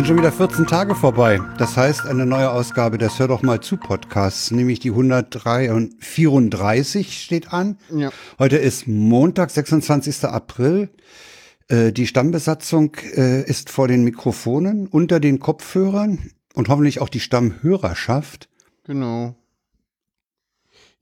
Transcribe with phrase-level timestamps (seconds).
[0.00, 1.42] Sind schon wieder 14 Tage vorbei.
[1.58, 7.52] Das heißt, eine neue Ausgabe des Hör doch mal zu Podcasts, nämlich die 134 steht
[7.52, 7.76] an.
[7.94, 8.08] Ja.
[8.38, 10.24] Heute ist Montag, 26.
[10.24, 10.88] April.
[11.68, 17.20] Äh, die Stammbesatzung äh, ist vor den Mikrofonen, unter den Kopfhörern und hoffentlich auch die
[17.20, 18.48] Stammhörerschaft.
[18.84, 19.34] Genau.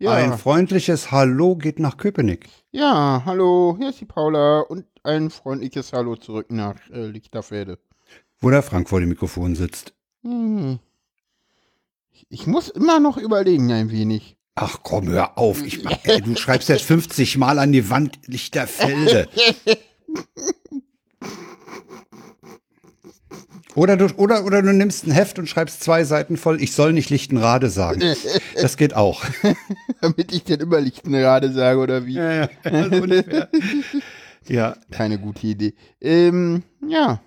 [0.04, 2.48] Ein freundliches Hallo geht nach Köpenick.
[2.72, 7.78] Ja, hallo, hier ist die Paula und ein freundliches Hallo zurück nach äh, Lichterfelde.
[8.40, 9.92] Wo der Frank vor dem Mikrofon sitzt.
[10.22, 10.78] Hm.
[12.28, 14.36] Ich, muss immer noch überlegen ein wenig.
[14.54, 15.64] Ach komm, hör auf.
[15.64, 19.28] Ich, ey, du schreibst jetzt 50 Mal an die Wand Lichterfelde.
[23.78, 26.92] Oder du, oder, oder du nimmst ein Heft und schreibst zwei Seiten voll, ich soll
[26.92, 28.02] nicht Lichtenrade sagen.
[28.60, 29.24] Das geht auch.
[30.00, 32.14] Damit ich dann immer Lichtenrade sage, oder wie?
[32.14, 33.04] Ja, ja, also
[34.48, 34.76] ja.
[34.90, 35.74] Keine gute Idee.
[36.00, 37.20] Ähm, ja.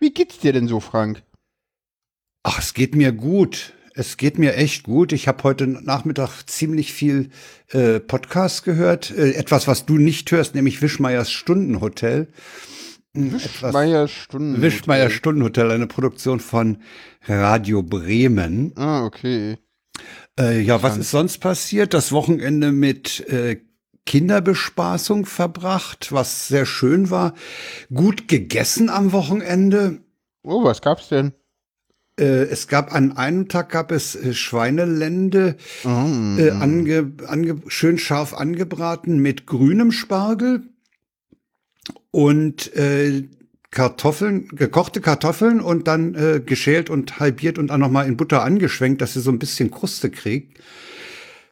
[0.00, 1.22] Wie geht's dir denn so, Frank?
[2.44, 3.72] Ach, es geht mir gut.
[3.94, 5.12] Es geht mir echt gut.
[5.12, 7.30] Ich habe heute Nachmittag ziemlich viel
[7.70, 9.10] äh, Podcast gehört.
[9.10, 12.28] Äh, etwas, was du nicht hörst, nämlich Wischmeiers Stundenhotel.
[13.12, 14.62] Wischmeier Stundenhotel.
[14.62, 16.78] Wischmeier Stundenhotel, eine Produktion von
[17.26, 18.72] Radio Bremen.
[18.76, 19.58] Ah, okay.
[20.38, 21.92] Äh, ja, was ist sonst passiert?
[21.92, 23.60] Das Wochenende mit äh,
[24.08, 27.34] Kinderbespaßung verbracht, was sehr schön war.
[27.92, 29.98] Gut gegessen am Wochenende.
[30.42, 31.34] Oh, was gab's denn?
[32.18, 36.38] Äh, es gab an einem Tag gab es äh, Schweinelende, Mm.
[36.38, 40.62] äh, ange, ange, schön scharf angebraten mit grünem Spargel
[42.10, 43.28] und äh,
[43.70, 49.02] Kartoffeln, gekochte Kartoffeln und dann äh, geschält und halbiert und dann nochmal in Butter angeschwenkt,
[49.02, 50.58] dass sie so ein bisschen Kruste kriegt.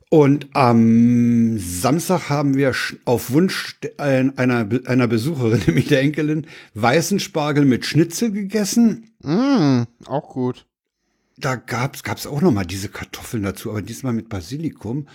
[0.09, 2.72] Und am Samstag haben wir
[3.05, 9.11] auf Wunsch ein- einer, einer Besucherin, nämlich der Enkelin, weißen Spargel mit Schnitzel gegessen.
[9.22, 10.67] Mm, auch gut.
[11.39, 15.06] Da gab's gab's auch noch mal diese Kartoffeln dazu, aber diesmal mit Basilikum.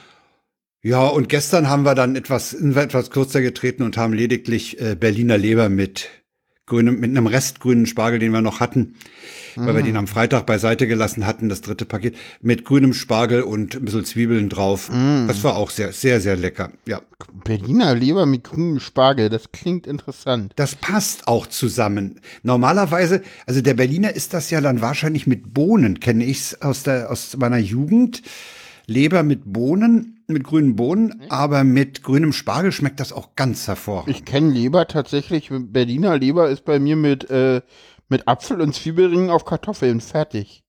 [0.84, 4.80] Ja, und gestern haben wir dann etwas, sind wir etwas kürzer getreten und haben lediglich
[4.82, 6.10] äh, Berliner Leber mit
[6.72, 8.96] grünem, mit einem restgrünen Spargel, den wir noch hatten,
[9.58, 13.76] weil wir den am Freitag beiseite gelassen hatten, das dritte Paket, mit grünem Spargel und
[13.76, 14.90] ein bisschen Zwiebeln drauf.
[15.28, 16.72] Das war auch sehr, sehr, sehr lecker.
[16.88, 17.02] Ja.
[17.44, 20.54] Berliner Leber mit grünem Spargel, das klingt interessant.
[20.56, 22.22] Das passt auch zusammen.
[22.42, 27.12] Normalerweise, also der Berliner ist das ja dann wahrscheinlich mit Bohnen, kenne ich's aus der
[27.12, 28.22] aus meiner Jugend.
[28.88, 34.16] Leber mit Bohnen, mit grünen Bohnen, aber mit grünem Spargel schmeckt das auch ganz hervorragend.
[34.16, 35.50] Ich kenne Leber tatsächlich.
[35.52, 37.62] Berliner Leber ist bei mir mit, äh,
[38.10, 40.64] mit Apfel und Zwiebelringen auf Kartoffeln fertig.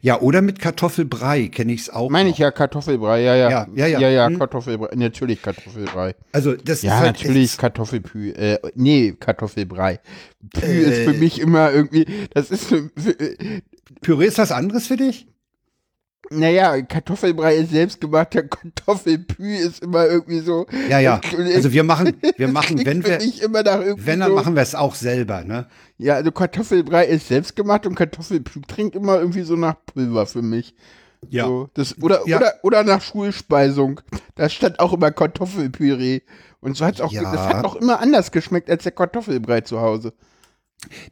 [0.00, 2.08] Ja, oder mit Kartoffelbrei kenne ich's auch.
[2.08, 3.50] Meine ich ja Kartoffelbrei, ja, ja.
[3.50, 3.98] Ja, ja, ja.
[4.00, 4.38] Ja, ja, Hm.
[4.38, 4.94] Kartoffelbrei.
[4.94, 6.14] Natürlich Kartoffelbrei.
[6.32, 8.30] Also das Ja, ist halt, natürlich es- Kartoffelpü.
[8.30, 10.00] Äh, nee, Kartoffelbrei.
[10.54, 10.82] Pü Äh.
[10.88, 13.14] ist für mich immer irgendwie, das ist, für, für,
[14.00, 15.26] Püree ist was anderes für dich?
[16.28, 20.66] Naja, Kartoffelbrei ist selbstgemachter Kartoffelpü ist immer irgendwie so.
[20.88, 21.20] Ja, ja.
[21.54, 25.42] Also wir machen, wir machen, wenn wir, wenn dann so, machen wir es auch selber,
[25.42, 25.66] ne?
[25.98, 30.74] Ja, also Kartoffelbrei ist selbstgemacht und Kartoffelpü klingt immer irgendwie so nach Pulver für mich.
[31.28, 31.46] Ja.
[31.46, 32.36] So, das, oder, Ja.
[32.38, 34.00] oder, oder nach Schulspeisung.
[34.36, 36.20] Da stand auch immer Kartoffelpüree.
[36.60, 37.22] Und so hat's auch, Ja.
[37.22, 40.12] das hat auch immer anders geschmeckt als der Kartoffelbrei zu Hause.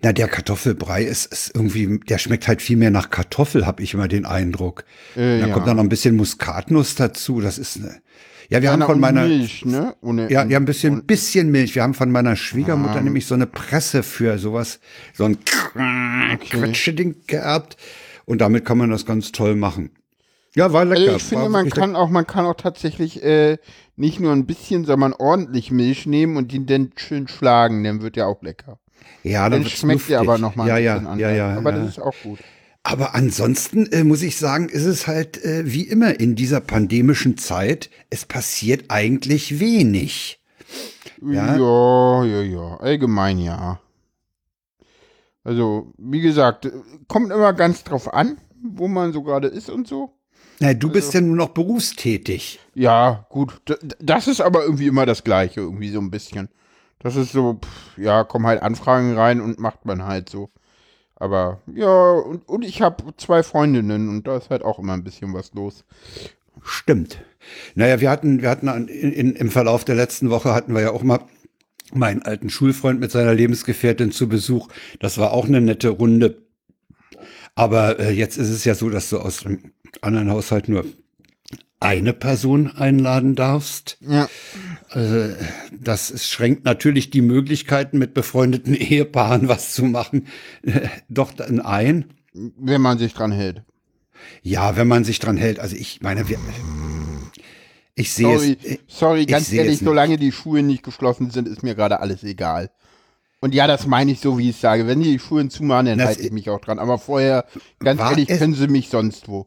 [0.03, 3.93] Na, der Kartoffelbrei ist, ist irgendwie, der schmeckt halt viel mehr nach Kartoffel, habe ich
[3.95, 4.85] immer den Eindruck.
[5.15, 5.53] Äh, Da ja.
[5.53, 7.41] kommt dann noch ein bisschen Muskatnuss dazu.
[7.41, 8.01] Das ist eine.
[8.51, 9.27] Ja, wir haben Einer von und meiner.
[9.29, 9.95] Milch, ne?
[10.01, 11.75] Ohne, Ja, ja, ein bisschen, bisschen Milch.
[11.75, 13.01] Wir haben von meiner Schwiegermutter Ah.
[13.03, 14.81] nämlich so eine Presse für sowas,
[15.13, 15.37] so ein
[16.41, 17.77] Quetscheding geerbt.
[18.25, 19.91] Und damit kann man das ganz toll machen.
[20.55, 21.03] Ja, war lecker.
[21.13, 23.59] Also ich finde, man kann auch, man kann auch tatsächlich äh,
[23.97, 28.17] nicht nur ein bisschen, sondern ordentlich Milch nehmen und den dann schön schlagen, dann wird
[28.17, 28.79] der auch lecker.
[29.29, 30.17] Ja, dann Dann schmeckt luftig.
[30.17, 31.21] aber nochmal ja, ein ja, bisschen anders.
[31.23, 31.79] ja, ja, aber ja.
[31.79, 32.39] das ist auch gut.
[32.83, 37.37] Aber ansonsten äh, muss ich sagen, ist es halt äh, wie immer in dieser pandemischen
[37.37, 40.41] Zeit, es passiert eigentlich wenig.
[41.21, 41.57] Ja.
[41.57, 42.77] Ja, ja, ja.
[42.79, 43.81] Allgemein ja.
[45.45, 46.73] Also, wie gesagt, äh,
[47.09, 50.13] kommt immer ganz drauf an, wo man so gerade ist und so.
[50.61, 52.59] Na, du bist Also ja nur noch berufstätig.
[52.75, 53.61] Ja, gut.
[54.01, 56.49] Das ist aber irgendwie immer das Gleiche, irgendwie so ein bisschen.
[57.01, 60.51] Das ist so, pff, ja, kommen halt Anfragen rein und macht man halt so.
[61.17, 65.05] Aber ja, und, und ich habe zwei Freundinnen und da ist halt auch immer ein
[65.05, 65.85] bisschen was los.
[66.63, 67.25] Stimmt.
[67.75, 70.91] Naja, wir hatten, wir hatten in, in, im Verlauf der letzten Woche hatten wir ja
[70.91, 71.21] auch mal
[71.93, 74.69] meinen alten Schulfreund mit seiner Lebensgefährtin zu Besuch.
[75.01, 76.43] Das war auch eine nette Runde.
[77.55, 80.85] Aber äh, jetzt ist es ja so, dass du aus dem anderen Haushalt nur
[81.81, 83.99] eine Person einladen darfst.
[84.01, 84.29] Ja.
[84.91, 85.35] Also,
[85.73, 90.27] das schränkt natürlich die Möglichkeiten, mit befreundeten Ehepaaren was zu machen,
[90.63, 92.07] äh, doch dann ein.
[92.33, 93.63] Wenn man sich dran hält.
[94.43, 95.59] Ja, wenn man sich dran hält.
[95.61, 96.39] Also ich meine, wir,
[97.95, 98.79] ich sehe Sorry, es.
[98.87, 102.71] sorry ich ganz ehrlich, solange die Schulen nicht geschlossen sind, ist mir gerade alles egal.
[103.41, 104.87] Und ja, das meine ich so, wie ich sage.
[104.87, 106.79] Wenn die die Schulen zumachen, dann halte ich mich auch dran.
[106.79, 107.45] Aber vorher,
[107.79, 109.47] ganz ehrlich, können sie mich sonst wo.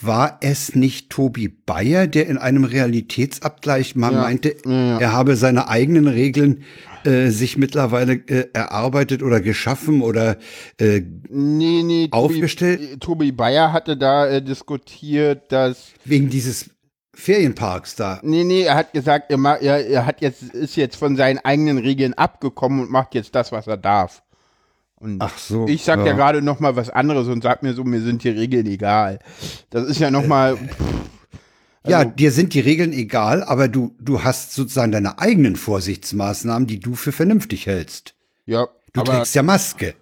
[0.00, 5.36] War es nicht Tobi Bayer, der in einem Realitätsabgleich mal Ja, meinte, ja, er habe
[5.36, 6.64] seine eigenen Regeln
[7.04, 10.36] äh, sich mittlerweile äh, erarbeitet oder geschaffen oder
[10.78, 12.80] äh, Nee, nee, Aufgestellt?
[12.80, 16.70] Tobi, Tobi Bayer hatte da äh, diskutiert, dass wegen dieses
[17.14, 18.20] Ferienparks da.
[18.22, 21.78] Nee, nee, er hat gesagt, er, er, er hat jetzt, ist jetzt von seinen eigenen
[21.78, 24.22] Regeln abgekommen und macht jetzt das, was er darf.
[25.00, 25.66] Und Ach so.
[25.66, 28.28] ich sag ja, gerade noch mal was anderes und sag mir so, mir sind die
[28.28, 29.18] Regeln egal.
[29.70, 30.58] Das ist ja noch mal,
[31.86, 36.66] ja, also- dir sind die Regeln egal, aber du, du hast sozusagen deine eigenen Vorsichtsmaßnahmen,
[36.68, 38.14] die du für vernünftig hältst.
[38.46, 39.94] ja, Du trägst ja Maske.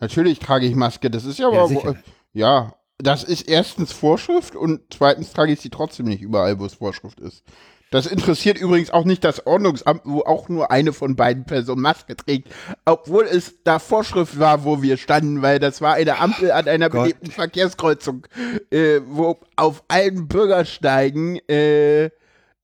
[0.00, 1.10] natürlich trage ich Maske.
[1.10, 1.96] Das ist ja, Ja, aber,
[2.32, 6.74] ja, das ist erstens Vorschrift und zweitens trage ich sie trotzdem nicht überall, wo es
[6.74, 7.44] Vorschrift ist.
[7.90, 12.14] Das interessiert übrigens auch nicht das Ordnungsamt, wo auch nur eine von beiden Personen Maske
[12.14, 12.48] trägt,
[12.84, 16.88] obwohl es da Vorschrift war, wo wir standen, weil das war eine Ampel an einer
[16.88, 17.02] Gott.
[17.02, 18.28] belebten Verkehrskreuzung,
[18.70, 22.10] äh, wo auf allen Bürgersteigen äh,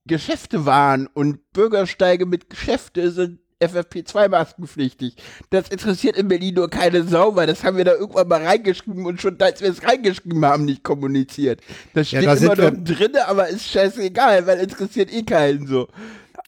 [0.05, 5.13] Geschäfte waren und Bürgersteige mit Geschäfte sind FFP2-Maskenpflichtig.
[5.49, 9.05] Das interessiert in Berlin nur keine Sau, weil das haben wir da irgendwann mal reingeschrieben
[9.05, 11.61] und schon als wir es reingeschrieben haben, nicht kommuniziert.
[11.93, 15.87] Das Ja, steht da immer noch drin, aber ist scheißegal, weil interessiert eh keinen so.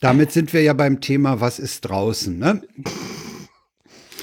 [0.01, 2.61] Damit sind wir ja beim Thema, was ist draußen, ne?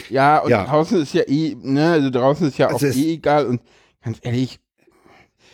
[0.08, 0.64] Ja, und Ja.
[0.64, 3.60] draußen ist ja eh, ne, also draußen ist ja Also auch eh egal und
[4.02, 4.58] ganz ehrlich,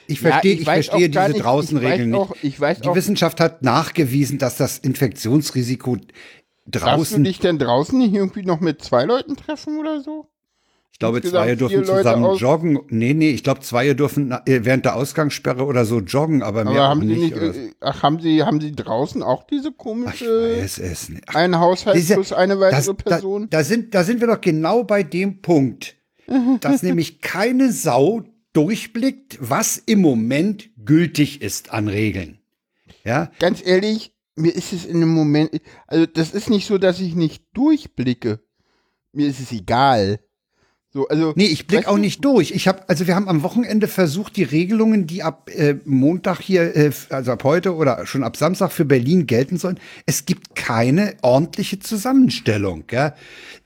[0.08, 2.18] Ich Ja, verstehe, ich ich, weiß verstehe diese nicht- Draußenregeln ich weiß nicht.
[2.18, 2.36] auch-
[2.76, 5.96] ich Die auch- Wissenschaft hat nachgewiesen, dass das Infektionsrisiko
[6.66, 10.26] darfst du draußen, dich denn draußen nicht irgendwie noch mit zwei Leuten treffen oder so?
[10.92, 12.78] ich glaube, insgesamt zwei dürfen Leute zusammen aus- joggen.
[12.90, 16.74] Nee, nee, ich glaube, zwei dürfen äh, während der Ausgangssperre oder so joggen, aber mehr
[16.74, 17.34] Aber haben sie nicht.
[17.36, 21.08] nicht, äh, ach, haben sie, haben sie draußen auch diese Ach, ich komische, weiß es
[21.08, 21.24] nicht.
[21.26, 23.48] Ach, ein Haushalt Diese- plus eine das, weitere da, Person?
[23.50, 25.96] da, sind, da sind wir doch genau bei dem Punkt,
[26.60, 28.22] dass nämlich keine Sau
[28.52, 32.38] durchblickt, was im Moment gültig ist an Regeln.
[33.04, 35.50] Ja, Ganz ehrlich, mir ist es in dem Moment,
[35.86, 38.40] also das ist nicht so, dass ich nicht durchblicke.
[39.12, 40.20] Mir ist es egal.
[40.94, 41.32] So, also.
[41.36, 42.50] Nee, ich blick weißt auch nicht durch.
[42.50, 46.76] Ich habe, also wir haben am Wochenende versucht, die Regelungen, die ab äh, Montag hier,
[46.76, 49.80] äh, also ab heute oder schon ab Samstag für Berlin gelten sollen.
[50.04, 52.84] Es gibt keine ordentliche Zusammenstellung.
[52.90, 53.14] Ja?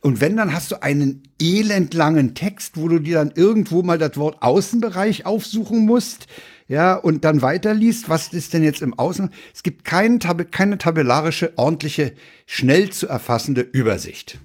[0.00, 4.16] Und wenn, dann hast du einen elendlangen Text, wo du dir dann irgendwo mal das
[4.16, 6.28] Wort Außenbereich aufsuchen musst.
[6.68, 9.30] Ja, und dann weiterliest, was ist denn jetzt im Außen?
[9.54, 12.12] Es gibt kein, keine tabellarische, ordentliche,
[12.44, 14.40] schnell zu erfassende Übersicht.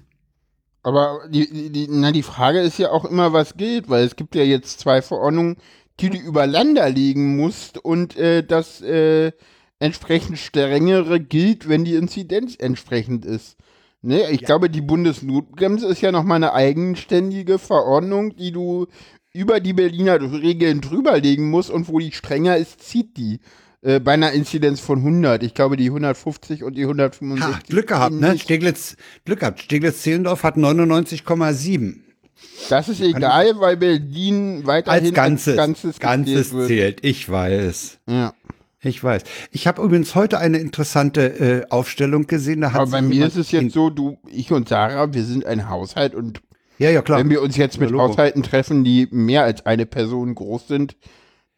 [0.84, 4.34] Aber die, die, na, die Frage ist ja auch immer, was gilt, weil es gibt
[4.34, 5.56] ja jetzt zwei Verordnungen,
[6.00, 9.32] die du über Länder legen musst und äh, das äh,
[9.78, 13.56] entsprechend strengere gilt, wenn die Inzidenz entsprechend ist.
[14.04, 18.88] Ne, ich glaube, die Bundesnotbremse ist ja nochmal eine eigenständige Verordnung, die du
[19.32, 23.40] über die Berliner Regeln drüberlegen musst und wo die strenger ist, zieht die.
[23.82, 25.42] Äh, bei einer Inzidenz von 100.
[25.42, 27.54] Ich glaube, die 150 und die 165.
[27.54, 28.38] Ha, Glück gehabt, ne?
[28.38, 29.60] Steglitz, Glück gehabt.
[29.60, 31.96] Steglitz-Zehlendorf hat 99,7.
[32.68, 35.56] Das ist egal, weil Berlin weiterhin Als Ganzes.
[35.56, 36.68] Ganzes, Ganzes wird.
[36.68, 37.04] zählt.
[37.04, 37.98] Ich weiß.
[38.08, 38.34] Ja.
[38.84, 39.22] Ich weiß.
[39.52, 42.64] Ich habe übrigens heute eine interessante äh, Aufstellung gesehen.
[42.64, 46.14] Aber bei mir ist es jetzt so, du, ich und Sarah, wir sind ein Haushalt
[46.16, 46.40] und
[46.82, 47.18] Ja, ja, klar.
[47.20, 47.96] wenn wir uns jetzt mit Ja.
[47.98, 50.96] Haushalten treffen, die mehr als eine Person groß sind,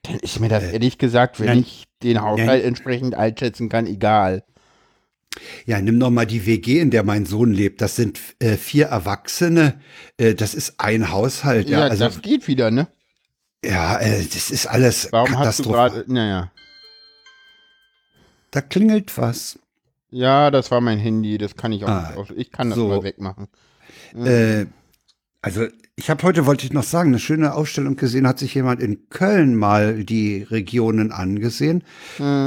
[0.02, 1.58] dann ist mir das ehrlich gesagt, wenn nein.
[1.60, 4.44] ich den Haushalt entsprechend einschätzen kann, egal.
[5.66, 7.80] Ja, nimm doch mal die WG, in der mein Sohn lebt.
[7.80, 9.80] Das sind äh, vier Erwachsene.
[10.16, 11.68] Äh, das ist ein Haushalt.
[11.68, 12.86] Ja, Ja, also, das geht wieder, ne?
[13.64, 15.90] ja äh, das ist alles Warum hast du katastrophal.
[15.90, 16.52] gerade, naja.
[18.50, 19.58] Da klingelt was.
[20.10, 22.30] Ja, das war mein Handy, das kann ich auch Ah, nicht.
[22.36, 22.88] Ich kann das so.
[22.88, 23.48] mal wegmachen.
[24.14, 24.66] Äh,
[25.44, 28.80] also ich habe heute, wollte ich noch sagen, eine schöne Ausstellung gesehen, hat sich jemand
[28.80, 31.84] in Köln mal die Regionen angesehen.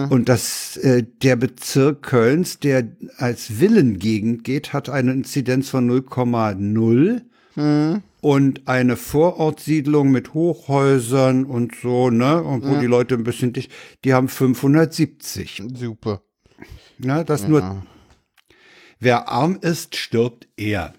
[0.09, 2.87] Und das, äh, der Bezirk Kölns, der
[3.17, 7.21] als Villengegend geht, hat eine Inzidenz von 0,0
[8.21, 13.71] und eine Vorortsiedlung mit Hochhäusern und so, ne, und wo die Leute ein bisschen dicht,
[14.05, 15.61] die haben 570.
[15.75, 16.23] Super.
[16.97, 17.83] Ja, das nur,
[18.99, 20.93] wer arm ist, stirbt eher.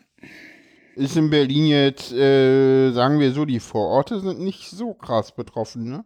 [0.98, 5.88] Ist in Berlin jetzt, äh, sagen wir so, die Vororte sind nicht so krass betroffen,
[5.88, 6.04] ne?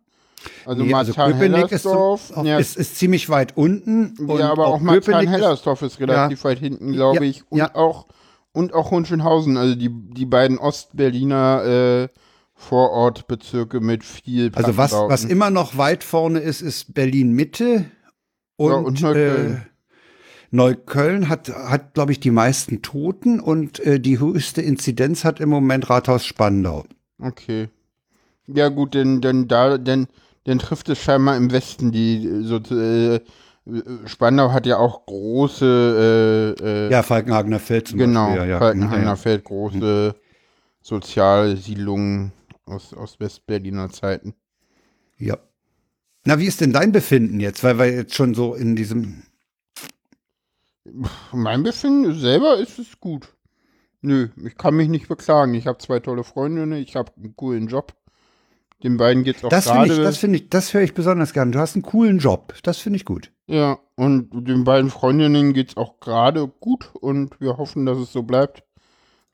[0.66, 4.14] Also Nee, also ist, auch, ja, ist, ist ziemlich weit unten.
[4.18, 7.44] und ja, aber auch, ist- Marzahn-Hellersdorf ist, relativ weit hinten, glaube Ja, ich.
[7.48, 7.74] Und ja.
[7.74, 8.06] auch
[8.52, 12.08] und auch Hohenschönhausen, also die, die beiden Ostberliner äh,
[12.54, 17.86] Vorortbezirke mit viel Also was, was immer noch weit vorne ist, ist Berlin-Mitte
[18.56, 19.54] und, Ja, und Neukölln.
[19.56, 19.60] Äh,
[20.52, 25.48] Neukölln hat, hat glaube ich, die meisten Toten und äh, die höchste Inzidenz hat im
[25.48, 26.84] Moment Rathaus Spandau.
[27.18, 27.68] Okay.
[28.46, 30.06] Ja, gut, denn, denn da, denn,
[30.46, 33.20] denn trifft es scheinbar im Westen die so äh,
[34.06, 38.42] Spandau hat ja auch große äh, äh, Ja, Falkenhagener Feld zum genau, Beispiel.
[38.42, 38.58] Ja, ja.
[38.58, 39.16] Falkenhagener Ja, ja.
[39.16, 40.14] Feld, große
[40.82, 42.32] Sozialsiedlungen
[42.66, 44.34] aus, aus Westberliner Zeiten.
[45.16, 45.38] ja.
[46.24, 47.64] Na, wie ist denn dein Befinden jetzt?
[47.64, 49.24] Weil wir jetzt schon so in diesem.
[51.32, 53.34] Mein Befinden selber ist es gut.
[54.00, 55.54] Nö, ich kann mich nicht beklagen.
[55.54, 57.94] Ich habe zwei tolle Freundinnen, ich habe einen coolen Job.
[58.82, 60.02] Den beiden geht's auch Das finde ich, gerade.
[60.02, 61.52] das finde ich, das höre ich besonders gern.
[61.52, 62.54] Du hast einen coolen Job.
[62.64, 63.30] Das finde ich gut.
[63.46, 68.24] Ja, und den beiden Freundinnen geht's auch gerade gut und wir hoffen, dass es so
[68.24, 68.64] bleibt.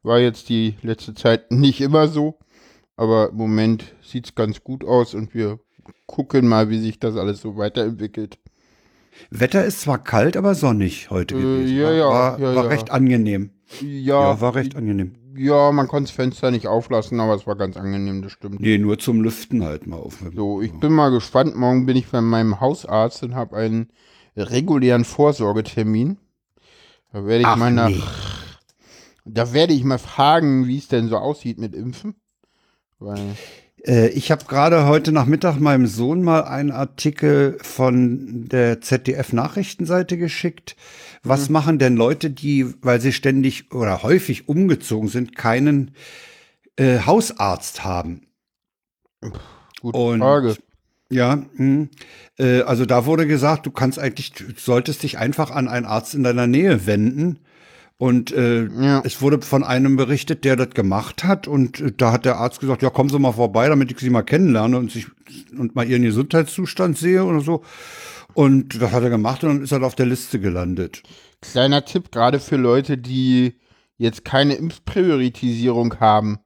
[0.03, 2.39] War jetzt die letzte Zeit nicht immer so,
[2.97, 5.59] aber im Moment sieht's ganz gut aus und wir
[6.07, 8.39] gucken mal, wie sich das alles so weiterentwickelt.
[9.31, 11.77] Wetter ist zwar kalt, aber sonnig heute Äh, gewesen.
[11.77, 12.71] ja, war, ja, war, ja, war ja.
[12.71, 13.51] recht angenehm.
[13.81, 15.15] Ja, Ja, war recht angenehm.
[15.37, 18.61] ja, man konnte das Fenster nicht auflassen, aber es war ganz angenehm, das stimmt.
[18.61, 20.19] Nee, nur zum Lüften halt mal auf.
[20.35, 21.55] So, ich bin mal gespannt.
[21.57, 23.91] Morgen bin ich bei meinem Hausarzt und habe einen
[24.37, 26.17] regulären Vorsorgetermin.
[27.13, 28.03] Da werde ich Ach, mal nach, nee.
[29.25, 32.15] da werde ich mal fragen, wie es denn so aussieht mit Impfen.
[32.99, 33.37] Weil,
[33.89, 40.77] ich habe gerade heute Nachmittag meinem Sohn mal einen Artikel von der ZDF-Nachrichtenseite geschickt.
[41.23, 45.93] Was machen denn Leute, die, weil sie ständig oder häufig umgezogen sind, keinen
[46.77, 48.23] äh, Hausarzt haben?
[49.81, 50.57] gute Und- Frage.
[51.11, 51.89] Ja, mh.
[52.39, 56.15] äh, also da wurde gesagt, du kannst eigentlich, du solltest dich einfach an einen Arzt
[56.15, 57.39] in deiner Nähe wenden.
[57.99, 59.03] Und äh, Ja.
[59.05, 61.49] es wurde von einem berichtet, der das gemacht hat.
[61.49, 64.09] Und äh, da hat der Arzt gesagt, ja, kommen Sie mal vorbei, damit ich Sie
[64.11, 65.07] mal kennenlerne und, sich,
[65.59, 67.63] und mal Ihren Gesundheitszustand sehe oder so.
[68.35, 71.03] Und das hat er gemacht und dann ist er auf der Liste gelandet.
[71.41, 73.55] Kleiner Tipp, gerade für Leute, die
[73.97, 76.39] jetzt keine Impfpriorisierung haben.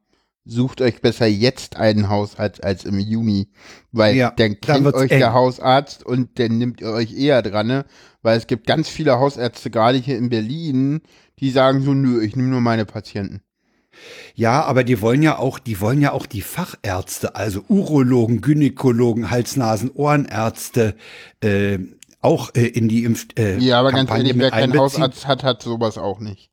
[0.45, 3.49] Sucht euch besser jetzt einen Hausarzt als im Juni,
[3.93, 5.21] weil Ja, dann dann kennt wird's euch eng.
[5.21, 7.85] der Hausarzt und dann nimmt ihr euch eher dran, ne?
[8.23, 11.03] Weil es gibt ganz viele Hausärzte, gerade hier in Berlin,
[11.39, 13.43] die sagen so, nö, ich nehme nur meine Patienten.
[14.35, 19.31] Ja, aber die wollen ja auch, die wollen ja auch die Fachärzte, also Urologen, Gynäkologen,
[19.31, 20.97] Hals-Nasen-Ohrenärzte,
[21.41, 21.79] äh,
[22.21, 23.27] auch äh, in die Impf.
[23.39, 24.79] Äh, Ja, aber ganz Kampagne ehrlich, wer keinen.
[24.79, 26.51] Hausarzt hat, hat sowas auch nicht.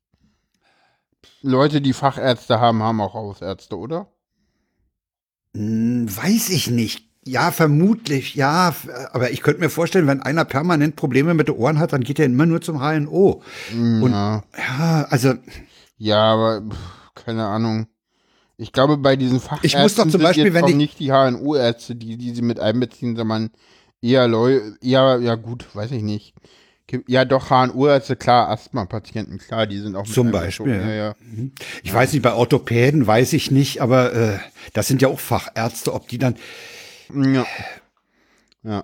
[1.42, 4.08] Leute, die Fachärzte haben, haben auch Hausärzte, oder?
[5.56, 7.08] Hm, weiß ich nicht.
[7.26, 8.74] Ja, vermutlich, ja.
[9.12, 12.18] Aber ich könnte mir vorstellen, wenn einer permanent Probleme mit den Ohren hat, dann geht
[12.20, 13.42] er immer nur zum HNO.
[13.74, 14.44] Und- ja.
[14.58, 15.34] Ja, also
[15.98, 16.64] Ja, aber
[17.14, 17.88] keine Ahnung.
[18.58, 21.00] Ich glaube, bei diesen Fachärzten Ich muss doch zum sind Beispiel, wenn auch ich- nicht
[21.00, 23.52] die HNO-Ärzte, die, die sie mit einbeziehen, sondern
[24.02, 26.34] eher Leute, ja, ja gut, weiß ich nicht.
[27.08, 31.16] Ja, doch, HNO-Ärzte, klar, Asthma-Patienten, klar, die sind auch mit Zum Beispiel, Ja, ja.
[31.84, 34.40] ich weiß nicht, bei Orthopäden weiß ich nicht, aber äh,
[34.74, 36.36] das sind ja auch Fachärzte, ob die dann.
[37.14, 37.46] Ja.
[38.64, 38.84] Ja,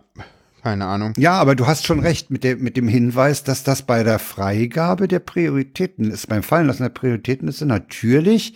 [0.64, 1.14] keine Ahnung.
[1.18, 4.20] Ja, aber du hast schon recht mit dem, mit dem Hinweis, dass das bei der
[4.20, 8.56] Freigabe der Prioritäten ist, beim Fallenlassen der Prioritätenliste natürlich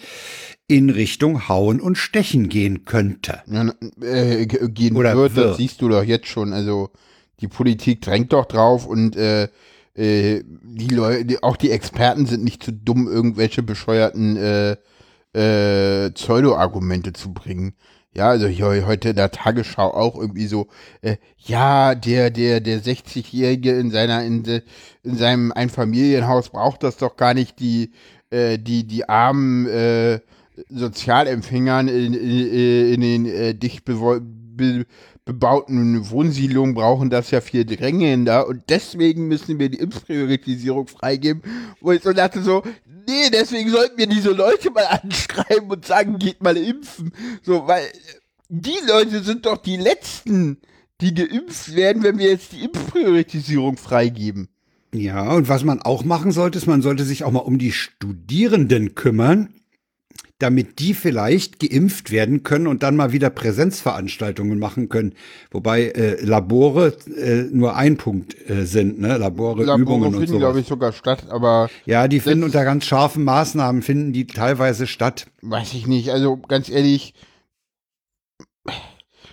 [0.67, 3.41] in Richtung Hauen und Stechen gehen könnte.
[3.47, 5.49] Ja, äh, ge- gehen Oder wird, wird.
[5.51, 6.53] das siehst du doch jetzt schon.
[6.53, 6.91] Also
[7.39, 9.49] die Politik drängt doch drauf und äh,
[9.95, 14.77] äh, die Leute, auch die Experten sind nicht zu dumm, irgendwelche bescheuerten äh,
[15.33, 17.73] äh, Pseudo-Argumente zu bringen.
[18.15, 20.67] Ja, also hier heute in der Tagesschau auch irgendwie so,
[21.01, 24.43] äh, ja, der, der, der 60-Jährige in seiner, in,
[25.03, 27.91] in seinem Einfamilienhaus braucht das doch gar nicht, die,
[28.31, 30.21] äh, die, die armen äh,
[30.69, 34.85] Sozialempfängern in, in, in den äh, dicht be,
[35.29, 41.43] bebauten Wohnsiedlungen brauchen das ja viel drängender und deswegen müssen wir die Impfpriorisierung freigeben,
[41.81, 42.63] wo ich so dachte so,
[43.07, 47.13] nee, deswegen sollten wir diese Leute mal anschreiben und sagen, geht mal impfen.
[47.43, 47.89] So, weil äh,
[48.49, 50.57] die Leute sind doch die Letzten,
[50.99, 54.49] die geimpft werden, wenn wir jetzt die Impfpriorisierung freigeben.
[54.95, 57.71] Ja, und was man auch machen sollte, ist, man sollte sich auch mal um die
[57.71, 59.53] Studierenden kümmern,
[60.39, 65.13] damit die vielleicht geimpft werden können und dann mal wieder Präsenzveranstaltungen machen können.
[65.51, 69.17] Wobei äh, Labore äh, nur ein Punkt äh, sind, ne?
[69.17, 70.37] Labore, Labore Übungen und finden, so.
[70.39, 74.87] glaube ich, sogar statt, aber Ja, die finden unter ganz scharfen Maßnahmen, finden die teilweise
[74.87, 75.27] statt.
[75.41, 76.09] weiß ich nicht.
[76.11, 77.13] Also ganz ehrlich,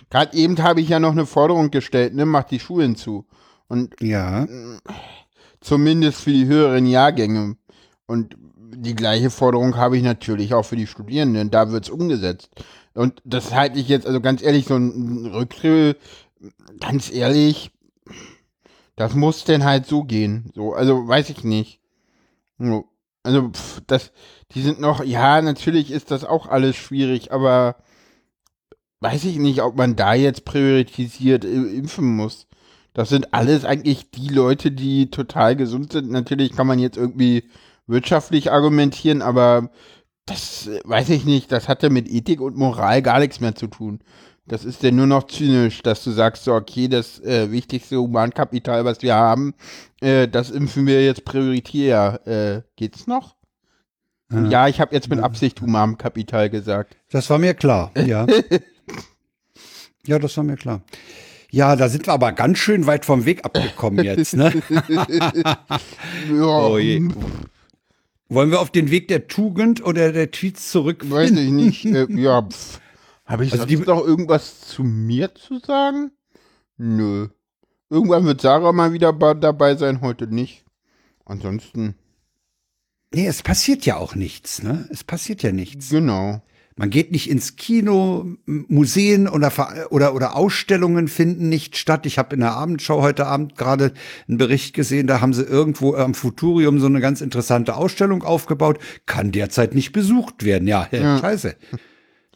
[0.09, 3.25] Gerade eben habe ich ja noch eine Forderung gestellt, ne, macht die Schulen zu.
[3.67, 4.47] Und Ja.
[5.59, 7.57] zumindest für die höheren Jahrgänge.
[8.05, 8.37] Und
[8.81, 11.51] die gleiche Forderung habe ich natürlich auch für die Studierenden.
[11.51, 12.49] Da wird's umgesetzt.
[12.93, 15.97] Und das halte ich jetzt, also ganz ehrlich, so ein Rücktritt,
[16.79, 17.71] ganz ehrlich,
[18.95, 20.51] das muss denn halt so gehen.
[20.55, 21.79] So, also weiß ich nicht.
[22.59, 22.85] So,
[23.23, 24.11] Also, pff, das,
[24.53, 27.75] die sind noch, ja, natürlich ist das auch alles schwierig, aber
[29.01, 32.47] weiß ich nicht, ob man da jetzt priorisiert äh, impfen muss.
[32.93, 36.09] Das sind alles eigentlich die Leute, die total gesund sind.
[36.09, 37.43] Natürlich kann man jetzt irgendwie
[37.87, 39.69] wirtschaftlich argumentieren, aber
[40.25, 43.67] das weiß ich nicht, das hat ja mit Ethik und Moral gar nichts mehr zu
[43.67, 43.99] tun.
[44.45, 48.85] Das ist ja nur noch zynisch, dass du sagst, so, okay, das äh, wichtigste Humankapital,
[48.85, 49.53] was wir haben,
[49.99, 52.21] äh, das impfen wir jetzt prioritär.
[52.25, 53.35] Äh, geht's noch?
[54.31, 54.45] Ja.
[54.45, 56.97] Ja, ich habe jetzt mit Absicht Humankapital gesagt.
[57.09, 58.25] Das war mir klar, ja.
[60.05, 60.81] ja, das war mir klar.
[61.49, 64.53] Ja, da sind wir aber ganz schön weit vom Weg abgekommen jetzt, ne?
[64.89, 65.57] Ja,
[66.69, 67.07] Oh je.
[68.29, 71.09] Wollen wir auf den Weg der Tugend oder der Tweets zurück?
[71.09, 71.85] weiß ich nicht.
[71.85, 72.79] Äh, ja, pff.
[73.25, 76.11] Habe ich Also sonst noch irgendwas zu mir zu sagen?
[76.77, 77.27] Nö.
[77.89, 80.65] Irgendwann wird Sarah mal wieder dabei sein, heute nicht.
[81.25, 81.95] Ansonsten,
[83.13, 84.87] Nee, es passiert ja auch nichts, ne?
[84.91, 85.89] Es passiert ja nichts.
[85.89, 86.41] genau.
[86.79, 89.51] Man geht nicht ins Kino, Museen oder,
[89.89, 92.05] oder, oder Ausstellungen finden nicht statt.
[92.05, 93.93] Ich habe in der Abendschau heute Abend gerade
[94.27, 98.77] einen Bericht gesehen, da haben sie irgendwo am Futurium so eine ganz interessante Ausstellung aufgebaut.
[99.07, 100.67] Kann derzeit nicht besucht werden.
[100.67, 101.17] Ja, Ja.
[101.17, 101.55] scheiße.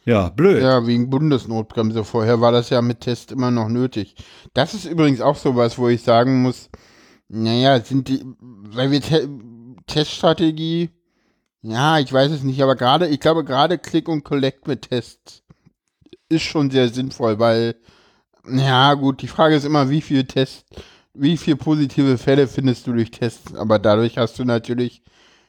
[0.04, 0.60] Ja, blöd.
[0.60, 2.02] Ja, wegen Bundesnotbremse.
[2.02, 4.16] Vorher war das ja mit Test immer noch nötig.
[4.54, 6.68] Das ist übrigens auch sowas, wo ich sagen muss,
[7.28, 9.28] naja, sind die, weil wir Te
[9.86, 10.90] Teststrategie,
[11.62, 15.42] ja, ich weiß es nicht, aber gerade, ich glaube gerade Click und Collect mit Tests
[16.28, 17.76] ist schon sehr sinnvoll, weil,
[18.48, 20.66] ja gut, die Frage ist immer, wie viel Test,
[21.14, 25.02] wie viel positive Fälle findest du durch Tests, aber dadurch hast du natürlich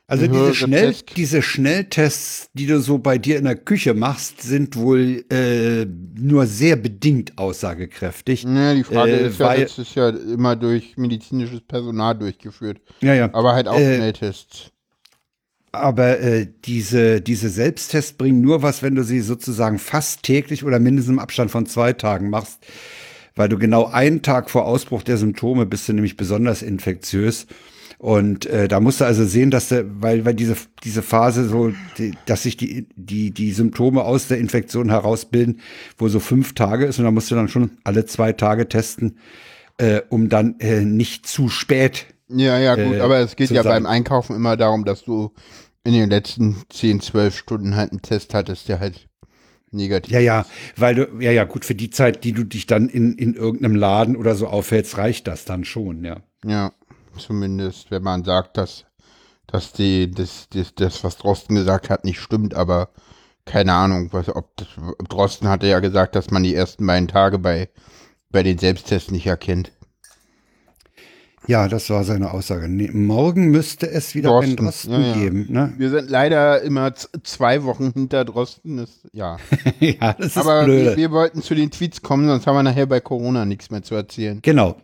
[0.08, 4.42] Also diese, Schnell, Test- diese Schnelltests, die du so bei dir in der Küche machst,
[4.42, 8.44] sind wohl äh, nur sehr bedingt aussagekräftig.
[8.44, 12.82] Ja, die Frage Äh, ist ja, das ist ja immer durch medizinisches Personal durchgeführt.
[13.02, 13.34] Ja, ja.
[13.34, 14.72] Aber halt auch Äh, Schnelltests.
[15.74, 20.80] Aber äh, diese, diese Selbsttests bringen nur was, wenn du sie sozusagen fast täglich oder
[20.80, 22.60] mindestens im Abstand von zwei Tagen machst.
[23.36, 27.48] Weil du genau einen Tag vor Ausbruch der Symptome bist du nämlich besonders infektiös.
[28.04, 31.72] Und äh, da musst du also sehen, dass du, weil, weil diese, diese Phase so,
[31.98, 35.62] die, dass sich die, die, die Symptome aus der Infektion herausbilden,
[35.98, 39.20] wo so fünf Tage ist und da musst du dann schon alle zwei Tage testen,
[39.78, 43.64] äh, um dann äh, nicht zu spät Ja, ja, gut, äh, aber es geht ja
[43.64, 45.32] beim Einkaufen immer darum, dass du
[45.84, 49.08] in den letzten 10, 12 Stunden halt einen Test hattest, der halt
[49.72, 50.46] negativ Ja, ja,
[50.78, 53.76] weil du, ja, ja, gut, für die Zeit, die du dich dann in, in irgendeinem
[53.76, 56.22] Laden oder so aufhältst, reicht das dann schon, ja.
[56.46, 56.72] Ja,
[57.18, 58.86] zumindest, wenn man sagt, dass,
[59.48, 62.90] dass die, das, das, das, was Drosten gesagt hat, nicht stimmt, aber
[63.46, 64.68] keine Ahnung, was, ob das,
[65.10, 67.70] Drosten hatte ja gesagt, dass man die ersten beiden Tage bei,
[68.30, 69.72] bei den Selbsttests nicht erkennt.
[71.48, 72.70] Ja, das war seine Aussage.
[72.70, 75.14] Nee, morgen müsste es wieder Drosten, einen Drosten ja, ja.
[75.14, 75.74] geben, ne?
[75.78, 79.38] Wir sind leider immer zwei Wochen hinter Drosten, das, ja.
[79.80, 80.92] ja, das ist Aber blöde.
[80.92, 83.84] wir, wir wollten zu den Tweets kommen, sonst haben wir nachher bei Corona nichts mehr
[83.84, 84.40] zu erzählen.
[84.42, 84.78] genau.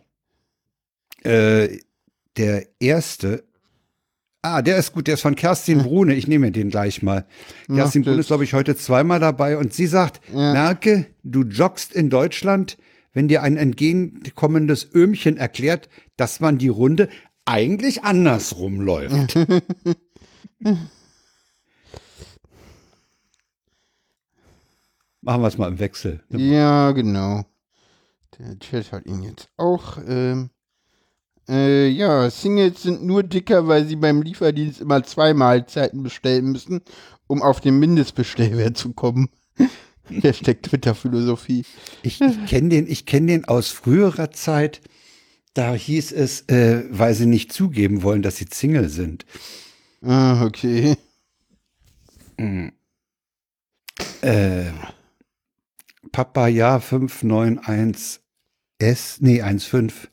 [1.22, 1.78] Äh,
[2.36, 3.44] der erste,
[4.42, 6.14] ah, der ist gut, der ist von Kerstin Brune.
[6.14, 7.26] Ich nehme den gleich mal.
[7.68, 10.52] Kerstin Brune ist, glaube ich, heute zweimal dabei und sie sagt, Ja.
[10.52, 12.78] merke, du joggst in Deutschland,
[13.12, 17.08] wenn dir ein entgegenkommendes Öhmchen erklärt, dass man die Runde
[17.44, 19.36] eigentlich andersrum läuft.
[25.22, 26.22] Machen wir es mal im Wechsel.
[26.30, 27.44] Ja, genau.
[28.38, 29.98] Der Chat hat ihn jetzt auch.
[30.06, 30.50] Ähm,
[31.48, 36.80] äh, ja, Singles sind nur dicker, weil sie beim Lieferdienst immer zwei Mahlzeiten bestellen müssen,
[37.26, 39.28] um auf den Mindestbestellwert zu kommen.
[40.22, 41.64] Hashtag Twitter-Philosophie.
[42.02, 44.80] Ich, ich kenne den, ich kenn den aus früherer Zeit.
[45.54, 49.26] Da hieß es, äh, weil sie nicht zugeben wollen, dass sie Single sind.
[50.02, 50.96] Ah, okay.
[54.22, 54.64] Äh,
[56.12, 58.20] Papa Ja 591
[58.78, 60.08] S, nee, 15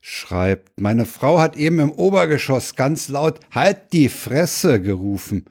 [0.00, 5.44] schreibt, meine Frau hat eben im Obergeschoss ganz laut Halt die Fresse gerufen.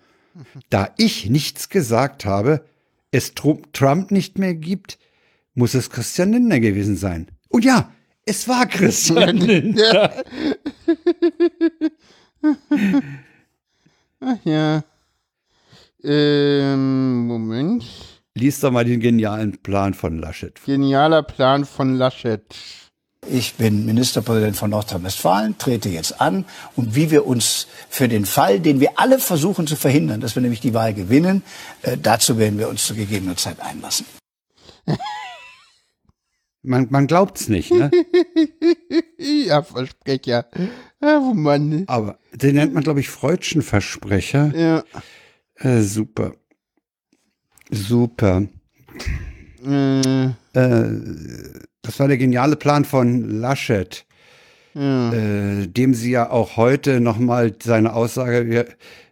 [0.70, 2.64] Da ich nichts gesagt habe,
[3.12, 4.98] es Tru- Trump nicht mehr gibt,
[5.54, 7.28] muss es Christian Lindner gewesen sein.
[7.50, 7.92] Und ja,
[8.26, 10.14] es war Christian Lindner.
[14.22, 14.84] Ach ja.
[16.04, 17.86] Ähm, Moment.
[18.36, 20.60] Lies doch mal den genialen Plan von Laschet.
[20.66, 22.44] Genialer Plan von Laschet.
[23.28, 28.60] Ich bin Ministerpräsident von Nordrhein-Westfalen, trete jetzt an und wie wir uns für den Fall,
[28.60, 31.44] den wir alle versuchen zu verhindern, dass wir nämlich die Wahl gewinnen,
[31.82, 34.06] äh, dazu werden wir uns zu gegebener Zeit einlassen.
[36.62, 37.90] Man, man glaubt's nicht, ne?
[39.18, 40.48] ja, Versprecher.
[41.02, 41.86] Oh Mann.
[41.88, 44.52] Aber den nennt man, glaube ich, Freudschen Versprecher.
[44.56, 44.84] Ja.
[45.56, 46.34] Äh, super.
[47.70, 48.48] Super.
[49.66, 54.06] Äh, Äh, das war der geniale Plan von Laschet,
[54.74, 55.14] ja.
[55.14, 58.66] äh, dem sie ja auch heute nochmal seine Aussage, wir,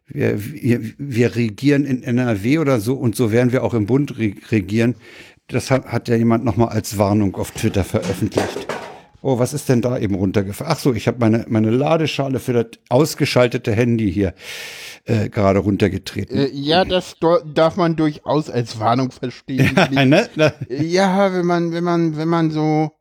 [0.08, 4.18] wir, wir, wir regieren in NRW oder so und so werden wir auch im Bund
[4.18, 4.96] re regieren.
[5.48, 8.68] Das hat, hat ja jemand nochmal als Warnung auf Twitter veröffentlicht.
[9.22, 10.72] Oh, was ist denn da eben runtergefallen?
[10.72, 14.34] Ach so, ich habe meine, meine Ladeschale für das ausgeschaltete Handy hier
[15.06, 16.38] äh, gerade runtergetreten.
[16.38, 17.16] Äh, ja, das
[17.54, 19.74] darf man durchaus als Warnung verstehen.
[19.92, 20.30] ne?
[20.36, 22.92] Na, Ja, wenn man, wenn man, wenn man so,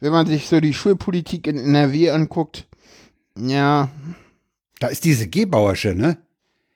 [0.00, 2.66] wenn man sich so die Schulpolitik in NRW anguckt,
[3.38, 3.90] ja,
[4.78, 6.18] Da ist diese Gebauersche, ne?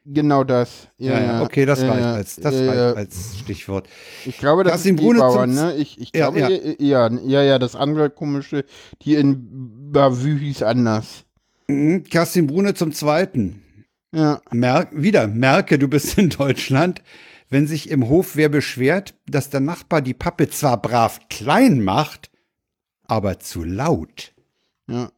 [0.05, 0.89] Genau das.
[0.99, 3.89] Ja, ja, okay, das reicht ja, als, das reicht als Stichwort.
[4.25, 5.75] Ich glaube, das Kerstin ist Brune Gebauer, ne?
[5.77, 6.49] Ich, ich Ja, glaube, ja.
[6.49, 7.09] ja.
[7.09, 8.65] ja, ja, ja, das andere komische,
[9.03, 9.49] die in
[9.93, 11.25] Bavü hieß anders.
[11.69, 13.63] Mhm, Kerstin Brune zum Zweiten.
[14.13, 17.03] Ja, Mer wieder, merke, du bist in Deutschland.
[17.49, 22.31] Wenn sich im Hof wer beschwert, dass der Nachbar die Pappe zwar brav klein macht,
[23.07, 24.33] aber zu laut.
[24.89, 25.11] ja.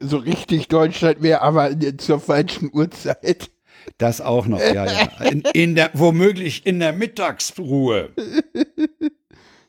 [0.00, 3.50] So richtig Deutschland wäre aber zur falschen Uhrzeit.
[3.98, 5.08] Das auch noch, ja, ja.
[5.30, 8.10] In, in der, womöglich in der Mittagsruhe.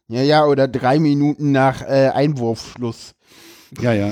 [0.08, 3.15] Ja, ja, oder drei Minuten nach äh, Einwurfschluss.
[3.82, 4.12] Ja, ja.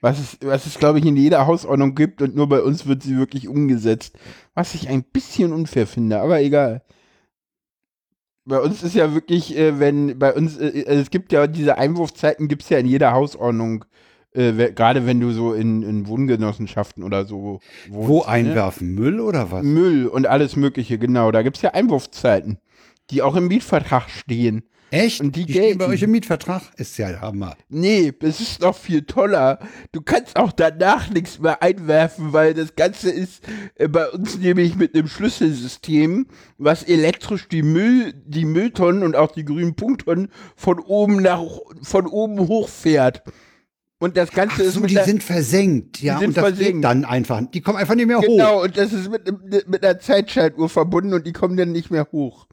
[0.00, 3.02] Was es, was es, glaube ich, in jeder Hausordnung gibt und nur bei uns wird
[3.02, 4.16] sie wirklich umgesetzt.
[4.54, 6.82] Was ich ein bisschen unfair finde, aber egal.
[8.44, 11.78] Bei uns ist ja wirklich, äh, wenn, bei uns, äh, äh, es gibt ja diese
[11.78, 13.84] Einwurfzeiten, gibt es ja in jeder Hausordnung,
[14.34, 18.28] äh, gerade wenn du so in, in Wohngenossenschaften oder so wohnst, Wo ne?
[18.28, 18.94] einwerfen?
[18.94, 19.62] Müll oder was?
[19.62, 21.30] Müll und alles Mögliche, genau.
[21.30, 22.58] Da gibt es ja Einwurfzeiten,
[23.10, 24.64] die auch im Mietvertrag stehen.
[24.92, 25.22] Echt?
[25.22, 26.62] Und die stehen bei euch im Mietvertrag?
[26.76, 27.56] Ist ja Hammer.
[27.70, 29.58] Nee, es ist noch viel toller.
[29.90, 33.42] Du kannst auch danach nichts mehr einwerfen, weil das Ganze ist
[33.76, 36.26] äh, bei uns nämlich mit einem Schlüsselsystem,
[36.58, 41.42] was elektrisch die Müll, die Mülltonnen und auch die grünen Punkttonnen von oben nach
[41.80, 43.22] von oben hochfährt.
[44.02, 46.44] Und das Ganze Ach ist so, mit die der, sind versenkt, ja, sind und das
[46.46, 46.84] geht versenkt.
[46.84, 48.36] dann einfach, die kommen einfach nicht mehr hoch.
[48.36, 52.08] genau, und das ist mit, mit, einer Zeitschaltuhr verbunden und die kommen dann nicht mehr
[52.10, 52.48] hoch.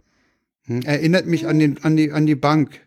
[0.65, 2.79] Hm, Erinnert mich an, den, an, die, an die Bank.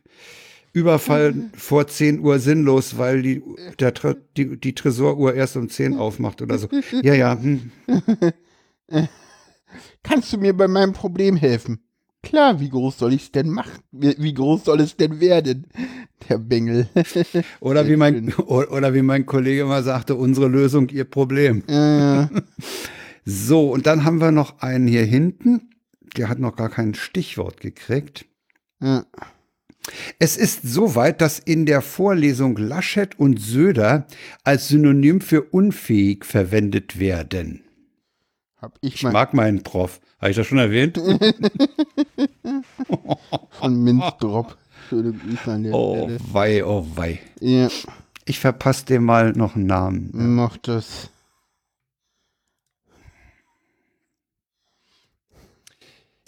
[0.72, 3.42] Überfall vor 10 Uhr sinnlos, weil die,
[3.80, 3.94] der,
[4.36, 6.68] die, die Tresoruhr erst um 10 aufmacht oder so.
[7.02, 7.36] Ja, ja.
[7.36, 7.72] Hm.
[10.04, 11.82] Kannst du mir bei meinem Problem helfen?
[12.22, 13.82] Klar, wie groß soll ich es denn machen?
[13.90, 15.66] Wie, groß soll es denn werden?
[16.28, 16.88] Der Bengel.
[17.60, 21.64] Oder, wie mein, oder wie mein Kollege mal sagte, unsere Lösung, ihr Problem.
[21.66, 22.26] äh,
[23.24, 25.70] So, und dann haben wir noch einen hier hinten.
[26.16, 28.26] Der hat noch gar kein Stichwort gekriegt.
[28.80, 29.04] ja.
[30.20, 34.06] Es ist soweit, dass in der Vorlesung Laschet und Söder
[34.44, 37.64] als Synonym für unfähig verwendet werden.
[38.58, 40.00] Hab ich Ich mag meinen Prof.
[40.22, 40.96] Habe ich das schon erwähnt?
[43.50, 44.56] von Minzdrop.
[44.88, 46.20] Schöne Grüße an der Oh Stelle.
[46.32, 47.18] wei, oh wei.
[47.40, 47.68] Ja,
[48.24, 50.10] Ich verpasse dem mal noch einen Namen.
[50.36, 51.10] mach das.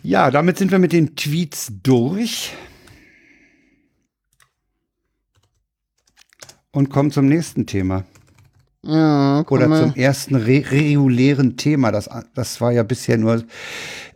[0.02, 2.52] Ja, damit sind wir mit den Tweets durch.
[6.72, 8.04] Und kommen zum nächsten Thema.
[8.86, 9.80] Ja, Oder mal.
[9.82, 11.90] zum ersten re regulären Thema.
[11.90, 13.42] Das, das war ja bisher nur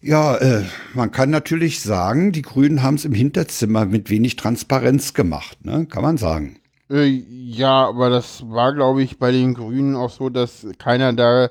[0.00, 0.62] Ja, äh,
[0.94, 5.86] man kann natürlich sagen, die Grünen haben es im Hinterzimmer mit wenig Transparenz gemacht, ne?
[5.86, 6.60] kann man sagen.
[6.88, 11.50] Äh, ja, aber das war, glaube ich, bei den Grünen auch so, dass keiner da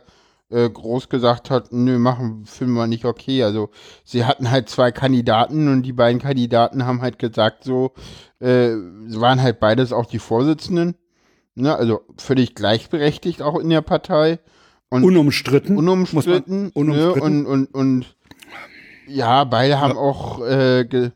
[0.50, 3.44] äh, groß gesagt hat, nö, machen, finden wir nicht okay.
[3.44, 3.70] Also
[4.06, 7.92] sie hatten halt zwei Kandidaten und die beiden Kandidaten haben halt gesagt, so,
[8.40, 10.96] äh, waren halt beides auch die Vorsitzenden.
[11.58, 14.38] Ne, also völlig gleichberechtigt auch in der Partei.
[14.90, 15.76] Und Unumstritten.
[15.76, 17.44] unumstritten, unumstritten.
[17.44, 18.16] Ne, und, und, und
[19.08, 21.12] Ja, beide haben auch, äh, ge,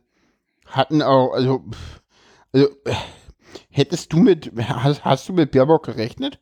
[0.65, 1.63] hatten auch, also,
[2.53, 2.93] also, äh,
[3.69, 6.39] hättest du mit, hast, hast du mit Baerbock gerechnet?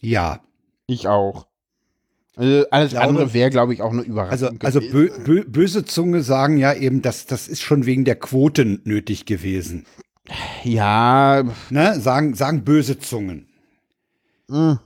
[0.00, 0.40] Ja.
[0.86, 1.46] Ich auch.
[2.34, 4.58] Also alles glaube, andere wäre, glaube ich, auch eine Überraschung.
[4.62, 8.16] Also, also bö, bö, böse Zunge sagen ja eben, dass das ist schon wegen der
[8.16, 9.84] Quoten nötig gewesen.
[10.64, 11.44] Ja.
[11.70, 12.00] Ne?
[12.00, 13.48] Sagen, sagen böse Zungen.
[14.48, 14.80] Mh.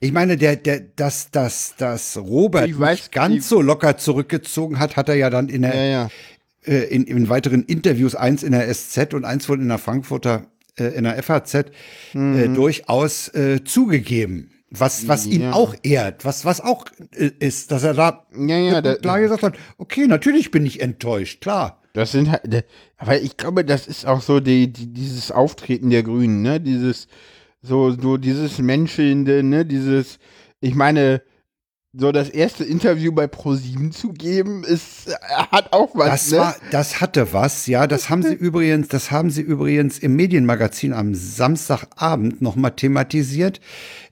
[0.00, 3.96] Ich meine, der, der, dass, dass, dass Robert Ich weiß, nicht ganz die- so locker
[3.96, 6.08] zurückgezogen hat, hat er ja dann in, der, Ja, ja.
[6.64, 10.46] Äh, in, in weiteren Interviews, eins in der SZ und eins wohl in der Frankfurter,
[10.78, 14.50] äh, in der FAZ, äh, durchaus äh, zugegeben.
[14.70, 15.52] Was, was ihn Ja.
[15.52, 19.44] auch ehrt, was, was auch äh, ist, dass er da Ja, ja, da- klar gesagt
[19.44, 21.80] hat, okay, natürlich bin ich enttäuscht, klar.
[21.96, 22.66] Das sind halt,
[22.98, 26.60] aber ich glaube, das ist auch so die, die, dieses Auftreten der Grünen, ne?
[26.60, 27.08] Dieses,
[27.62, 29.64] so, so dieses Menschelnde, ne?
[29.64, 30.18] Dieses,
[30.60, 31.22] ich meine,
[31.94, 35.12] so das erste Interview bei ProSieben zu geben, ist, äh,
[35.50, 36.38] hat auch was, Das ne?
[36.38, 37.86] war, das hatte was, ja.
[37.86, 43.58] Das haben sie übrigens, das haben sie übrigens im Medienmagazin am Samstagabend nochmal thematisiert.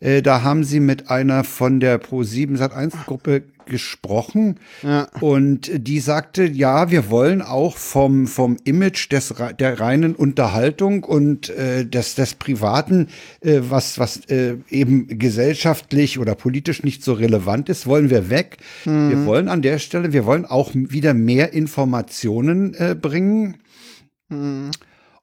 [0.01, 5.09] Äh, da haben sie mit einer von der Pro7 Sat1 Gruppe gesprochen Ja.
[5.21, 11.49] und die sagte, ja, wir wollen auch vom, vom Image des, der reinen Unterhaltung und
[11.51, 13.09] äh, des, des Privaten,
[13.41, 18.59] äh, was, was äh, eben gesellschaftlich oder politisch nicht so relevant ist, wollen wir weg.
[18.85, 23.57] Wir wollen an der Stelle, wir wollen auch wieder mehr Informationen äh, bringen.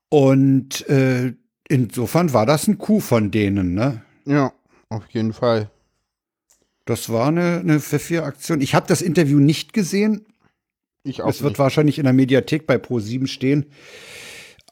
[0.10, 1.34] Und äh,
[1.68, 4.02] insofern war das ein Coup von denen, ne?
[4.26, 4.52] Ja,
[4.90, 5.70] auf jeden Fall.
[6.92, 8.60] Das war eine, eine Pfeffier-Aktion.
[8.60, 10.26] Ich habe das Interview nicht gesehen.
[11.04, 11.60] Ich auch Es wird nicht.
[11.60, 13.68] wahrscheinlich in der Mediathek bei Pro7 stehen.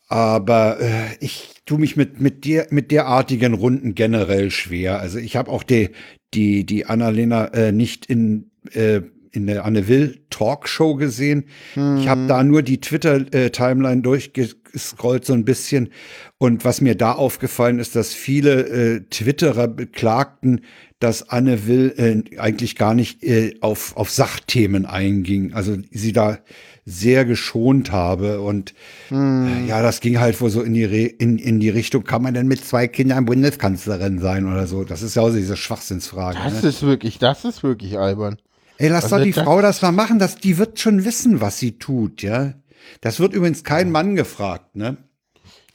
[0.10, 5.00] Aber äh, ich tue mich mit, mit, der, mit derartigen Runden generell schwer.
[5.00, 5.92] Also ich habe auch die,
[6.34, 9.00] die, die Annalena äh, nicht in, äh,
[9.32, 11.46] in der Anne Will Talkshow gesehen.
[11.76, 15.90] Ich habe da nur die Twitter-Timeline durchgescrollt so ein bisschen.
[16.38, 20.62] Und was mir da aufgefallen ist, dass viele äh, Twitterer beklagten,
[21.00, 25.54] dass Anne Will äh, eigentlich gar nicht äh, auf, auf Sachthemen einging.
[25.54, 26.40] Also sie da
[26.86, 28.42] sehr geschont habe.
[28.42, 28.74] Und
[29.12, 32.22] äh, ja, das ging halt wohl so in die, Re in, in die Richtung, kann
[32.22, 34.84] man denn mit zwei Kindern Bundeskanzlerin sein oder so?
[34.84, 36.38] Das ist ja auch so diese Schwachsinnsfrage.
[36.44, 36.70] Das Ne?
[36.70, 38.38] ist wirklich, das ist wirklich albern.
[38.78, 41.40] Ey, lass Also doch die das- Frau das mal machen, das, die wird schon wissen,
[41.42, 42.54] was sie tut, ja.
[43.02, 44.98] Das wird übrigens kein Mann gefragt, ne?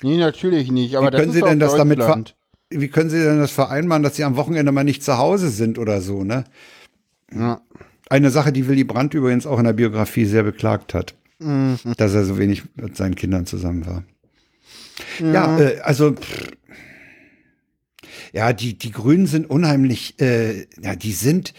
[0.03, 2.25] Nee, natürlich nicht, aber Wie können Sie denn das damit ver.
[2.81, 5.79] Wie können Sie denn das vereinbaren, dass Sie am Wochenende mal nicht zu Hause sind
[5.79, 6.45] oder so, ne?
[7.33, 7.61] Ja.
[8.11, 11.79] Eine Sache, die Willy Brandt übrigens auch in der Biografie sehr beklagt hat, Mhm.
[11.97, 14.05] dass er so wenig mit seinen Kindern zusammen war.
[15.21, 16.53] Ja, äh, also pff,
[18.33, 21.55] ja, die die Grünen sind unheimlich, äh, ja, die sind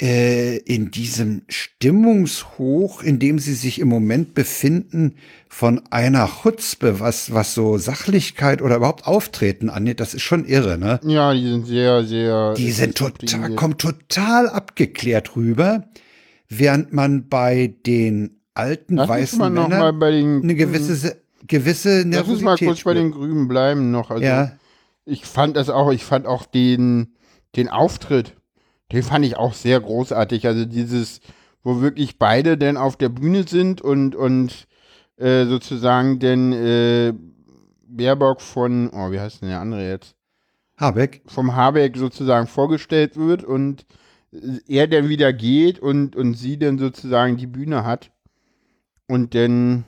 [0.00, 5.14] äh, in diesem Stimmungshoch, in dem sie sich im Moment befinden,
[5.48, 10.78] von einer Chutzpe, was was so Sachlichkeit oder überhaupt Auftreten angeht, das ist schon irre,
[10.78, 11.00] ne?
[11.04, 12.54] Ja, die sind sehr, sehr.
[12.54, 15.84] Die sind total, kommen total abgeklärt rüber,
[16.48, 20.42] während man bei den alten Lass weißen Männern bei den.
[20.42, 24.10] eine gewisse, Se- gewisse Lass uns mal Nervosität kurz bei den Grünen bleiben noch.
[24.10, 24.52] Also, Ja,
[25.04, 27.14] ich fand das auch, ich fand auch den,
[27.56, 28.34] den Auftritt,
[28.92, 30.46] den fand ich auch sehr großartig.
[30.46, 31.20] Also dieses,
[31.62, 34.66] wo wirklich beide denn auf der Bühne sind und, und
[35.16, 37.12] äh, sozusagen denn äh,
[37.86, 40.14] Baerbock von, oh, wie heißt denn der andere jetzt?
[40.76, 41.22] Habeck.
[41.26, 43.86] Vom Habeck sozusagen vorgestellt wird und
[44.66, 48.10] er dann wieder geht und, und sie dann sozusagen die Bühne hat.
[49.06, 49.84] Und dann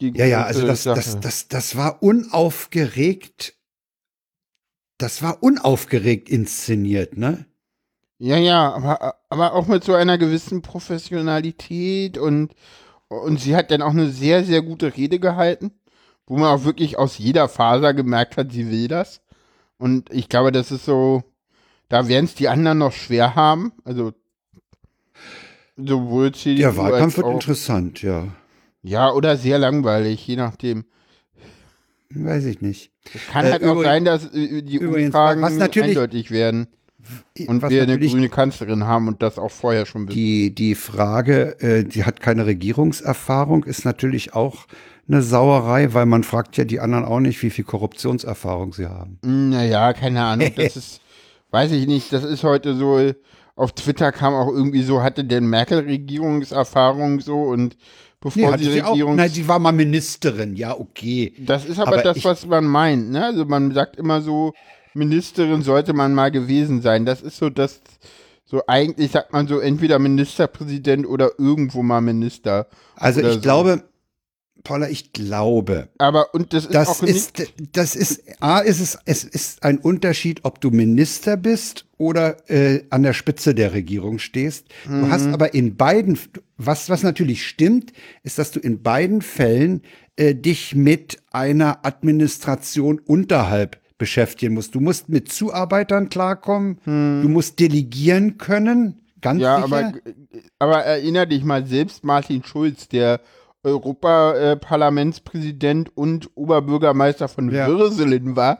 [0.00, 3.53] die Ja, ja, also das, das, das, das war unaufgeregt.
[5.04, 7.44] Das war unaufgeregt inszeniert, ne?
[8.16, 12.54] Ja, ja, aber, aber auch mit so einer gewissen Professionalität und,
[13.08, 15.72] und sie hat dann auch eine sehr, sehr gute Rede gehalten,
[16.26, 19.20] wo man auch wirklich aus jeder Faser gemerkt hat, sie will das.
[19.76, 21.22] Und ich glaube, das ist so,
[21.90, 23.72] da werden es die anderen noch schwer haben.
[23.84, 24.14] Also
[25.76, 28.28] sowohl CDU Der Wahlkampf wird interessant, ja.
[28.82, 30.86] Ja, oder sehr langweilig, je nachdem.
[32.14, 32.90] Weiß ich nicht.
[33.14, 36.68] Es kann Äh, halt auch sein, dass äh, die übrigens, Umfragen was natürlich- eindeutig werden
[37.48, 40.06] und Was wir eine grüne Kanzlerin haben und das auch vorher schon.
[40.06, 44.66] Die, die Frage, äh, die hat keine Regierungserfahrung, ist natürlich auch
[45.06, 49.18] eine Sauerei, weil man fragt ja die anderen auch nicht, wie viel Korruptionserfahrung sie haben.
[49.22, 50.50] Naja, keine Ahnung.
[50.56, 51.00] Das ist,
[51.50, 53.12] weiß ich nicht, das ist heute so,
[53.56, 57.76] auf Twitter kam auch irgendwie so, hatte denn Merkel Regierungserfahrung so und
[58.24, 58.90] bevor sie auch.
[58.90, 59.16] Regierungs...
[59.16, 61.32] Nein, sie war mal Ministerin, ja, okay.
[61.38, 63.24] das ist aber, aber das, ich- was man meint, ne?
[63.24, 64.52] Also man sagt immer so,
[64.94, 67.06] Ministerin sollte man mal gewesen sein.
[67.06, 67.80] Das ist so das,
[68.46, 72.66] So eigentlich sagt man so entweder Ministerpräsident oder irgendwo mal Minister.
[72.94, 73.40] Also ich so.
[73.40, 73.82] glaube,
[74.62, 78.80] Paula, ich glaube, Aber und das ist das auch nicht, ist, das ist, A, ist
[78.80, 83.74] es, es ist ein Unterschied, ob du Minister bist oder äh, an der Spitze der
[83.74, 84.68] Regierung stehst.
[84.88, 85.34] Du hast Mhm.
[85.34, 86.18] aber in beiden,
[86.56, 89.82] was, was natürlich stimmt, ist, dass du in beiden Fällen
[90.16, 94.74] äh, dich mit einer Administration unterhalb beschäftigen musst.
[94.74, 99.66] Du musst mit Zuarbeitern klarkommen, du musst delegieren können, ganz ja, sicher.
[99.66, 99.92] aber,
[100.58, 103.20] aber erinnere dich mal selbst Martin Schulz, der
[103.64, 107.66] Europaparlamentspräsident und Oberbürgermeister von Ja.
[107.66, 108.58] Würselen war.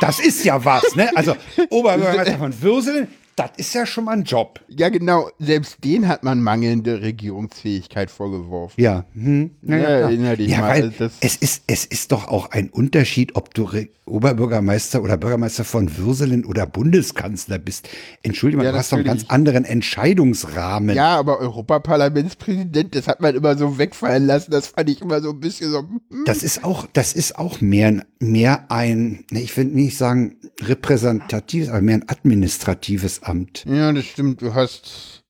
[0.00, 1.10] Das ist ja was, ne?
[1.16, 1.34] Also
[1.70, 3.08] Oberbürgermeister von Würselen,
[3.38, 4.60] das ist ja schon mal ein Job.
[4.68, 8.80] Ja, genau, selbst den hat man mangelnde Regierungsfähigkeit vorgeworfen.
[8.80, 9.50] Ja, hm.
[9.62, 9.90] Ja, klar.
[9.90, 13.64] erinnere dich ja, mal, also es, ist, es ist doch auch ein Unterschied, ob du
[13.64, 17.88] Re Oberbürgermeister oder Bürgermeister von Würselen oder Bundeskanzler bist.
[18.22, 20.96] Entschuldigung, Ja, du hast doch einen ganz anderen Entscheidungsrahmen.
[20.96, 24.50] Ja, aber Europaparlamentspräsident, das hat man immer so wegfallen lassen.
[24.50, 25.80] Das fand ich immer so ein bisschen so.
[25.80, 26.24] hm.
[26.24, 31.68] Das ist auch, das ist auch mehr, mehr ein, ne, ich will nicht sagen repräsentatives,
[31.68, 33.64] aber mehr ein administratives Amt.
[33.66, 34.42] Ja, das stimmt.
[34.42, 35.22] Du hast.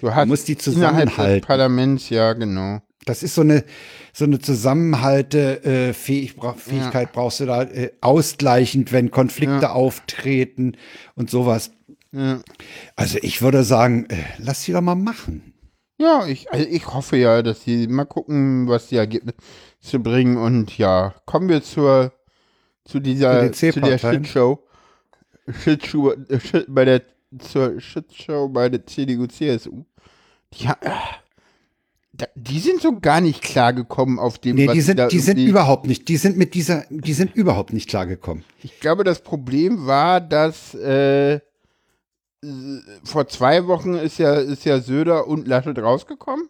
[0.00, 1.46] Du hast musst die zusammenhalten.
[1.46, 2.80] Parlaments, ja, genau.
[3.04, 3.64] Das ist so eine,
[4.12, 9.72] so eine Zusammenhalte, äh, Fähigkeit brauchst du da, äh, ausgleichend, wenn Konflikte Ja.
[9.72, 10.76] auftreten
[11.14, 11.72] und sowas.
[12.12, 12.40] Ja.
[12.96, 15.54] Also ich würde sagen, äh, lass sie doch mal machen.
[16.00, 19.34] Ja, ich, also ich hoffe ja, dass sie mal gucken, was die Ergebnisse
[19.98, 20.36] bringen.
[20.36, 22.12] Und ja, kommen wir zur
[22.84, 24.24] zu dieser Zu zu der C-Parteien.
[24.24, 24.58] Shitshow.
[25.64, 27.02] Shitshow äh, Shit, bei der
[27.38, 29.84] zur Shitshow bei der CDU CSU.
[30.54, 30.68] Die,
[32.12, 35.20] da, die sind so gar nicht klargekommen auf dem, Nee, was die sind, da die
[35.20, 38.44] sind überhaupt nicht, die sind mit dieser, die sind überhaupt nicht klargekommen.
[38.62, 41.40] Ich glaube, das Problem war, dass äh, äh,
[43.04, 46.48] vor zwei Wochen ist ja, ist ja Söder und Laschet rausgekommen.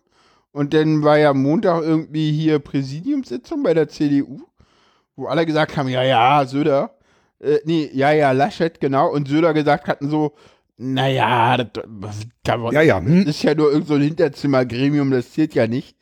[0.53, 4.41] Und dann war ja Montag irgendwie hier Präsidiumssitzung bei der CDU,
[5.17, 6.97] wo alle gesagt haben, ja, ja, Söder.
[7.41, 9.11] Äh, nee, ja, ja, Laschet, genau.
[9.11, 10.35] Und Söder gesagt hatten so,
[10.79, 11.85] naja, das,
[12.43, 13.25] das, Ja, ja, hm.
[13.25, 15.97] das ist ja nur irgend so ein Hinterzimmergremium, das zählt ja nicht.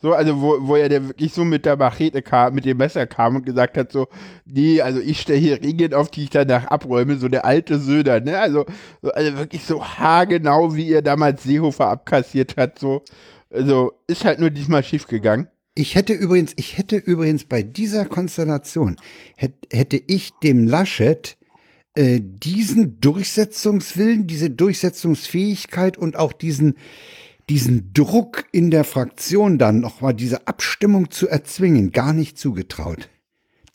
[0.00, 3.06] So, also wo, wo er der wirklich so mit der Machete kam, mit dem Messer
[3.06, 4.08] kam und gesagt hat, so,
[4.44, 8.20] nee, also ich stelle hier Regeln auf, die ich danach abräume, so der alte Söder,
[8.20, 8.38] ne?
[8.40, 8.64] Also,
[9.00, 13.02] so, also wirklich so haargenau, wie er damals Seehofer abkassiert hat, so.
[13.48, 15.46] Also, ist halt nur diesmal schief gegangen.
[15.74, 18.96] Ich hätte übrigens, ich hätte übrigens bei dieser Konstellation,
[19.36, 21.36] hätt, hätte ich dem Laschet
[21.94, 26.76] äh, diesen Durchsetzungswillen, diese Durchsetzungsfähigkeit und auch diesen,
[27.48, 33.08] diesen Druck in der Fraktion dann nochmal diese Abstimmung zu erzwingen, gar nicht zugetraut.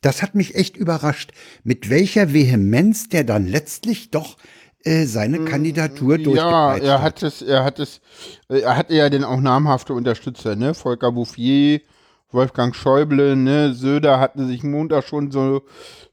[0.01, 1.32] Das hat mich echt überrascht,
[1.63, 4.38] mit welcher Vehemenz der dann letztlich doch
[4.84, 8.01] äh, seine Kandidatur Ja, durchgepeitscht er hat es, er hat es,
[8.47, 10.73] er hatte ja dann auch namhafte Unterstützer, ne?
[10.73, 11.82] Volker Bouffier,
[12.31, 13.73] Wolfgang Schäuble, ne?
[13.73, 15.63] Söder hatte sich Montag schon so,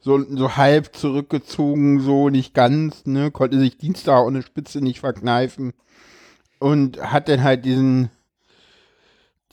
[0.01, 3.31] so, so halb zurückgezogen, so nicht ganz, ne?
[3.31, 5.73] Konnte sich Dienstag eine Spitze nicht verkneifen.
[6.61, 8.11] Und hat dann halt diesen,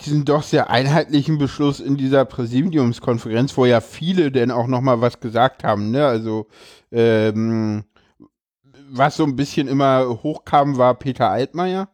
[0.02, 5.20] diesen doch sehr einheitlichen Beschluss in dieser Präsidiumskonferenz, wo ja viele denn auch nochmal was
[5.20, 6.06] gesagt haben, ne?
[6.06, 6.48] Also,
[6.92, 7.86] ähm,
[8.92, 11.90] was so ein bisschen immer hochkam, war Peter Altmaier,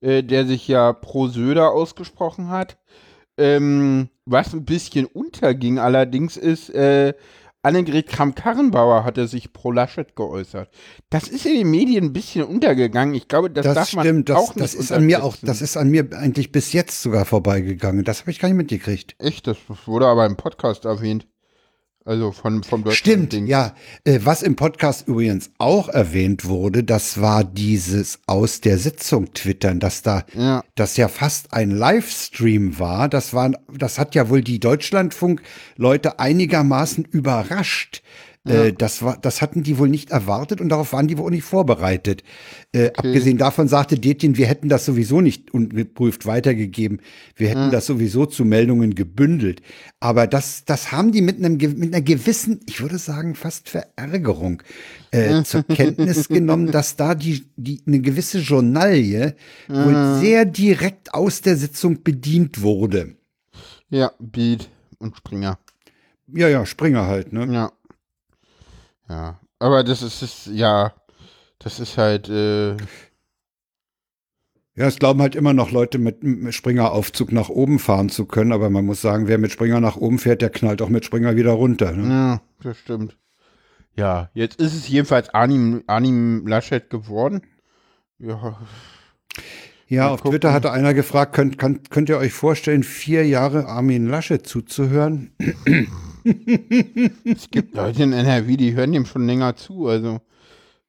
[0.00, 2.78] äh, der sich ja pro Söder ausgesprochen hat.
[3.36, 7.14] Ähm, was ein bisschen unterging allerdings ist, äh,
[7.64, 10.68] Annegret Kramp-Karrenbauer hatte sich pro Laschet geäußert.
[11.08, 13.14] Das ist in den Medien ein bisschen untergegangen.
[13.14, 15.34] Ich glaube, das, Das darf man stimmt, das, auch nicht das ist an mir auch,
[15.40, 18.04] das ist an mir eigentlich bis jetzt sogar vorbeigegangen.
[18.04, 19.16] Das habe ich gar nicht mitgekriegt.
[19.18, 21.26] Echt, das wurde aber im Podcast erwähnt.
[22.06, 23.46] Also von, vom Stimmt, Ding.
[23.46, 23.74] ja.
[24.04, 29.80] Äh, was im Podcast übrigens auch erwähnt wurde, das war dieses aus der Sitzung twittern,
[29.80, 30.62] dass da, Ja.
[30.74, 33.08] das ja fast ein Livestream war.
[33.08, 38.02] Das war, das hat ja wohl die Deutschlandfunk-Leute einigermaßen überrascht.
[38.46, 41.44] Äh, das war, das hatten die wohl nicht erwartet und darauf waren die wohl nicht
[41.44, 42.22] vorbereitet.
[42.72, 47.00] Äh, Abgesehen davon sagte Detjen, wir hätten das sowieso nicht ungeprüft weitergegeben.
[47.36, 49.62] Wir hätten das sowieso zu Meldungen gebündelt.
[49.98, 54.62] Aber das, das haben die mit einem, mit einer gewissen, ich würde sagen, fast Verärgerung
[55.10, 59.34] äh, zur Kenntnis genommen, dass da die, die, eine gewisse Journalie
[59.68, 63.16] wohl sehr direkt aus der Sitzung bedient wurde.
[63.88, 64.68] Ja, Beat
[64.98, 65.58] und Springer.
[66.26, 67.46] Ja, ja, Springer halt, ne?
[67.50, 67.72] Ja.
[69.08, 69.40] Ja.
[69.58, 70.92] Aber das ist, ist ja,
[71.58, 72.76] das ist halt, äh,
[74.76, 76.18] Ja, es glauben halt immer noch Leute mit,
[76.52, 80.18] Springer-Aufzug nach oben fahren zu können, aber man muss sagen, wer mit Springer nach oben
[80.18, 81.92] fährt, der knallt auch mit Springer wieder runter.
[81.92, 82.08] Ne?
[82.08, 83.16] ja, das stimmt.
[83.96, 87.42] Ja, jetzt ist es jedenfalls Arnim, Arnim Laschet geworden.
[88.18, 88.58] Ja.
[89.86, 90.22] Ja, auf.
[90.22, 95.30] Twitter hatte einer gefragt, könnt, könnt, könnt ihr euch vorstellen, vier Jahre Armin Laschet zuzuhören?
[97.24, 100.20] Es gibt Leute in NRW, die hören dem schon länger zu, also.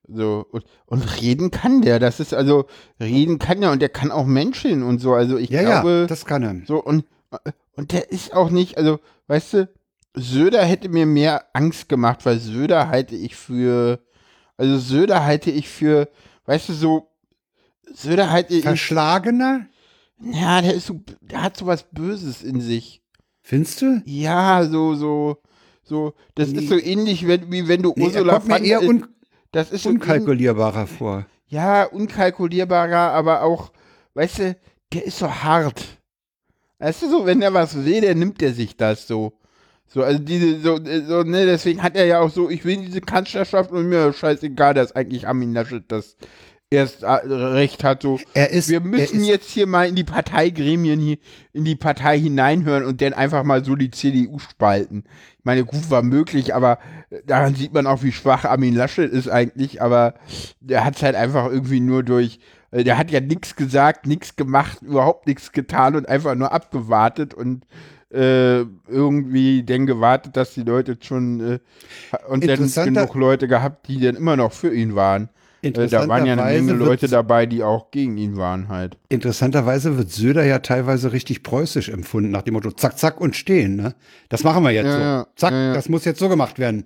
[0.08, 2.66] So, und, und reden kann der, das ist also,
[3.00, 6.08] reden kann der und der kann auch Menschen und so, also ich Ja, glaube, ja,
[6.08, 6.56] das kann er.
[6.68, 7.06] so und,
[7.76, 9.70] und der ist auch nicht, also, weißt du,
[10.14, 14.00] Söder hätte mir mehr Angst gemacht, weil Söder halte ich für,
[14.58, 16.08] also Söder halte ich für,
[16.46, 17.08] weißt du, so,
[17.92, 19.66] Söder halte ich, Verschlagener?
[20.22, 23.02] ja, der ist so, der hat so was Böses in sich.
[23.48, 24.02] Findest du?
[24.06, 25.38] Ja, so, so,
[25.84, 26.62] so, das Nee.
[26.62, 29.06] ist so ähnlich, wenn, wie wenn du Nee, Ursula kommt mir eher un
[29.52, 31.28] das ist so unkalkulierbarer vor.
[31.46, 33.72] Ja, unkalkulierbarer, aber auch,
[34.16, 34.58] weißt du,
[34.92, 36.00] der ist so hart.
[36.80, 39.34] Weißt du, so, wenn er was will, dann nimmt er sich das so.
[39.86, 42.78] So, also diese, so, äh, so, ne, deswegen hat er ja auch so, ich will
[42.78, 46.18] diese Kanzlerschaft und mir scheißegal, dass eigentlich Armin Laschet das
[46.70, 48.20] erst äh, recht hat, so.
[48.34, 51.18] Er ist, Wir müssen ist, jetzt hier mal in die Parteigremien, hier,
[51.54, 55.04] in die Partei hineinhören und dann einfach mal so die CDU spalten.
[55.40, 59.12] Ich meine, gut, war möglich, aber äh, daran sieht man auch, wie schwach Armin Laschet
[59.12, 60.16] ist eigentlich, aber
[60.60, 62.40] der hat es halt einfach irgendwie nur durch,
[62.72, 67.34] äh, der hat ja nichts gesagt, nichts gemacht, überhaupt nichts getan und einfach nur abgewartet
[67.34, 67.66] und
[68.18, 71.60] irgendwie dann gewartet, dass die Leute schon äh,
[72.30, 75.28] und dann genug Leute gehabt, die dann immer noch für ihn waren.
[75.66, 78.68] Äh, da waren ja eine Menge Interessanterweise Leute wird- dabei, die auch gegen ihn waren
[78.70, 78.98] halt.
[79.10, 83.76] Interessanterweise wird Söder ja teilweise richtig preußisch empfunden, nach dem Motto zack, zack und stehen.
[83.76, 83.96] Ne?
[84.30, 85.00] Das machen wir jetzt Ja, so.
[85.00, 85.74] ja, Zack, ja, ja.
[85.74, 86.86] das muss jetzt so gemacht werden.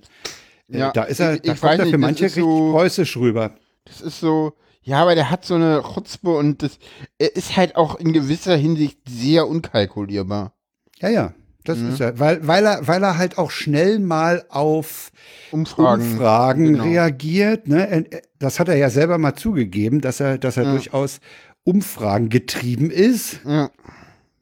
[0.71, 2.25] Äh, Ja, da ist er, ich- da ich kommt weiß er nicht, für das manche
[2.25, 3.55] ist richtig so- preußisch rüber.
[3.85, 4.53] Das ist so,
[4.83, 6.77] ja, aber der hat so eine Chutzpe und das,
[7.17, 10.53] er ist halt auch in gewisser Hinsicht sehr unkalkulierbar.
[10.99, 11.33] Ja, ja.
[11.69, 11.89] Das Mhm.
[11.89, 15.11] ist er, weil, weil, er, weil er halt auch schnell mal auf
[15.51, 16.01] Umfragen.
[16.13, 16.83] Umfragen genau.
[16.83, 17.67] reagiert.
[17.67, 17.87] Ne?
[18.11, 20.71] Er- Das hat er ja selber mal zugegeben, dass er, dass er Ja.
[20.71, 21.19] durchaus
[21.65, 23.41] Umfragen getrieben ist.
[23.45, 23.69] Ja,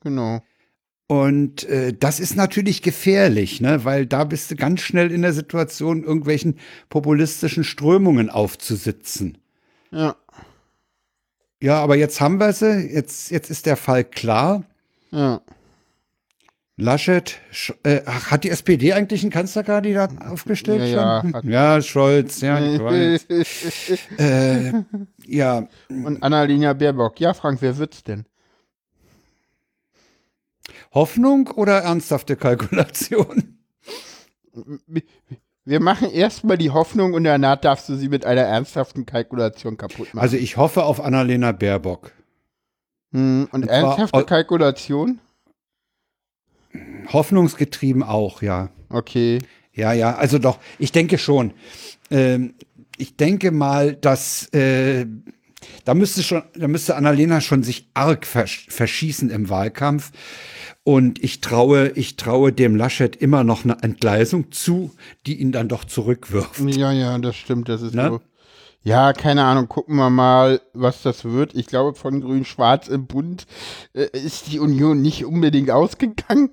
[0.03, 0.41] genau.
[1.07, 3.85] Und äh, das ist natürlich gefährlich, ne?
[3.85, 6.59] weil da bist du ganz schnell in der Situation, irgendwelchen
[6.89, 9.37] populistischen Strömungen aufzusitzen.
[9.91, 10.15] Ja,
[11.61, 14.63] Ja, aber jetzt haben wir sie, jetzt, jetzt ist der Fall klar.
[15.11, 15.41] ja.
[16.79, 20.81] Laschet, Sch äh, hat die SPD eigentlich einen Kanzlerkandidat aufgestellt?
[20.81, 24.19] Ja, ja, ja, Scholz, ja, ich weiß.
[24.19, 24.83] äh,
[25.25, 27.19] ja, und Annalena Baerbock.
[27.19, 28.25] Ja, Frank, wer wird's denn?
[30.93, 33.57] Hoffnung oder ernsthafte Kalkulation?
[35.65, 40.13] Wir machen erstmal die Hoffnung und danach darfst du sie mit einer ernsthaften Kalkulation kaputt
[40.13, 40.19] machen.
[40.19, 42.11] Also ich hoffe auf Annalena Baerbock.
[43.11, 45.19] Hm, und und ernsthafte Kalkulation?
[47.13, 48.69] Hoffnungsgetrieben auch, ja.
[48.89, 49.39] Okay.
[49.73, 51.53] Ja, ja, also doch, ich denke schon.
[52.09, 52.53] Ähm,
[52.97, 55.05] ich denke mal, dass äh,
[55.85, 60.11] da müsste schon, da müsste Annalena schon sich arg versch verschießen im Wahlkampf.
[60.83, 64.91] Und ich traue, ich traue dem Laschet immer noch eine Entgleisung zu,
[65.25, 66.59] die ihn dann doch zurückwirft.
[66.61, 67.67] Ja, ja, das stimmt.
[67.67, 68.07] Das ist Ne?
[68.09, 68.21] so.
[68.83, 69.67] Ja, keine Ahnung.
[69.67, 71.55] Gucken wir mal, was das wird.
[71.55, 73.45] Ich glaube, von Grün-Schwarz im Bund
[73.93, 76.51] äh, ist die Union nicht unbedingt ausgegangen.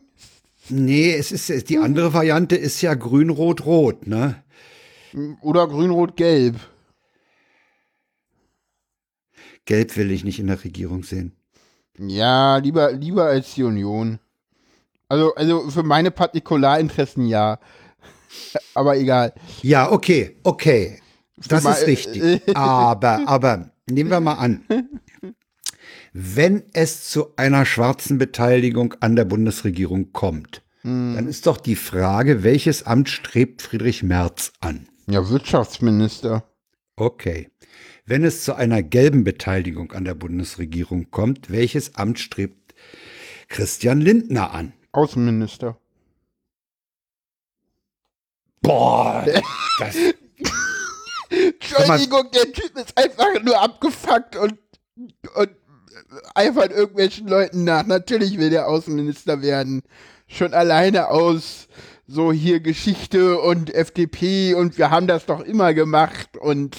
[0.69, 4.43] Nee, es ist die andere Variante ist ja grün-rot-rot, ne?
[5.43, 6.57] Oder Grün-Rot-Gelb.
[9.65, 11.37] Gelb will ich nicht in der Regierung sehen.
[11.99, 14.19] Ja, lieber, lieber als die Union.
[15.09, 17.61] Also, also für meine Partikularinteressen ja.
[18.75, 19.33] Aber egal.
[19.63, 21.01] Ja, okay, okay.
[21.49, 22.43] Das ist richtig.
[22.57, 24.65] Aber, aber, nehmen wir mal an.
[26.17, 32.45] Wenn es zu einer schwarzen Beteiligung an der Bundesregierung kommt, dann ist doch die Frage,
[32.45, 34.87] welches Amt strebt Friedrich Merz an?
[35.09, 36.45] Ja, Wirtschaftsminister.
[36.95, 37.51] Okay.
[38.07, 42.75] Wenn es zu einer gelben Beteiligung an der Bundesregierung kommt, welches Amt strebt
[43.49, 44.73] Christian Lindner an?
[44.93, 45.79] Außenminister.
[48.63, 49.27] Boah,
[49.81, 49.97] das,
[51.29, 54.59] Entschuldigung, der Typ ist einfach nur abgefuckt und,
[55.35, 55.51] und
[56.35, 57.87] eifert irgendwelchen Leuten nach.
[57.87, 59.83] Natürlich will der Außenminister werden.
[60.27, 61.69] Schon alleine aus
[62.07, 66.77] so hier Geschichte und FDP und wir haben das doch immer gemacht und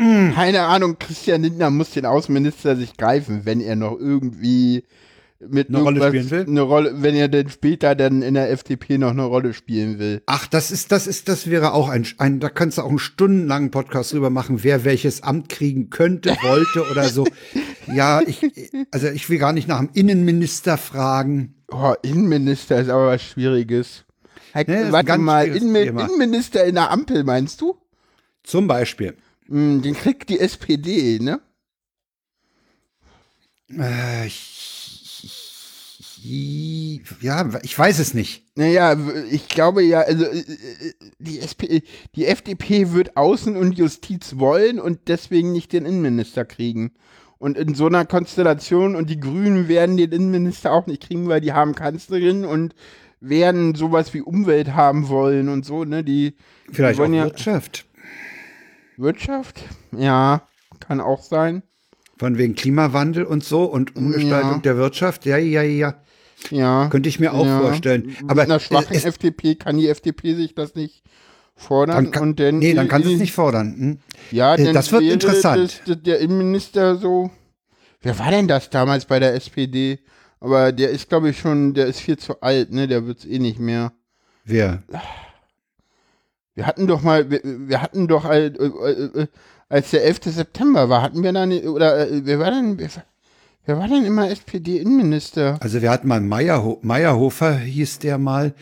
[0.00, 4.84] keine Ahnung, Christian Lindner muss den Außenminister sich greifen, wenn er noch irgendwie
[5.48, 6.46] mit Eine Rolle spielen will?
[6.46, 10.22] Eine Rolle, wenn er denn später dann in der FDP noch eine Rolle spielen will.
[10.26, 12.98] Ach, das ist, das ist, das wäre auch ein, ein da kannst du auch einen
[12.98, 17.26] stundenlangen Podcast drüber machen, wer welches Amt kriegen könnte, wollte oder so.
[17.92, 18.46] Ja, ich,
[18.92, 21.54] also ich will gar nicht nach dem Innenminister fragen.
[21.72, 24.04] Oh, Innenminister ist aber was Schwieriges.
[24.54, 26.04] Heik, Ne, warte ganz mal, Innenmi Thema.
[26.04, 27.76] Innenminister in der Ampel, meinst du?
[28.44, 29.16] Zum Beispiel.
[29.48, 31.40] Hm, Den kriegt die SPD, ne?
[33.76, 34.28] Äh,
[36.22, 38.44] ja, ich weiß es nicht.
[38.54, 38.96] Naja,
[39.30, 40.44] ich glaube ja, also äh, äh,
[41.18, 41.82] die, SP,
[42.14, 46.92] die FDP wird Außen- und Justiz wollen und deswegen nicht den Innenminister kriegen.
[47.38, 51.40] Und in so einer Konstellation und die Grünen werden den Innenminister auch nicht kriegen, weil
[51.40, 52.74] die haben Kanzlerin und
[53.20, 56.04] werden sowas wie Umwelt haben wollen und so, ne?
[56.04, 56.34] Die
[56.70, 57.86] Vielleicht die wollen ja Wirtschaft.
[58.96, 59.62] Wirtschaft?
[59.96, 60.42] Ja,
[60.80, 61.62] kann auch sein.
[62.18, 64.58] Von wegen Klimawandel und so und Umgestaltung Ja.
[64.58, 65.24] der Wirtschaft.
[65.24, 65.94] Ja, ja, ja.
[66.50, 66.88] Ja.
[66.88, 67.60] Könnte ich mir auch ja.
[67.60, 68.06] vorstellen.
[68.06, 71.02] Mit Aber einer schwachen es, FDP kann die FDP sich das nicht
[71.54, 73.74] fordern dann kann, und dann nee, dann kann sie es nicht fordern.
[73.76, 73.98] Hm?
[74.30, 75.82] Ja, Äh, das wird interessant.
[75.86, 77.30] Das, der Innenminister so.
[78.00, 79.98] Wer war denn das damals bei der SPD?
[80.40, 82.88] Aber der ist, glaube ich, schon, der ist viel zu alt, ne?
[82.88, 83.92] Der wird's eh nicht mehr.
[84.44, 84.82] Wer?
[86.54, 89.26] Wir hatten doch mal, wir, wir hatten doch, äh, äh,
[89.68, 90.20] als der 11.
[90.24, 92.88] September war, hatten wir da nicht, oder wer war denn, wer,
[93.70, 95.58] wer war denn immer SPD-Innenminister?
[95.60, 98.52] Also wir hatten mal Meyerho Meyerhofer, hieß der mal.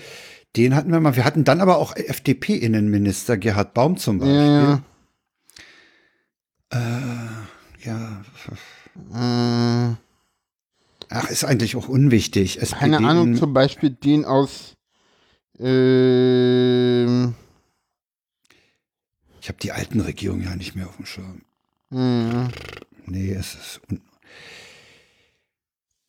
[0.54, 1.16] Den hatten wir mal.
[1.16, 4.34] Wir hatten dann aber auch FDP-Innenminister, Gerhard Baum zum Beispiel.
[4.34, 4.82] Ja,
[6.74, 8.22] Ja.
[9.14, 9.90] ja.
[9.90, 9.94] Äh,
[11.08, 12.58] Ach, ist eigentlich auch unwichtig.
[12.58, 14.74] keine SPD Ahnung, zum Beispiel den aus,
[15.58, 17.34] ähm,
[19.40, 21.40] Ich habe die alten Regierungen ja nicht mehr auf dem Schirm.
[21.90, 22.48] hm.
[23.06, 23.80] Nee, es ist.
[23.90, 24.02] Un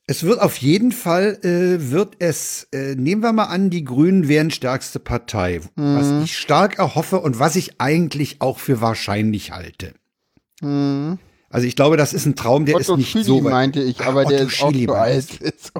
[0.09, 4.27] es wird auf jeden Fall, äh, wird es, äh, nehmen wir mal an, die Grünen
[4.27, 9.93] wären stärkste Partei, was ich stark erhoffe und was ich eigentlich auch für wahrscheinlich halte.
[10.61, 11.19] Hm.
[11.51, 13.51] Also ich glaube, das ist ein Traum, der Otto ist nicht Schily so weit.
[13.51, 15.27] meinte ich, aber der Otto ist auch Schily zu alt.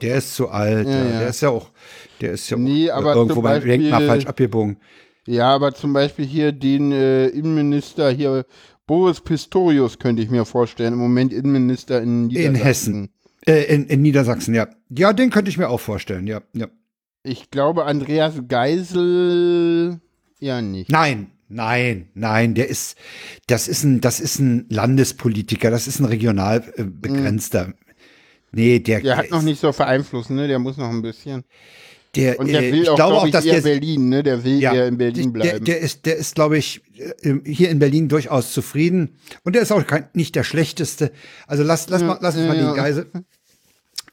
[0.04, 1.72] Der ist zu alt, ja, Ja, der ist ja auch,
[2.22, 4.78] der ist ja Nee, auch irgendwo beim Denkmal Beispiel- falsch abgebogen.
[5.26, 8.46] Ja, aber zum Beispiel hier den äh, Innenminister hier,
[8.88, 12.64] Boris Pistorius könnte ich mir vorstellen, im Moment Innenminister in Niedersachsen.
[12.64, 13.10] Hessen.
[13.46, 14.68] Äh, in, in Niedersachsen, ja.
[14.90, 16.42] Ja, den könnte ich mir auch vorstellen, ja.
[16.54, 16.68] ja.
[17.24, 20.00] Ich glaube, Andreas Geisel
[20.40, 20.90] ja nicht.
[20.90, 22.98] Nein, nein, nein, der ist,
[23.48, 27.74] das ist ein, das ist ein Landespolitiker, das ist ein regional äh, begrenzter.
[28.52, 29.02] Nee, der.
[29.02, 30.48] Der hat ist- noch nicht so vereinflusst, ne?
[30.48, 31.44] Der muss noch ein bisschen.
[32.16, 34.24] der, Und der äh, will auch, glaube auch, ich, dass eher der, Berlin, ne?
[34.24, 35.66] Der will ja, eher in Berlin der, bleiben.
[35.66, 36.82] der ist, der ist, glaube ich,
[37.45, 39.18] hier in Berlin durchaus zufrieden.
[39.43, 41.12] Und der ist auch kein, nicht der schlechteste.
[41.47, 42.72] Also lass, lass mal, lass uns ja, mal ja.
[42.72, 43.08] den Geisel.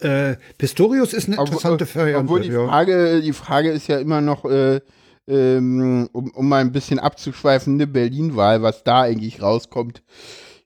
[0.00, 2.24] Äh, Pistorius ist eine interessante obwohl, Variante.
[2.24, 2.66] obwohl die ja.
[2.66, 4.80] Frage, die Frage ist ja immer noch, äh,
[5.26, 10.02] ähm, um, um mal ein bisschen abzuschweifen, eine Berlin-Wahl, was da eigentlich rauskommt.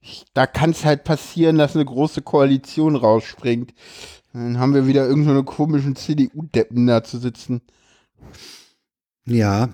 [0.00, 3.72] Ich, da kann es halt passieren, dass eine große Koalition rausspringt.
[4.32, 7.62] Dann haben wir wieder irgendeine so komischen CDU-Deppen da zu sitzen.
[9.26, 9.70] Ja.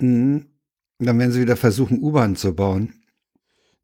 [0.00, 0.49] Mhm.
[1.00, 2.94] Dann werden sie wieder versuchen, U-Bahn zu bauen.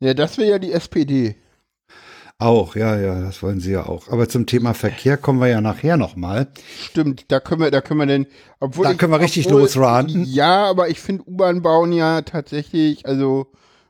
[0.00, 1.36] Ja, das wäre ja die SPD.
[2.38, 4.08] Auch, ja, ja, das wollen sie ja auch.
[4.08, 6.48] Aber zum Thema Verkehr kommen wir ja nachher nochmal.
[6.82, 8.26] Stimmt, da können wir, da können wir denn,
[8.60, 10.24] obwohl Da ich- können wir richtig obwohl- losranten.
[10.24, 13.46] Ja, aber ich finde U-Bahn bauen ja tatsächlich, also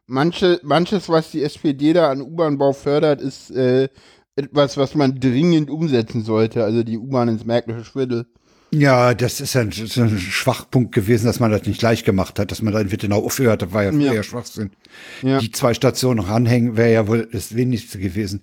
[0.06, 3.88] manche, manches, was die SPD da an U-Bahn-Bau fördert, ist äh,
[4.36, 6.62] etwas, was man dringend umsetzen sollte.
[6.62, 8.26] Also die U-Bahn ins Märkische Schwindel.
[8.72, 12.38] Ja, das ist ein, das ist ein Schwachpunkt gewesen, dass man das nicht gleich gemacht
[12.38, 14.12] hat, dass man da in Wittenau aufgehört hat, war ja, Ja.
[14.12, 14.22] ja.
[14.22, 14.70] Schwachsinn.
[15.22, 15.38] Ja.
[15.38, 18.42] Die zwei Stationen noch anhängen, wäre ja wohl das wenigste gewesen.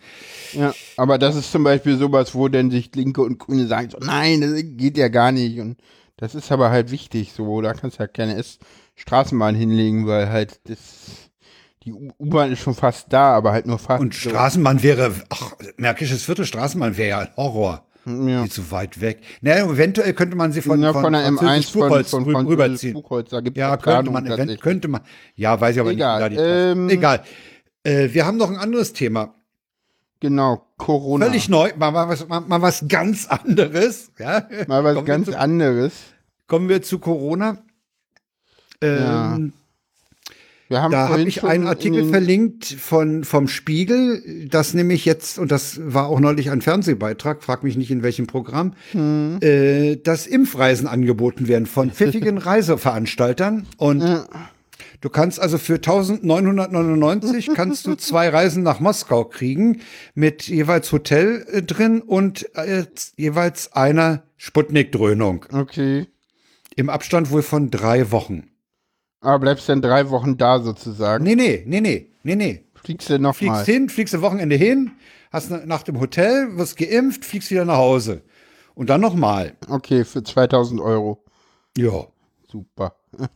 [0.54, 3.98] Ja, aber das ist zum Beispiel sowas, wo dann sich Linke und Grüne sagen, so,
[4.00, 5.60] nein, das geht ja gar nicht.
[5.60, 5.78] Und
[6.18, 8.60] das ist aber halt wichtig, so, da kannst du ja keine S
[8.96, 10.78] Straßenbahn hinlegen, weil halt das,
[11.84, 14.02] die U-Bahn ist schon fast da, aber halt nur fast.
[14.02, 14.30] Und so.
[14.30, 17.86] Straßenbahn wäre, ach, Märkisches Viertel Straßenbahn wäre ja ein Horror.
[18.06, 18.42] Ja.
[18.44, 19.22] Viel zu weit weg.
[19.42, 22.26] Naja, eventuell könnte man sie von, Ja, von, von der M1 Französisch von, Buchholz von,
[22.30, 22.94] von rüberziehen.
[22.94, 25.02] Buchholz, da gibt Ja, könnte man, event, könnte man.
[25.36, 26.40] Ja, weiß ich aber Egal, nicht.
[26.40, 27.24] die ähm, Egal.
[27.84, 29.36] Äh, wir haben noch ein anderes Thema.
[30.20, 31.26] Genau, Corona.
[31.26, 34.12] Völlig neu, mal, mal, was, mal, mal was ganz anderes.
[34.20, 34.48] Ja?
[34.68, 35.94] Mal was kommen ganz zu, anderes.
[36.48, 37.58] Kommen wir zu Corona.
[38.82, 39.40] Ähm, Ja.
[40.74, 45.80] Da habe ich einen in Artikel verlinkt von, vom Spiegel, das nämlich jetzt, und das
[45.84, 49.38] war auch neulich ein Fernsehbeitrag, frag mich nicht in welchem Programm, Hm.
[49.42, 53.68] äh, dass Impfreisen angeboten werden von pfiffigen Reiseveranstaltern.
[53.78, 54.04] Und
[55.02, 59.82] du kannst also für 1999 kannst du zwei Reisen nach Moskau kriegen
[60.16, 62.86] mit jeweils Hotel äh, drin und äh,
[63.18, 65.46] jeweils einer Sputnik-Dröhnung.
[65.52, 66.08] Okay.
[66.76, 68.50] Im Abstand wohl von drei Wochen.
[69.24, 71.24] Aber bleibst dann drei Wochen da sozusagen.
[71.24, 72.64] Nee, nee, nee, nee, nee, nee.
[72.76, 73.66] Fliegst du noch Fliegst mal.
[73.66, 74.92] hin, fliegst am Wochenende hin,
[75.32, 78.22] hast eine Nacht im Hotel, wirst geimpft, fliegst wieder nach Hause.
[78.76, 79.54] Und dann nochmal.
[79.70, 81.24] Okay, für 2000 Euro.
[81.78, 82.06] Ja.
[82.52, 82.96] Super.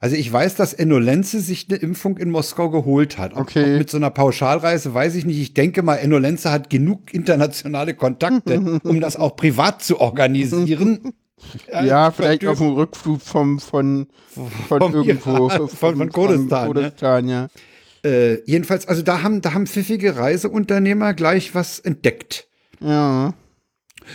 [0.00, 3.32] Also ich weiß, dass Enno Lenze sich eine Impfung in Moskau geholt hat.
[3.32, 3.72] Ob, Okay.
[3.72, 5.40] ob mit so einer Pauschalreise weiß ich nicht.
[5.40, 11.14] Ich denke mal, Enno Lenze hat genug internationale Kontakte, um das auch privat zu organisieren.
[11.70, 14.06] Ja, vielleicht auf dem Rückflug vom, von,
[14.68, 15.48] von Vom irgendwo.
[15.48, 16.72] Iran, von- von Kurdistan, ne?
[16.74, 17.48] Kurdistan, ja.
[18.04, 22.48] Äh, jedenfalls, also da haben, da haben pfiffige Reiseunternehmer gleich was entdeckt.
[22.80, 23.34] Ja.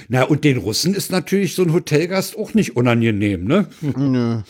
[0.09, 3.67] Na, und den Russen ist natürlich so ein Hotelgast auch nicht unangenehm, ne?
[3.81, 4.41] Nö.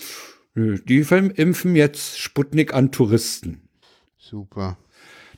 [0.55, 1.05] Nö, Die
[1.35, 3.61] impfen jetzt Sputnik an Touristen.
[4.17, 4.77] Super.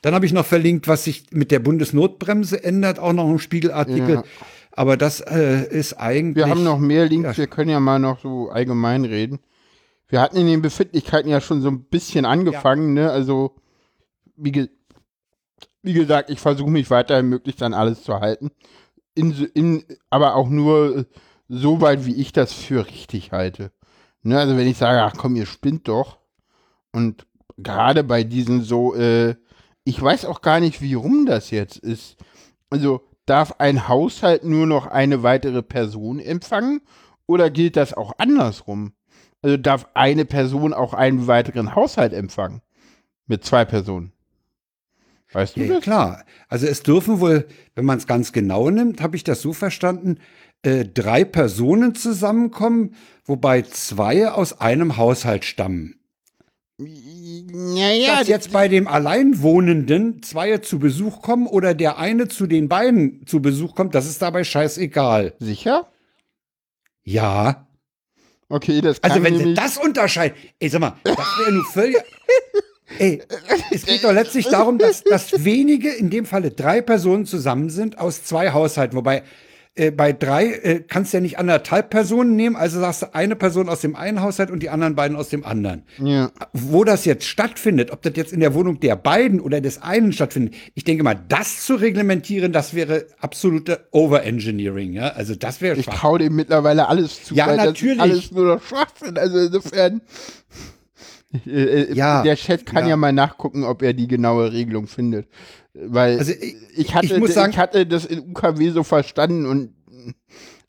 [0.01, 4.09] Dann habe ich noch verlinkt, was sich mit der Bundesnotbremse ändert, auch noch ein Spiegelartikel.
[4.15, 4.23] Ja.
[4.71, 6.35] Aber das äh, ist eigentlich.
[6.45, 7.37] Wir haben noch mehr Links, Ja.
[7.37, 9.39] wir können ja mal noch so allgemein reden.
[10.07, 13.11] Wir hatten in den Befindlichkeiten ja schon so ein bisschen angefangen, ne?
[13.11, 13.55] Also,
[14.35, 14.69] wie, ge
[15.83, 18.51] wie gesagt, ich versuche mich weiterhin möglichst an alles zu halten.
[19.15, 21.05] In, in, aber auch nur äh,
[21.47, 23.71] so weit, wie ich das für richtig halte.
[24.23, 24.39] Ne?
[24.39, 26.17] Also, wenn ich sage, ach komm, ihr spinnt doch.
[26.91, 27.25] Und
[27.57, 29.35] gerade bei diesen so, äh,
[29.83, 32.17] ich weiß auch gar nicht, wie rum das jetzt ist.
[32.69, 36.81] Also, darf ein Haushalt nur noch eine weitere Person empfangen
[37.25, 38.93] oder gilt das auch andersrum?
[39.41, 42.61] Also darf eine Person auch einen weiteren Haushalt empfangen?
[43.27, 44.11] Mit zwei Personen.
[45.31, 45.83] Weißt du Ja, das?
[45.83, 46.25] klar.
[46.47, 50.17] Also es dürfen wohl, wenn man es ganz genau nimmt, habe ich das so verstanden,
[50.63, 55.98] äh, drei Personen zusammenkommen, wobei zwei aus einem Haushalt stammen.
[56.81, 62.69] Naja, Dass jetzt bei dem Alleinwohnenden zwei zu Besuch kommen oder der eine zu den
[62.69, 65.33] beiden zu Besuch kommt, das ist dabei scheißegal.
[65.39, 65.89] sicher?
[67.03, 67.67] Ja.
[68.47, 71.97] Okay, das kann Also wenn sie das unterscheiden, ey, sag mal, das wäre nur völlig.
[72.97, 73.21] Ey,
[73.71, 77.99] es geht doch letztlich darum, dass, dass wenige, in dem Falle drei Personen zusammen sind
[77.99, 78.97] aus zwei Haushalten.
[78.97, 79.21] Wobei
[79.79, 83.35] äh, bei drei äh, kannst du ja nicht anderthalb Personen nehmen, also sagst du eine
[83.35, 85.83] Person aus dem einen Haushalt und die anderen beiden aus dem anderen.
[85.97, 89.81] ja, Wo das jetzt stattfindet, ob das jetzt in der Wohnung der beiden oder des
[89.81, 95.09] einen stattfindet, ich denke mal, das zu reglementieren, das wäre absolute Overengineering, ja.
[95.09, 97.33] Also das wäre ich traue dem mittlerweile alles zu.
[97.33, 97.97] Ja, weil natürlich.
[97.97, 99.17] Das alles nur noch Schwachsinn.
[99.17, 100.01] Also insofern.
[101.45, 102.89] Äh, Ja, der Chat kann ja.
[102.91, 102.97] ja.
[102.97, 105.27] mal nachgucken, ob er die genaue Regelung findet.
[105.73, 109.45] Weil Also ich- ich, hatte, ich muss sagen- ich hatte das in UKW so verstanden
[109.45, 109.73] und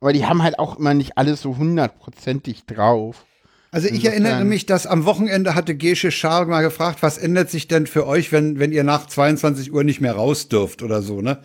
[0.01, 3.25] aber die haben halt auch immer nicht alles so hundertprozentig drauf.
[3.71, 7.51] Also ich Insofern- erinnere mich, dass am Wochenende hatte Gesche Schar mal gefragt, was ändert
[7.51, 11.03] sich denn für euch, wenn, wenn ihr nach 22 Uhr nicht mehr raus dürft oder
[11.03, 11.39] so, ne?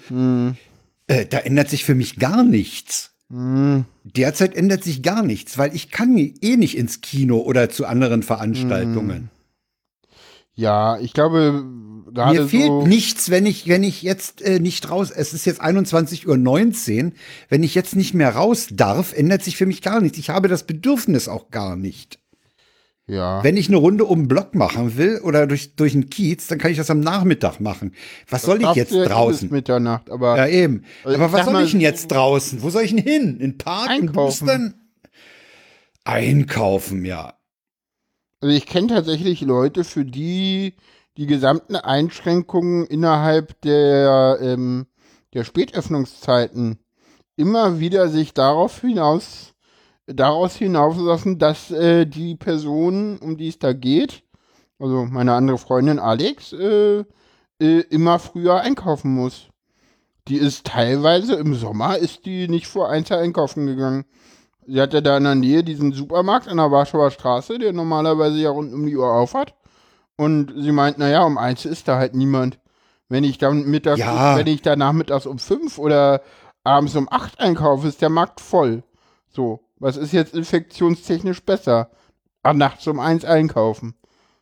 [1.07, 3.14] Äh, da ändert sich für mich gar nichts.
[3.29, 8.21] Derzeit ändert sich gar nichts, weil ich kann eh nicht ins Kino oder zu anderen
[8.21, 9.29] Veranstaltungen.
[10.53, 11.65] Ja, ich glaube
[12.13, 12.87] gerade Mir fehlt so.
[12.87, 17.11] nichts, wenn ich, wenn ich jetzt äh, nicht raus, es ist jetzt 21.19 Uhr,
[17.49, 20.17] wenn ich jetzt nicht mehr raus darf, ändert sich für mich gar nichts.
[20.17, 22.19] Ich habe das Bedürfnis auch gar nicht.
[23.07, 23.43] Ja.
[23.43, 26.57] Wenn ich eine Runde um den Block machen will oder durch, durch einen Kiez, dann
[26.57, 27.93] kann ich das am Nachmittag machen.
[28.29, 29.51] Was soll ich jetzt draußen?
[29.51, 30.83] Mitternacht, aber Ja, eben.
[31.03, 32.63] Also Aber was soll mal, ich denn jetzt draußen?
[32.63, 33.39] Wo soll ich denn hin?
[33.39, 33.87] In Park?
[33.87, 34.13] In Einkaufen.
[34.47, 34.73] Boostern?
[36.03, 37.35] Einkaufen, ja.
[38.41, 40.75] Also ich kenne tatsächlich Leute, für die
[41.17, 44.85] die gesamten Einschränkungen innerhalb der, ähm,
[45.33, 46.79] der Spätöffnungszeiten
[47.37, 49.54] immer wieder sich darauf hinaus,
[50.07, 54.23] daraus hinauslassen, dass äh, die Person, um die es da geht,
[54.79, 57.03] also meine andere Freundin Alex, äh,
[57.61, 59.47] äh, immer früher einkaufen muss.
[60.27, 64.05] Die ist teilweise im Sommer ist die nicht vor eins einkaufen gegangen.
[64.67, 68.49] Sie hatte da in der Nähe diesen Supermarkt an der Warschauer Straße, der normalerweise ja
[68.49, 69.53] rund um die Uhr auf hat.
[70.17, 72.57] Und sie meint, naja, um eins ist da halt niemand.
[73.07, 74.35] Wenn ich dann mittags, Ja.
[74.37, 76.21] wenn ich da nachmittags um fünf oder
[76.63, 78.81] abends um acht einkaufe, ist der Markt voll.
[79.29, 81.91] So, was ist jetzt infektionstechnisch besser?
[82.43, 83.95] Ach, nachts um eins einkaufen.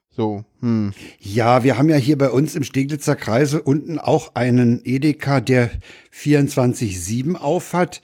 [0.09, 0.93] So, hm.
[1.19, 5.71] Ja, wir haben ja hier bei uns im Steglitzer Kreise unten auch einen Edeka, der
[6.13, 8.03] 24-7 auf hat.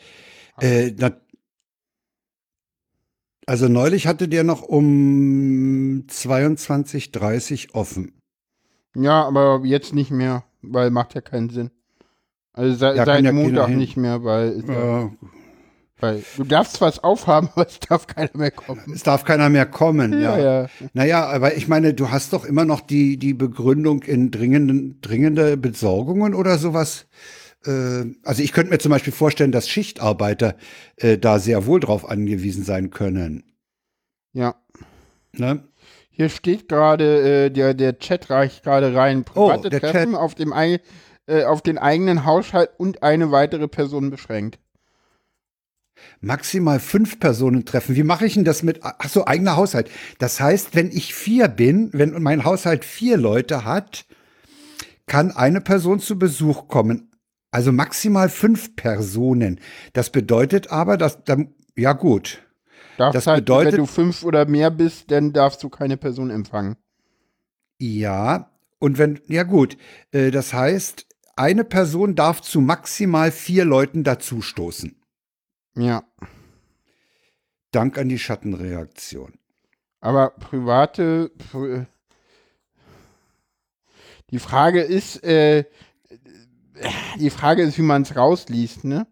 [0.60, 1.12] Äh, na,
[3.46, 8.14] also neulich hatte der noch um 22.30 offen.
[8.96, 11.70] Ja, aber jetzt nicht mehr, weil macht ja keinen Sinn.
[12.54, 15.10] Also seit, Ja, seit Montag nicht mehr, weil, Äh,
[16.00, 18.82] weil du darfst was aufhaben, aber es darf keiner mehr kommen.
[18.94, 20.38] es darf keiner mehr kommen, ja.
[20.40, 20.68] ja.
[20.94, 25.58] Naja, aber ich meine, du hast doch immer noch die, die Begründung in dringenden, dringende
[25.58, 27.08] Besorgungen oder sowas.
[27.66, 30.56] Äh, also ich könnte mir zum Beispiel vorstellen, dass Schichtarbeiter
[30.98, 33.44] äh, da sehr wohl drauf angewiesen sein können.
[34.34, 34.56] Ja.
[35.34, 35.64] Ne?
[36.12, 39.24] Hier steht gerade, äh, der, der Chat reicht gerade rein.
[39.36, 40.82] Oh, Private der Treffen auf, dem ei-
[41.28, 44.60] äh, auf den eigenen Haushalt und eine weitere Person beschränkt.
[46.22, 47.96] Maximal fünf Personen treffen.
[47.96, 49.90] Wie mache ich denn das mit, ach so, eigener Haushalt.
[50.18, 54.06] Das heißt, wenn ich vier bin, wenn mein Haushalt vier Leute hat,
[55.08, 57.12] kann eine Person zu Besuch kommen.
[57.52, 59.60] Also maximal fünf Personen.
[59.94, 62.44] Das bedeutet aber, dass, dann, ja gut.
[62.98, 66.30] Darfst Das halt, bedeutet- wenn du fünf oder mehr bist, dann darfst du keine Person
[66.30, 66.76] empfangen.
[67.80, 69.78] Ja, und wenn, ja gut,
[70.12, 71.06] äh, das heißt,
[71.38, 74.96] eine Person darf zu maximal vier Leuten dazustoßen.
[75.76, 76.04] Ja.
[77.72, 79.34] Dank an die Schattenreaktion.
[80.02, 81.32] Aber private.
[81.52, 81.86] Pri-
[84.32, 85.66] Die Frage ist, äh,
[87.20, 89.08] die Frage ist, wie man es rausliest, ne?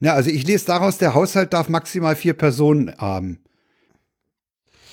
[0.00, 3.42] Na, also ich lese daraus, der Haushalt darf maximal vier Personen haben.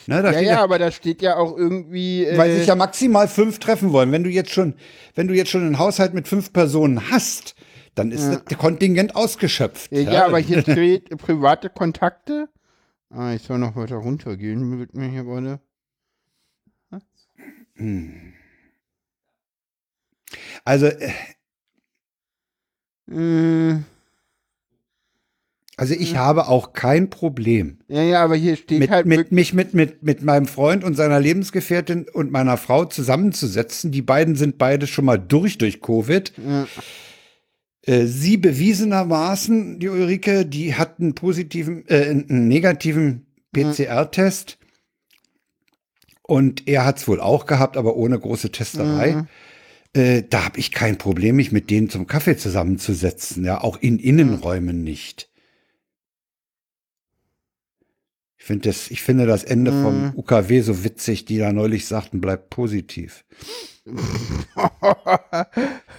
[0.07, 2.25] Ne, Ja, steht ja, aber da steht ja auch irgendwie.
[2.25, 4.11] Äh, weil sich ja maximal fünf treffen wollen.
[4.11, 4.73] Wenn du jetzt schon,
[5.15, 7.55] wenn du jetzt schon einen Haushalt mit fünf Personen hast,
[7.99, 9.91] dann ist das Kontingent ausgeschöpft.
[9.91, 12.49] ja, ja, aber hier steht äh, private Kontakte.
[13.09, 15.59] Ah, ich soll noch weiter runtergehen, wird mir hier gerade.
[20.63, 21.11] Also, äh,
[23.11, 23.79] Äh,
[25.77, 27.79] also ich habe auch kein Problem.
[27.87, 30.95] ja, ja, aber hier steht mit, halt mit, mich mit, mit, mit meinem Freund und
[30.95, 33.91] seiner Lebensgefährtin und meiner Frau zusammenzusetzen.
[33.91, 36.33] Die beiden sind beide schon mal durch durch Covid.
[36.37, 36.67] Ja.
[37.89, 44.59] Äh, sie bewiesenermaßen, die Ulrike, die hat einen positiven, äh, einen negativen PCR-Test.
[46.21, 49.25] Und er hat es wohl auch gehabt, aber ohne große Testerei.
[49.93, 53.43] Äh, da habe ich kein Problem, mich mit denen zum Kaffee zusammenzusetzen.
[53.43, 55.31] Ja, auch in Innenräumen nicht.
[58.37, 62.21] Ich finde das, ich finde das Ende vom UKW so witzig, die da neulich sagten,
[62.21, 63.25] bleibt positiv.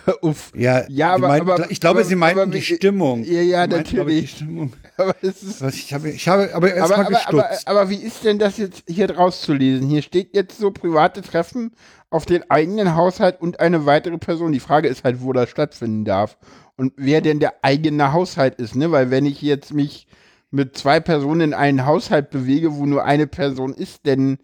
[0.23, 0.53] Uff.
[0.55, 3.23] Ja, Ja, aber- meinten- aber- ich glaube, aber- sie meinten die Stimmung.
[3.25, 4.21] Ja, ja, Sie meinten, ich, natürlich.
[4.21, 4.73] Die Stimmung.
[4.97, 5.63] Aber es ist.
[5.63, 7.69] Was ich habe, ich habe, aber erst Aber, mal aber, aber, gestutzt.
[7.69, 9.89] aber wie ist denn das jetzt hier draus zu lesen?
[9.89, 11.73] Hier steht jetzt so private Treffen
[12.11, 14.53] auf den eigenen Haushalt und eine weitere Person.
[14.53, 16.37] Die Frage ist halt, wo das stattfinden darf.
[16.77, 18.91] Und wer denn der eigene Haushalt ist, ne?
[18.93, 20.07] Weil wenn ich jetzt mich
[20.51, 24.37] mit zwei Personen in einen Haushalt bewege, wo nur eine Person ist, dann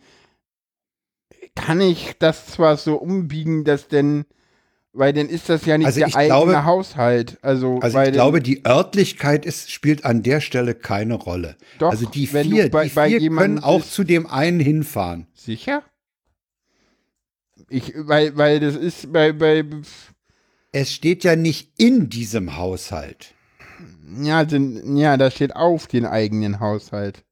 [1.55, 4.25] kann ich das zwar so umbiegen, dass denn,
[4.97, 7.39] weil dann ist das ja nicht Also der eigene glaube- Haushalt.
[7.43, 11.57] Also, Also ich glaube, die Örtlichkeit ist, spielt an der Stelle keine Rolle.
[11.79, 15.27] Doch, also die vier, bei- die vier können auch zu dem einen hinfahren.
[15.35, 15.83] Sicher?
[17.69, 19.65] Ich, weil, weil das ist bei, bei,
[20.73, 23.35] Es steht ja nicht in diesem Haushalt.
[24.23, 27.25] ja, sind, ja, da steht auf den eigenen Haushalt.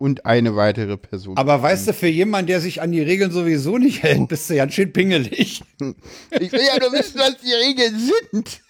[0.00, 1.36] Und eine weitere Person.
[1.36, 4.56] Aber weißt du, für jemanden, der sich an die Regeln sowieso nicht hält, bist du
[4.56, 5.62] ganz schön pingelig.
[6.40, 8.62] ich will ja nur wissen, was die Regeln sind.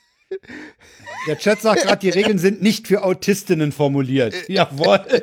[1.28, 4.34] Der Chat sagt gerade, die Regeln sind nicht für Autistinnen formuliert.
[4.48, 5.04] Jawohl.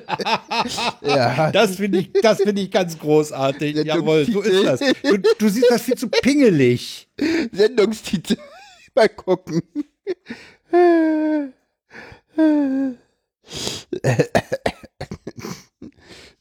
[1.02, 1.52] Ja.
[1.52, 3.76] Das finde ich, das finde ich ganz großartig.
[3.84, 4.80] Jawohl, so ist das.
[4.80, 7.10] Du, du siehst das viel zu pingelig.
[7.52, 8.38] Sendungstitel.
[8.96, 9.62] Mal gucken.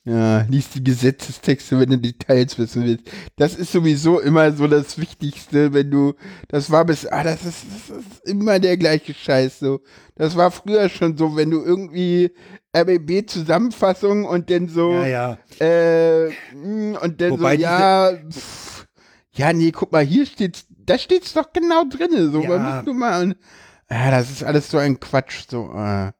[0.08, 3.10] Ja, lies die Gesetzestexte, wenn du Details wissen willst.
[3.34, 6.14] Das ist sowieso immer so das Wichtigste, wenn du,
[6.46, 9.80] das war bis, ah, das ist, das ist immer der gleiche Scheiß so.
[10.14, 12.30] Das war früher schon so, wenn du irgendwie
[12.76, 15.38] RBB-Zusammenfassung und dann so, Ja, ja.
[15.60, 18.86] äh, mh, und dann Wobei so, ja, pff,
[19.32, 22.48] ja, nee, guck mal, hier steht's, da steht's doch genau drinne, so, Ja.
[22.48, 23.36] man muss nur mal, und,
[23.90, 26.12] ja, das ist alles so ein Quatsch, so, äh, ah,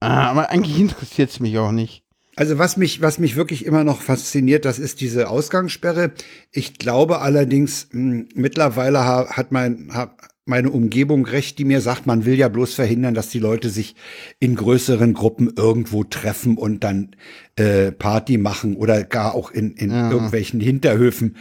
[0.00, 2.04] aber eigentlich interessiert's mich auch nicht.
[2.38, 6.12] Also was mich, was mich wirklich immer noch fasziniert, das ist diese Ausgangssperre.
[6.52, 10.14] Ich glaube allerdings, mh, mittlerweile ha, hat mein, ha,
[10.44, 13.96] meine Umgebung recht, die mir sagt, man will ja bloß verhindern, dass die Leute sich
[14.38, 17.16] in größeren Gruppen irgendwo treffen und dann
[17.56, 21.36] äh, Party machen oder gar auch in, in irgendwelchen Hinterhöfen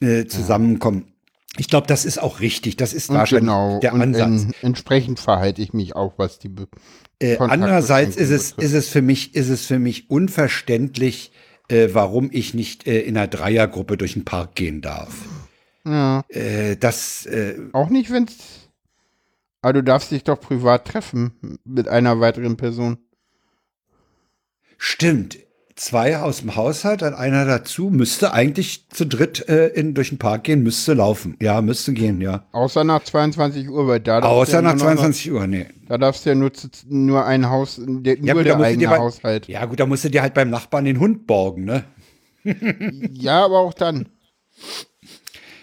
[0.00, 1.06] äh, zusammenkommen.
[1.58, 2.76] Ich glaube, das ist auch richtig.
[2.76, 4.42] Das ist Und wahrscheinlich genau, der und Ansatz.
[4.44, 6.48] en- entsprechend verhalte ich mich auch, was die
[7.18, 11.32] Äh, andererseits ist es, ist es für mich, ist es für mich unverständlich,
[11.68, 15.14] äh, warum ich nicht äh, in einer Dreiergruppe durch den Park gehen darf.
[15.84, 16.24] Ja.
[16.28, 18.66] Äh, das, äh, Auch nicht, wenn's,
[19.62, 22.98] aber du darfst dich doch privat treffen mit einer weiteren Person.
[24.76, 25.38] stimmt.
[25.78, 30.16] Zwei aus dem Haushalt, dann einer dazu, müsste eigentlich zu dritt äh, in, durch den
[30.16, 31.36] Park gehen, müsste laufen.
[31.38, 32.46] Ja, müsste gehen, ja.
[32.52, 35.66] Außer nach 22 Uhr, weil da Außer ja nach nur noch- 22 Uhr, nee.
[35.86, 38.88] Da darfst du ja nur, zu, nur ein Haus, der, Ja, nur gut, der eigene
[38.88, 39.48] bei- Haushalt.
[39.48, 41.84] Ja, gut, da musst du dir halt beim Nachbarn den Hund borgen, ne?
[43.12, 44.08] Ja, aber auch dann.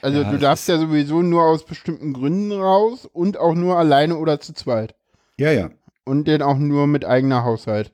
[0.04, 4.40] Also du darfst ja sowieso nur aus bestimmten Gründen raus und auch nur alleine oder
[4.40, 4.94] zu zweit.
[5.38, 5.72] Ja, ja.
[6.06, 7.92] Und den auch nur mit eigener Haushalt.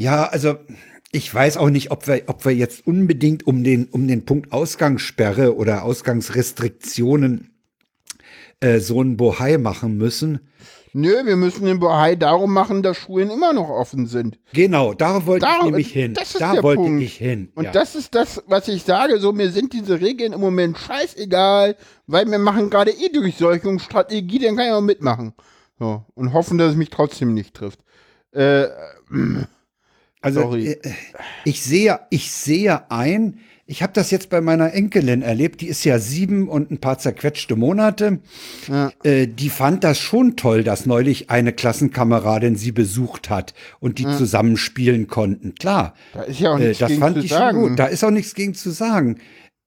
[0.00, 0.56] Ja, also
[1.12, 4.50] ich weiß auch nicht, ob wir, ob wir jetzt unbedingt um den, um den Punkt
[4.50, 7.50] Ausgangssperre oder Ausgangsrestriktionen
[8.60, 10.40] äh, so einen Bohai machen müssen.
[10.94, 14.38] Nö, wir müssen den Bohai darum machen, dass Schulen immer noch offen sind.
[14.54, 16.14] Genau, da wollte Da- ich nämlich hin.
[16.14, 17.02] das ist Da der wollte Punkt.
[17.02, 17.52] ich hin.
[17.54, 17.70] Und ja.
[17.70, 19.18] das ist das, was ich sage.
[19.20, 21.76] So, mir sind diese Regeln im Moment scheißegal,
[22.06, 25.34] weil wir machen gerade eh Durchseuchungsstrategie, dann kann ich auch mitmachen.
[25.78, 27.80] So, und hoffen, dass es mich trotzdem nicht trifft.
[28.32, 28.68] Äh,
[30.20, 30.68] Also Sorry.
[30.68, 30.78] äh,
[31.44, 35.84] ich sehe, ich sehe ein, ich habe das jetzt bei meiner Enkelin erlebt, die ist
[35.84, 38.18] ja sieben und ein paar zerquetschte Monate.
[38.66, 38.90] Ja.
[39.04, 44.06] Äh, die fand das schon toll, dass neulich eine Klassenkameradin sie besucht hat und die
[44.06, 45.54] zusammen spielen konnten.
[45.54, 47.60] Klar, da ist ja auch äh, nichts das gegen fand zu ich schon sagen.
[47.60, 47.78] gut.
[47.78, 49.18] Da ist auch nichts gegen zu sagen.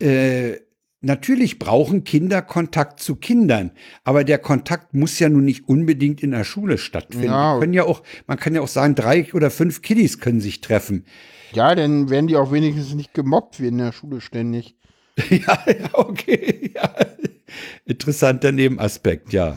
[0.02, 0.58] Äh,
[1.06, 3.72] Natürlich brauchen Kinder Kontakt zu Kindern,
[4.06, 7.28] aber der Kontakt muss ja nun nicht unbedingt in der Schule stattfinden.
[7.28, 7.60] Ja.
[7.60, 11.04] Können ja auch, man kann ja auch sagen, drei oder fünf Kiddies können sich treffen.
[11.52, 14.78] Ja, dann werden die auch wenigstens nicht gemobbt wie in der Schule ständig.
[15.30, 16.72] Ja, ja, okay.
[16.74, 16.96] Ja.
[17.86, 19.56] Interessanter Nebenaspekt, ja.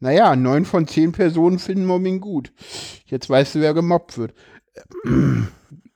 [0.00, 2.52] Naja, neun von zehn Personen finden Mobbing gut.
[3.04, 4.32] Jetzt weißt du, wer gemobbt wird.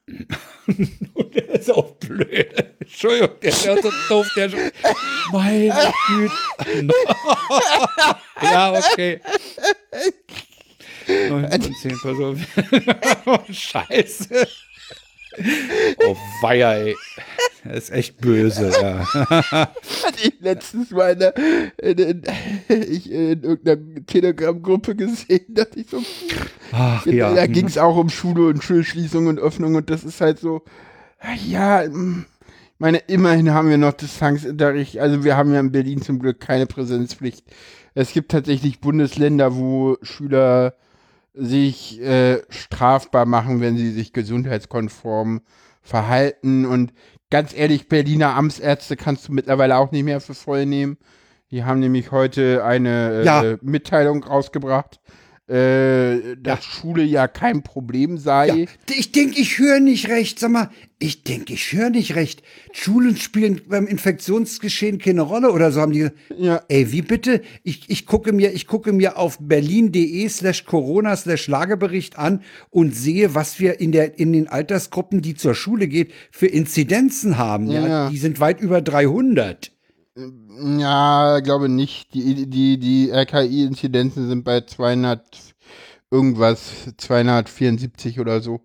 [1.35, 2.75] Der ist auch blöd.
[2.81, 4.71] Entschuldigung, der ist so doof, der schon.
[5.33, 6.35] Meine Güte.
[8.43, 9.21] ja, okay.
[11.07, 12.47] Neun von zehn Personen.
[13.53, 14.49] Scheiße.
[16.07, 16.97] Oh, weia, ey.
[17.65, 19.07] Das ist echt böse, ja.
[19.13, 21.11] Hatte ich letztens mal
[21.79, 22.23] in, in,
[22.69, 26.03] in, ich in irgendeiner Telegram-Gruppe gesehen, dachte ich so,
[26.73, 27.47] Ach, da ja.
[27.47, 30.63] ging es auch um Schule und Schulschließung und Öffnung und das ist halt so,
[31.47, 32.25] ja, mm,
[32.75, 36.41] ich meine, immerhin haben wir noch Distanzunterricht, also wir haben ja in Berlin zum Glück
[36.41, 37.45] keine Präsenzpflicht.
[37.95, 40.75] Es gibt tatsächlich Bundesländer, wo Schüler
[41.35, 45.41] sich äh, strafbar machen, wenn sie sich gesundheitskonform
[45.81, 46.67] verhalten.
[46.67, 46.93] Und
[47.31, 50.99] ganz ehrlich, Berliner Amtsärzte kannst du mittlerweile auch nicht mehr für voll nehmen.
[51.51, 53.57] Die haben nämlich heute eine äh, Ja.
[53.61, 55.01] Mitteilung rausgebracht,
[55.49, 58.47] äh, dass Schule ja kein Problem sei.
[58.47, 58.55] Ja,
[58.95, 60.39] ich denke, ich höre nicht recht.
[60.39, 60.71] Sag mal,
[61.03, 62.43] ich denke, ich höre nicht recht.
[62.73, 66.09] Schulen spielen beim Infektionsgeschehen keine Rolle oder so haben die.
[66.39, 66.63] Ja.
[66.69, 67.43] Ey, wie bitte?
[67.65, 72.95] Ich, ich gucke mir, ich gucke mir auf berlin.de slash Corona slash Lagebericht an und
[72.95, 77.69] sehe, was wir in der, in den Altersgruppen, die zur Schule geht, für Inzidenzen haben.
[77.71, 78.11] Ja, Ja.
[78.11, 79.73] die sind weit über 300.
[80.79, 82.15] Ja, glaube nicht.
[82.15, 85.25] Die, die, die RKI-Inzidenzen sind bei 200
[86.11, 86.61] irgendwas,
[86.99, 88.61] 274 oder so.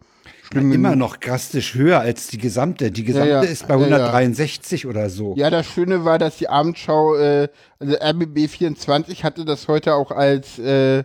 [0.52, 2.92] Schlimm Immer noch drastisch höher als die gesamte.
[2.92, 3.42] Die gesamte ja.
[3.42, 3.96] ist bei Ja, ja.
[3.98, 5.36] 163 oder so.
[5.36, 7.50] Ja, das Schöne war, dass die Abendschau, äh,
[7.80, 11.04] also RBB24 hatte das heute auch als, äh,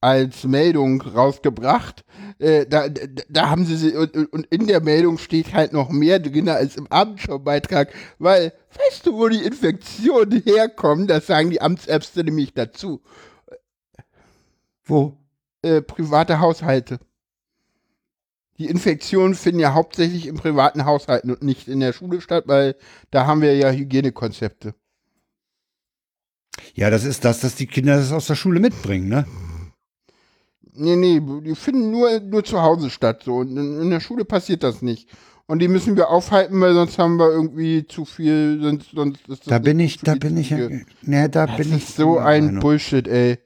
[0.00, 2.04] als Meldung rausgebracht.
[2.38, 5.88] Äh, da, da, da haben sie, sie und, und in der Meldung steht halt noch
[5.88, 11.06] mehr drin als im Abendschaubeitrag, weil, weißt du, wo die Infektionen herkommen?
[11.06, 13.02] Das sagen die Amtsärzte nämlich dazu.
[14.84, 15.16] Wo?
[15.62, 17.00] Äh, private Haushalte.
[18.58, 22.74] Die Infektionen finden ja hauptsächlich in privaten Haushalten und nicht in der Schule statt, weil
[23.10, 24.74] da haben wir ja Hygienekonzepte.
[26.74, 29.26] Ja, das ist das, dass die Kinder das aus der Schule mitbringen, ne?
[30.74, 33.22] Nee, nee, die finden nur, nur zu Hause statt.
[33.24, 33.36] So.
[33.36, 35.08] Und in, in der Schule passiert das nicht.
[35.46, 39.42] Und die müssen wir aufhalten, weil sonst haben wir irgendwie zu viel, sonst, sonst ist
[39.42, 41.84] das Da bin ich, da bin ich, ne, da Das bin ich.
[41.88, 42.60] ist so anderer ein.
[42.60, 43.38] Bullshit, ey.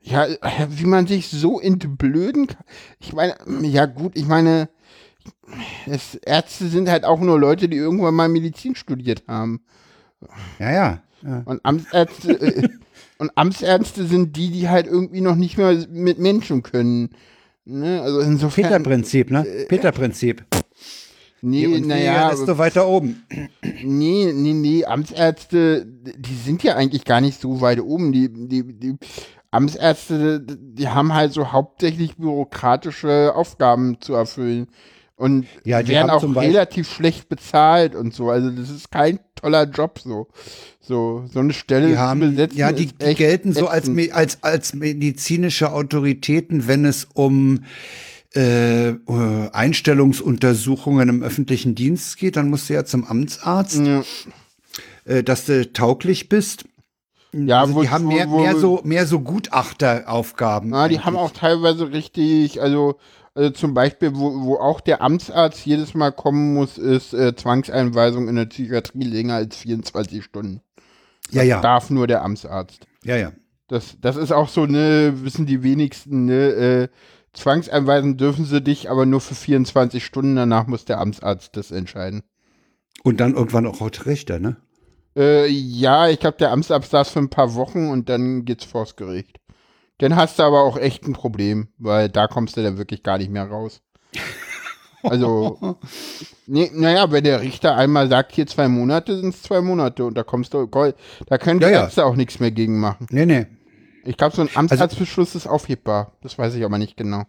[0.00, 0.26] Ja,
[0.70, 2.64] wie man sich so entblöden kann.
[3.00, 4.68] Ich meine, ja gut, ich meine,
[5.86, 9.60] es, Ärzte sind halt auch nur Leute, die irgendwann mal Medizin studiert haben.
[10.58, 11.02] Ja, ja.
[11.22, 11.42] ja.
[11.44, 12.68] Und Amtsärzte, äh,
[13.18, 17.10] und Amtsärzte sind die, die halt irgendwie noch nicht mehr mit Menschen können.
[17.64, 18.00] Ne?
[18.00, 18.64] Also insofern.
[18.64, 19.44] Peter-Prinzip, ne?
[19.68, 20.44] Peter-Prinzip.
[21.40, 23.22] Nee, naja, weniger, desto weiter oben.
[23.84, 28.10] nee, nee, nee, Amtsärzte, die sind ja eigentlich gar nicht so weit oben.
[28.10, 28.96] Die, die, die
[29.50, 34.68] Amtsärzte, die haben halt so hauptsächlich bürokratische Aufgaben zu erfüllen.
[35.16, 38.30] Und Ja, die werden auch relativ schlecht bezahlt und so.
[38.30, 40.28] Also das ist kein toller Job so.
[40.80, 42.56] So, so eine Stelle Die zu haben, besetzen.
[42.58, 47.64] ja, die, die gelten so als, als, als medizinische Autoritäten, wenn es um
[48.34, 54.02] äh, äh, Einstellungsuntersuchungen im öffentlichen Dienst geht, dann musst du ja zum Amtsarzt, Ja,
[55.04, 56.64] äh, dass du tauglich bist.
[57.46, 60.72] Ja Also die haben mehr, mehr so mehr so Gutachteraufgaben.
[60.72, 62.96] Ja, die haben auch teilweise richtig, also,
[63.34, 68.28] also zum Beispiel, wo, wo auch der Amtsarzt jedes Mal kommen muss, ist äh, Zwangseinweisung
[68.28, 70.60] in der Psychiatrie länger als 24 Stunden.
[71.30, 72.86] ja, ja, Darf nur der Amtsarzt.
[73.04, 73.32] ja, ja.
[73.70, 76.88] Das, das ist auch so, ne, wissen die wenigsten, ne, äh,
[77.34, 82.22] zwangseinweisen dürfen sie dich, aber nur für 24 Stunden, danach muss der Amtsarzt das entscheiden.
[83.02, 84.56] Und dann irgendwann auch Richter, ne?
[85.18, 88.94] Äh, ja, ich glaube, der Amtsarzt saß für ein paar Wochen und dann geht's vors
[88.94, 89.40] Gericht.
[89.98, 93.18] Dann hast du aber auch echt ein Problem, weil da kommst du dann wirklich gar
[93.18, 93.82] nicht mehr raus.
[95.04, 95.76] Also,
[96.48, 100.14] nee, naja, wenn der Richter einmal sagt, hier zwei Monate, sind es zwei Monate und
[100.18, 101.80] da kommst du, da können die Ja, ja.
[101.82, 103.06] Ärzte auch nichts mehr gegen machen.
[103.10, 103.46] Nee, nee.
[104.04, 106.16] Ich glaube, so ein Amtsarztbeschluss ist aufhebbar.
[106.20, 107.22] Das weiß ich aber nicht genau.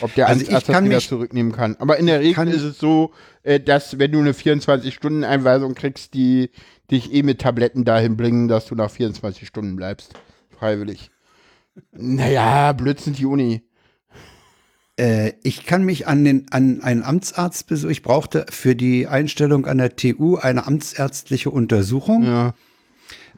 [0.00, 1.76] Ob der Also Amtsarzt das wieder zurücknehmen kann.
[1.78, 3.12] Aber in der Regel ist es so,
[3.42, 6.50] äh, dass wenn du eine 24-Stunden-Einweisung kriegst, die
[6.90, 10.14] dich eh mit Tabletten dahin bringen, dass du nach 24 Stunden bleibst.
[10.50, 11.10] Freiwillig.
[11.90, 13.62] Naja, Blödsinn die Uni.
[14.96, 19.78] Äh, ich kann mich an, den, an einen Amtsarztbesuch, ich brauchte für die Einstellung an
[19.78, 22.22] der TU eine amtsärztliche Untersuchung.
[22.22, 22.54] Ja.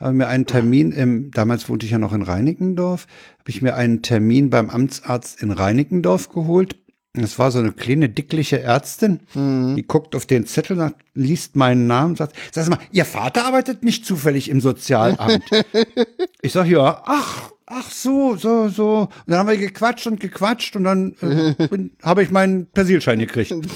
[0.00, 3.06] Habe mir einen Termin im, damals wohnte ich ja noch in Reinickendorf,
[3.38, 6.76] habe ich mir einen Termin beim Amtsarzt in Reinickendorf geholt.
[7.14, 11.86] Das war so eine kleine, dickliche Ärztin, die guckt auf den Zettel, sagt, liest meinen
[11.86, 15.42] Namen, sagt, sag mal, Ihr Vater arbeitet nicht zufällig im Sozialamt.
[16.42, 19.00] ich sag, ja, ach, ach so, so, so.
[19.00, 21.54] Und dann haben wir gequatscht und gequatscht und dann äh,
[22.02, 23.54] habe ich meinen Persilschein gekriegt.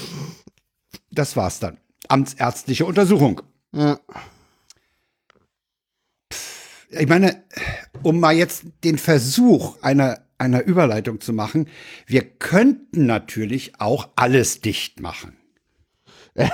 [1.13, 1.75] Das war's dann.
[2.07, 3.41] Amtsärztliche Untersuchung.
[3.73, 3.99] Ja.
[6.91, 7.43] Ich meine,
[8.03, 11.67] um mal jetzt den Versuch einer, einer Überleitung zu machen,
[12.05, 15.37] wir könnten natürlich auch alles dicht machen.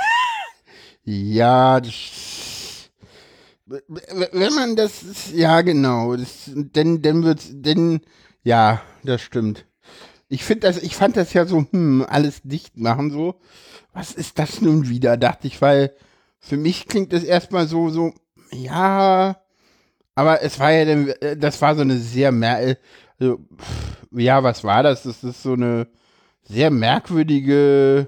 [1.10, 1.80] Ja,
[3.66, 8.02] wenn man das, ja genau, das, denn, dann wird's, denn,
[8.44, 9.66] ja, das stimmt.
[10.28, 13.40] Ich finde das, ich fand das ja so, hm, alles dicht machen so.
[13.94, 15.96] Was ist das nun wieder, dachte ich, weil
[16.40, 18.14] für mich klingt das erstmal so, so,
[18.52, 19.38] ja,
[20.18, 22.76] aber es war ja, äh, das war so eine sehr, mer
[23.20, 25.04] also, pff, ja, was war das?
[25.04, 25.88] Das ist so eine
[26.42, 28.08] sehr merkwürdige,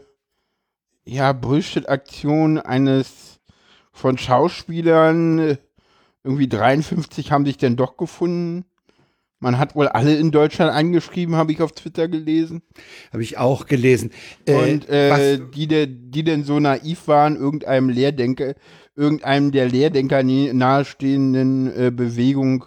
[1.06, 3.40] ja, Bullshit-Aktion eines
[3.92, 5.40] von Schauspielern.
[5.40, 5.58] äh,
[6.24, 8.66] Irgendwie 53 haben sich denn doch gefunden.
[9.40, 12.64] Man hat wohl alle in Deutschland angeschrieben, habe ich auf Twitter gelesen.
[13.14, 14.12] Habe ich auch gelesen.
[14.46, 18.56] Äh, Und äh, die, die denn so naiv waren, irgendeinem Lehrdenker,
[19.00, 22.66] irgendeinem der Lehrdenker nahestehenden äh, Bewegung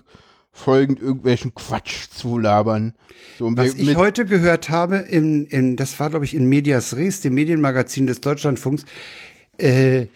[0.53, 2.95] folgend irgendwelchen Quatsch zu labern.
[3.39, 7.20] So, was ich heute gehört habe, in, in, das war, glaube ich, in Medias Res,
[7.20, 8.85] dem Medienmagazin des Deutschlandfunks,
[9.59, 10.07] äh,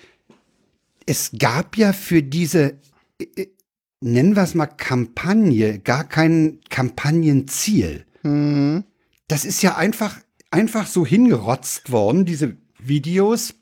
[1.07, 2.79] es gab ja für diese,
[3.19, 3.47] äh,
[4.01, 8.05] nennen wir es mal Kampagne, gar kein Kampagnenziel.
[8.23, 8.83] Mhm.
[9.29, 10.19] das ist ja einfach,
[10.51, 13.55] einfach so hingerotzt worden, diese Videos,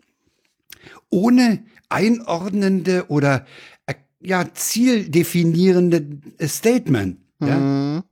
[1.10, 3.46] ohne einordnende oder
[3.86, 6.06] äh, ja, zieldefinierende
[6.42, 7.18] Statement.
[7.40, 7.56] Ja?
[7.58, 8.02] Mhm.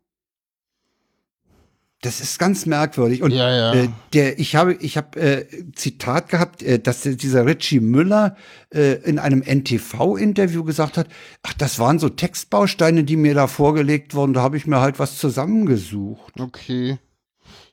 [2.04, 3.22] Das ist ganz merkwürdig.
[3.22, 3.74] Und Ja, ja.
[3.74, 5.46] Äh, der, ich habe, ich habe äh,
[5.76, 8.36] Zitat gehabt, äh, dass dieser Richie Müller
[8.74, 11.06] äh, in einem NTV-Interview gesagt hat,
[11.44, 14.98] ach, das waren so Textbausteine, die mir da vorgelegt wurden, da habe ich mir halt
[14.98, 16.40] was zusammengesucht.
[16.40, 16.98] Okay.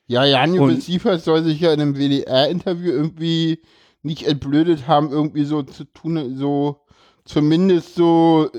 [0.06, 3.60] Ja, Janjo Und- Siefers soll sich ja in einem WDR-Interview irgendwie
[4.02, 6.80] nicht entblödet haben, irgendwie so zu tun, so
[7.24, 8.58] zumindest so äh,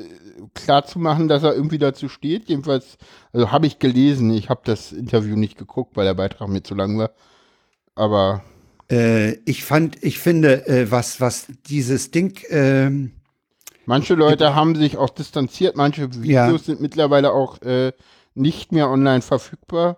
[0.53, 2.47] klar zu machen, dass er irgendwie dazu steht.
[2.49, 2.97] Jedenfalls,
[3.33, 6.75] also habe ich gelesen, ich habe das Interview nicht geguckt, weil der Beitrag mir zu
[6.75, 7.11] lang war.
[7.95, 8.43] Aber
[8.89, 13.11] Äh, ich fand, ich finde, äh, was, was dieses Ding, ähm,
[13.85, 16.57] manche Leute haben sich auch distanziert, manche Videos Ja.
[16.57, 17.93] sind mittlerweile auch äh,
[18.35, 19.97] nicht mehr online verfügbar.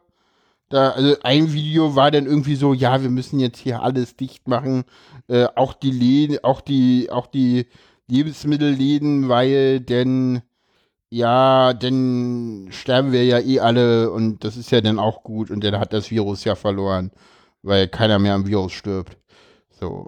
[0.69, 4.47] Da, also ein Video war dann irgendwie so, ja, wir müssen jetzt hier alles dicht
[4.47, 4.85] machen,
[5.27, 7.67] äh, auch die Läden, auch die, auch die
[8.07, 10.41] Lebensmittelläden, weil denn
[11.09, 15.63] ja, dann sterben wir ja eh alle und das ist ja dann auch gut und
[15.63, 17.11] dann hat das Virus ja verloren,
[17.61, 19.17] weil keiner mehr am Virus stirbt.
[19.69, 20.07] So.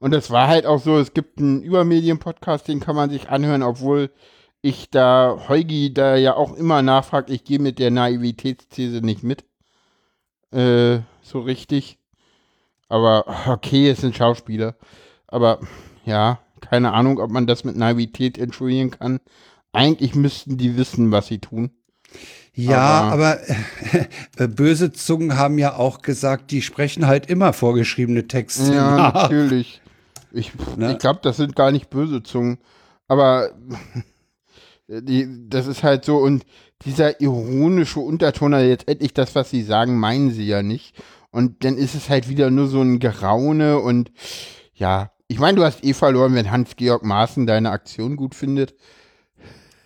[0.00, 3.62] Und das war halt auch so, es gibt einen Übermedien-Podcast, den kann man sich anhören,
[3.62, 4.10] obwohl
[4.60, 9.44] ich da, Heugi da ja auch immer nachfragt, ich gehe mit der Naivitätsthese nicht mit.
[10.52, 11.98] Äh, so richtig.
[12.92, 14.74] Aber okay, es sind Schauspieler.
[15.26, 15.60] Aber
[16.04, 19.18] ja, keine Ahnung, ob man das mit Naivität entschuldigen kann.
[19.72, 21.70] Eigentlich müssten die wissen, was sie tun.
[22.54, 23.38] ja, Aber- aber
[24.36, 29.14] äh, böse Zungen haben ja auch gesagt, die sprechen halt immer vorgeschriebene Texte Ja, nach.
[29.30, 29.80] natürlich.
[30.32, 30.92] Ich, Ne?
[30.92, 32.58] ich glaube, das sind gar nicht böse Zungen.
[33.08, 33.50] Aber
[34.88, 36.44] die, das ist halt so, und
[36.84, 40.94] dieser ironische Unterton, also jetzt endlich das, was sie sagen, meinen sie ja nicht.
[41.32, 44.12] Und dann ist es halt wieder nur so ein Geraune und
[44.74, 48.74] ja, ich meine, du hast eh verloren, wenn Hans-Georg Maaßen deine Aktion gut findet.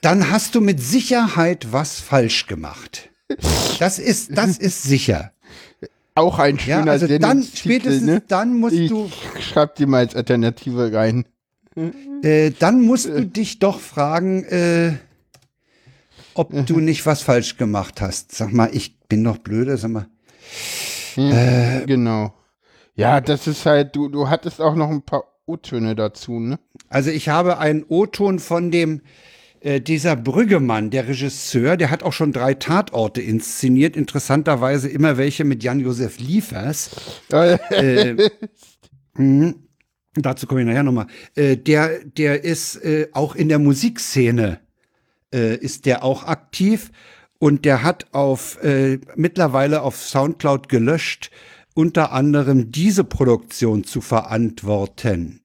[0.03, 3.11] dann hast du mit Sicherheit was falsch gemacht.
[3.79, 5.33] Das ist, das ist sicher.
[6.17, 8.23] Auch ein schöner Ja, also dann, Sendungstitel, spätestens ne?
[8.27, 9.09] dann musst Ich du,
[9.41, 11.27] schreib dir mal als Alternative rein.
[12.23, 14.95] äh, dann musst du dich doch fragen, äh,
[16.35, 18.35] ob du nicht was falsch gemacht hast.
[18.35, 20.07] Sag mal, ich bin doch blöde, sag mal.
[21.17, 22.35] Genau.
[22.95, 26.59] Ja, das ist halt, du, du hattest auch noch ein paar O-Töne dazu, ne?
[26.89, 29.03] Also ich habe einen O-Ton von dem
[29.61, 35.45] äh, dieser Brüggemann, der Regisseur, der hat auch schon drei Tatorte inszeniert, interessanterweise immer welche
[35.45, 36.91] mit Jan-Josef Liefers.
[37.31, 38.17] Äh,
[39.15, 39.57] mhm.
[40.15, 41.07] Dazu komme ich nachher nochmal.
[41.35, 44.61] Äh, der, der ist äh, auch in der Musikszene
[45.35, 46.91] äh, ist der auch aktiv
[47.39, 51.31] und der hat auf äh, mittlerweile auf Soundcloud gelöscht,
[51.75, 55.41] unter anderem diese Produktion zu verantworten.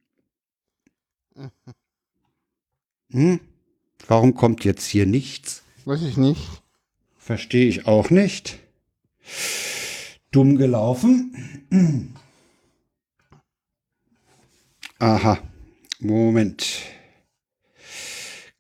[3.12, 3.40] Hm?
[4.08, 5.64] Warum kommt jetzt hier nichts?
[5.86, 6.62] Weiß ich nicht.
[7.18, 8.60] Verstehe ich auch nicht.
[10.32, 11.68] Dumm gelaufen.
[15.00, 15.40] Aha.
[16.00, 16.84] Moment.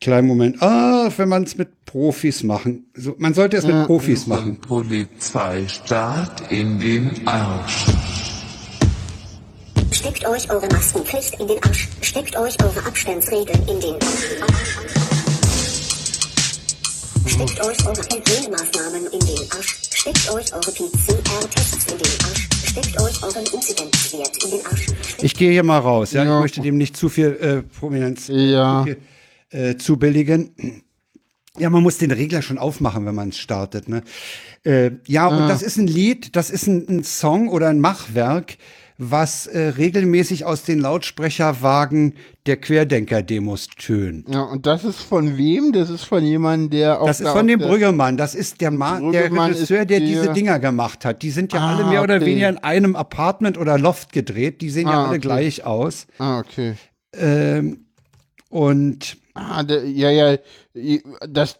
[0.03, 0.59] Kleinen Moment.
[0.63, 2.85] Ah, wenn man es mit Profis machen.
[2.95, 4.57] So, man sollte es mit Profis machen.
[4.59, 7.85] Polizeistaat in den Arsch.
[9.91, 11.87] Steckt euch eure Maskenpflicht in den Arsch.
[12.01, 14.25] Steckt euch eure Abstandsregeln in den Arsch.
[17.27, 19.77] Steckt euch eure Hygienemaßnahmen in den Arsch.
[19.93, 22.49] Steckt euch eure PCR-Tests in den Arsch.
[22.65, 24.87] Steckt euch euren Inzidenzwert in den Arsch.
[25.21, 26.11] Ich gehe hier mal raus.
[26.13, 26.37] Ja, Ja.
[26.37, 28.79] ich möchte dem nicht zu viel äh, Prominenz Ja.
[28.79, 28.97] zu viel,
[29.51, 30.83] äh, zubilligen.
[31.59, 33.89] Ja, man muss den Regler schon aufmachen, wenn man es startet.
[33.89, 34.03] Ne?
[34.63, 38.57] Äh, ja, und das ist ein Lied, das ist ein, ein Song oder ein Machwerk,
[38.97, 42.13] was äh, regelmäßig aus den Lautsprecherwagen
[42.45, 44.29] der Querdenker-Demos tönt.
[44.29, 45.71] Ja, und das ist von wem?
[45.73, 47.07] Das ist von jemandem, der auch.
[47.07, 48.15] Das ist von dem Brüggemann.
[48.15, 51.21] Das ist der, Ma der Regisseur, ist der der- diese Dinger gemacht hat.
[51.21, 52.27] Die sind ja Ah, alle mehr oder okay.
[52.27, 54.61] weniger in einem Apartment oder Loft gedreht.
[54.61, 55.19] Die sehen ja Ah, alle okay.
[55.19, 56.07] gleich aus.
[56.19, 56.75] Ah, okay.
[57.13, 57.87] Ähm,
[58.49, 60.37] und Ah, der, ja, ja,
[61.27, 61.57] dass,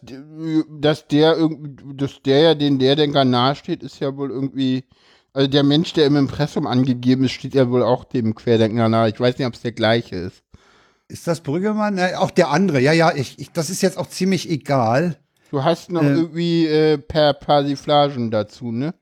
[0.68, 4.84] dass der irgend- dass der ja den der Denker nahesteht, ist ja wohl irgendwie,
[5.32, 9.08] also der Mensch, der im Impressum angegeben ist, steht ja wohl auch dem Querdenker nahe.
[9.10, 10.42] Ich weiß nicht, ob es der gleiche ist.
[11.08, 11.94] ist das Brüggemann?
[11.96, 12.80] Na, auch der andere.
[12.80, 15.16] Ja, ja, ich, ich, das ist jetzt auch ziemlich egal.
[15.50, 16.16] Du hast noch Ähm.
[16.16, 18.94] irgendwie äh, per Persiflagen dazu, ne?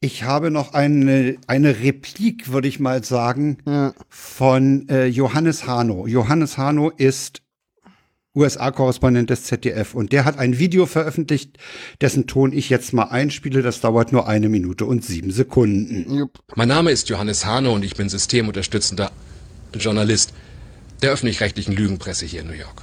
[0.00, 3.92] Ich habe noch eine, eine Replik, würde ich mal sagen, Ja.
[4.08, 6.06] von äh, Johannes Hano.
[6.08, 7.40] Johannes Hano ist
[8.34, 11.58] USA-Korrespondent des ZDF und der hat ein Video veröffentlicht,
[12.00, 13.60] dessen Ton ich jetzt mal einspiele.
[13.60, 16.28] Das dauert nur eine Minute und sieben Sekunden.
[16.54, 19.12] Mein Name ist Johannes Hane und ich bin systemunterstützender
[19.74, 20.32] Journalist
[21.02, 22.82] der öffentlich-rechtlichen Lügenpresse hier in New York.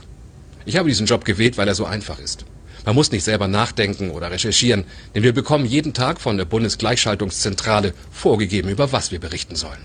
[0.66, 2.46] Ich habe diesen Job gewählt, weil er so einfach ist.
[2.86, 4.84] Man muss nicht selber nachdenken oder recherchieren,
[5.16, 9.82] denn wir bekommen jeden Tag von der Bundesgleichschaltungszentrale vorgegeben, über was wir berichten sollen.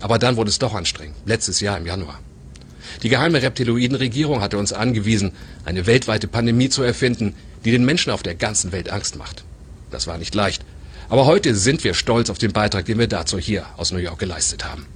[0.00, 2.20] Aber dann wurde es doch anstrengend, letztes Jahr im Januar.
[3.02, 5.32] Die geheime Reptiloiden-Regierung hatte uns angewiesen,
[5.64, 7.34] eine weltweite Pandemie zu erfinden,
[7.64, 9.44] die den Menschen auf der ganzen Welt Angst macht.
[9.90, 10.64] Das war nicht leicht.
[11.08, 14.18] Aber heute sind wir stolz auf den Beitrag, den wir dazu hier aus New York
[14.18, 14.86] geleistet haben.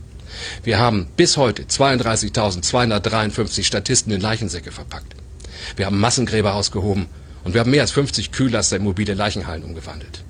[0.63, 5.15] Wir haben bis heute 32.253 Statisten in Leichensäcke verpackt.
[5.77, 7.07] Wir haben Massengräber ausgehoben
[7.45, 10.25] und wir haben mehr als 50 Kühllaster in mobile Leichenhallen umgewandelt.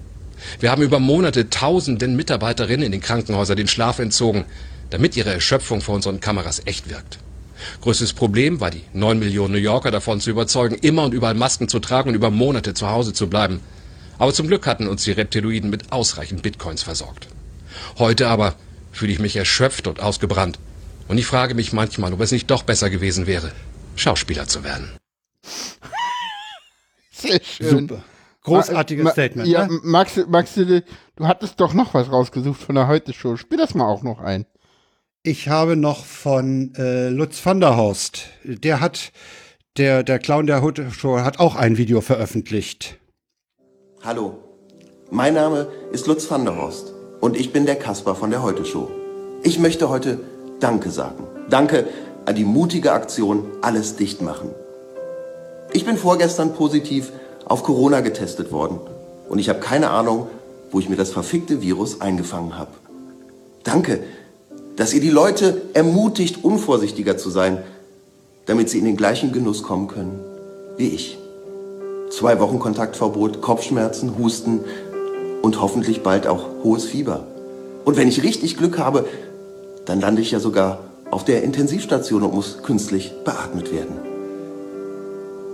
[0.60, 4.44] Wir haben über Monate tausenden Mitarbeiterinnen in den Krankenhäusern den Schlaf entzogen,
[4.90, 7.18] damit ihre Erschöpfung vor unseren Kameras echt wirkt.
[7.80, 11.68] Größtes Problem war die 9 Millionen New Yorker davon zu überzeugen, immer und überall Masken
[11.68, 13.60] zu tragen und über Monate zu Hause zu bleiben.
[14.18, 17.28] Aber zum Glück hatten uns die Reptiloiden mit ausreichend Bitcoins versorgt.
[17.98, 18.54] Heute aber
[18.92, 20.58] fühle ich mich erschöpft und ausgebrannt.
[21.08, 23.52] Und ich frage mich manchmal, ob es nicht doch besser gewesen wäre,
[23.96, 24.90] Schauspieler zu werden.
[27.10, 27.88] Sehr schön.
[27.88, 28.02] Super.
[28.44, 29.48] Großartiges Ma- Statement.
[29.48, 29.80] Ja, ne?
[29.84, 30.66] Max, Max, du
[31.16, 33.36] du hattest doch noch was rausgesucht von der Heute-Show.
[33.36, 34.46] Spiel das mal auch noch ein.
[35.24, 38.24] Ich habe noch von äh, Lutz van der Horst.
[38.42, 39.12] Der hat,
[39.76, 42.98] der, der Clown der Hood Show hat auch ein Video veröffentlicht.
[44.02, 44.38] Hallo,
[45.12, 48.64] mein Name ist Lutz van der Horst und ich bin der Kasper von der Heute
[48.64, 48.90] Show.
[49.44, 50.18] Ich möchte heute
[50.58, 51.22] Danke sagen.
[51.48, 51.86] Danke
[52.26, 54.50] an die mutige Aktion Alles dicht machen.
[55.72, 57.12] Ich bin vorgestern positiv
[57.44, 58.80] auf Corona getestet worden
[59.28, 60.26] und ich habe keine Ahnung,
[60.72, 62.72] wo ich mir das verfickte Virus eingefangen habe.
[63.62, 64.02] Danke,
[64.76, 67.62] dass ihr die Leute ermutigt, unvorsichtiger zu sein,
[68.46, 70.20] damit sie in den gleichen Genuss kommen können
[70.76, 71.18] wie ich.
[72.10, 74.60] Zwei Wochen Kontaktverbot, Kopfschmerzen, Husten
[75.42, 77.26] und hoffentlich bald auch hohes Fieber.
[77.84, 79.06] Und wenn ich richtig Glück habe,
[79.84, 80.80] dann lande ich ja sogar
[81.10, 83.98] auf der Intensivstation und muss künstlich beatmet werden.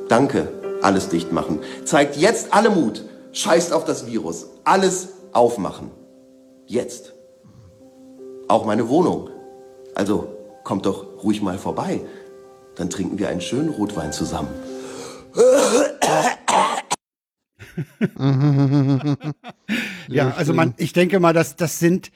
[0.09, 0.49] Danke,
[0.83, 1.61] alles dicht machen.
[1.85, 3.05] Zeigt jetzt alle Mut.
[3.33, 4.47] Scheißt auf das Virus.
[4.65, 5.91] Alles aufmachen.
[6.67, 7.13] Jetzt.
[8.49, 9.31] Auch meine Wohnung.
[9.95, 10.29] Also
[10.65, 12.01] kommt doch ruhig mal vorbei.
[12.77, 14.49] Dann trinken wir einen schönen Rotwein zusammen.
[20.09, 22.11] Ja, also man, ich denke mal, dass das sind,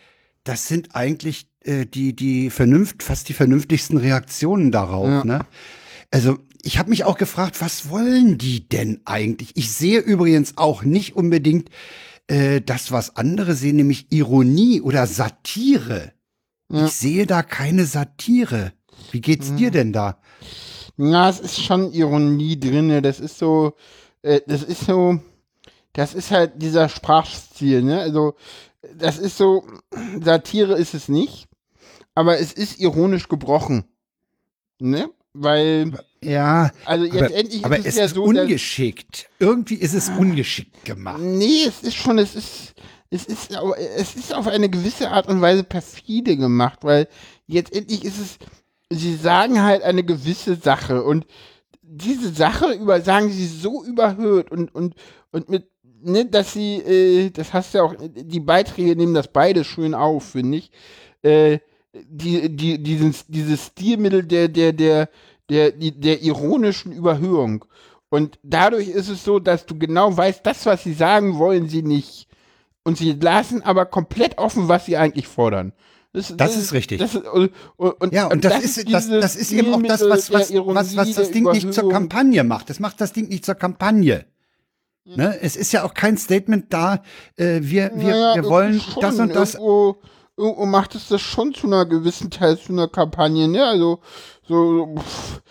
[0.44, 5.08] das sind eigentlich äh, die, die Vernunft, fast die vernünftigsten Reaktionen darauf.
[5.08, 5.24] Ja.
[5.24, 5.40] Ne?
[6.10, 9.56] Also ich habe mich auch gefragt, was wollen die denn eigentlich?
[9.56, 11.68] Ich sehe übrigens auch nicht unbedingt
[12.28, 16.12] äh, das, was andere sehen, nämlich Ironie oder Satire.
[16.72, 16.86] Ja.
[16.86, 18.72] Ich sehe da keine Satire.
[19.10, 20.18] Wie geht's dir denn da?
[20.96, 23.02] Ja, es ist schon Ironie drinne.
[23.02, 23.74] Das ist so,
[24.22, 25.20] äh, das ist so,
[25.92, 28.00] das ist halt dieser Sprachstil, ne?
[28.00, 28.34] Also,
[28.96, 29.64] das ist so,
[30.22, 31.46] Satire ist es nicht,
[32.14, 33.84] aber es ist ironisch gebrochen,
[34.78, 35.10] ne?
[35.34, 35.92] Weil,
[36.22, 39.30] Ja, also aber, letztendlich aber ist es es ja ist so, ungeschickt.
[39.38, 41.20] Irgendwie ist es ungeschickt gemacht.
[41.20, 42.74] nee, es ist schon, es ist,
[43.12, 43.50] es ist,
[43.96, 47.08] es ist auf eine gewisse Art und Weise perfide gemacht, weil
[47.46, 48.38] letztendlich ist es,
[48.88, 51.26] sie sagen halt eine gewisse Sache und
[51.82, 54.94] diese Sache über, sagen sie so überhöht und, und,
[55.30, 55.66] und mit,
[56.02, 59.94] ne, dass sie, äh, das hast du ja auch, die Beiträge nehmen das beide schön
[59.94, 60.70] auf, finde ich,
[61.20, 61.58] äh,
[61.92, 65.10] die, die, dieses, dieses Stilmittel der, der, der,
[65.50, 67.66] der, der ironischen Überhöhung.
[68.08, 71.82] Und dadurch ist es so, dass du genau weißt, das, was sie sagen, wollen sie
[71.82, 72.26] nicht.
[72.84, 75.72] Und sie lassen aber komplett offen, was sie eigentlich fordern.
[76.12, 76.98] Das ist richtig.
[76.98, 80.52] Das und, und, Ja, und das, ist, das, das ist eben auch das, was, was,
[80.52, 81.88] was, was das Ding nicht zur.
[81.88, 82.68] Kampagne macht.
[82.68, 84.26] Das macht das Ding nicht zur Kampagne.
[85.04, 85.38] Ne?
[85.40, 87.02] Es ist ja auch kein Statement da,
[87.36, 89.00] äh, wir, wir, Naja, wir wollen schon.
[89.00, 89.54] das und das.
[89.54, 89.96] Irgendwo,
[90.36, 93.64] irgendwo macht es das schon zu einer gewissen Teil zu einer Kampagne, ne?
[93.64, 94.00] Also,
[94.46, 95.42] so, pff,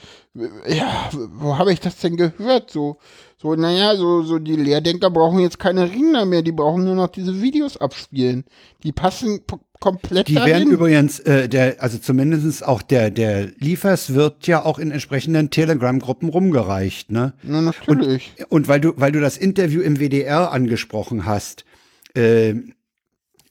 [0.68, 2.72] ja, wo habe ich das denn gehört?
[2.72, 2.98] So,
[3.42, 7.08] so, naja, so, so die Lehrdenker brauchen jetzt keine Ringner mehr, die brauchen nur noch
[7.08, 8.46] diese Videos abspielen.
[8.84, 9.42] Die passen
[9.80, 10.54] komplett Die dahin.
[10.54, 15.50] werden übrigens, äh, der, also zumindestens auch der, der Liefers wird ja auch in entsprechenden
[15.50, 17.34] Telegram-Gruppen rumgereicht, ne?
[17.42, 18.32] Na, natürlich.
[18.50, 21.66] Und weil du, weil du das Interview im WDR angesprochen hast,
[22.14, 22.54] äh,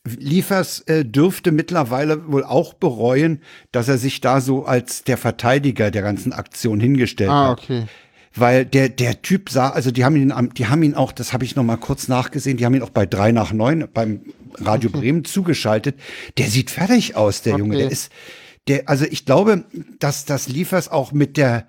[0.04, 3.42] Liefers äh, dürfte mittlerweile wohl auch bereuen,
[3.72, 7.68] dass er sich da so als der Verteidiger der ganzen Aktion hingestellt ah, hat.
[8.34, 11.44] Weil der, der Typ sah, also die haben ihn, die haben ihn auch, das habe
[11.44, 14.20] ich noch mal kurz nachgesehen, die haben ihn auch bei drei nach neun beim
[14.54, 15.98] Radio Bremen zugeschaltet.
[16.38, 17.74] Der sieht fertig aus, der Junge.
[17.74, 17.82] Okay.
[17.82, 18.12] Der ist,
[18.68, 19.64] der, also ich glaube,
[19.98, 21.66] dass das Liefers auch mit der,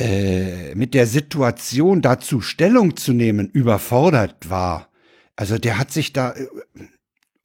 [0.00, 4.88] äh, mit der Situation dazu Stellung zu nehmen überfordert war.
[5.36, 6.48] Also der hat sich da äh,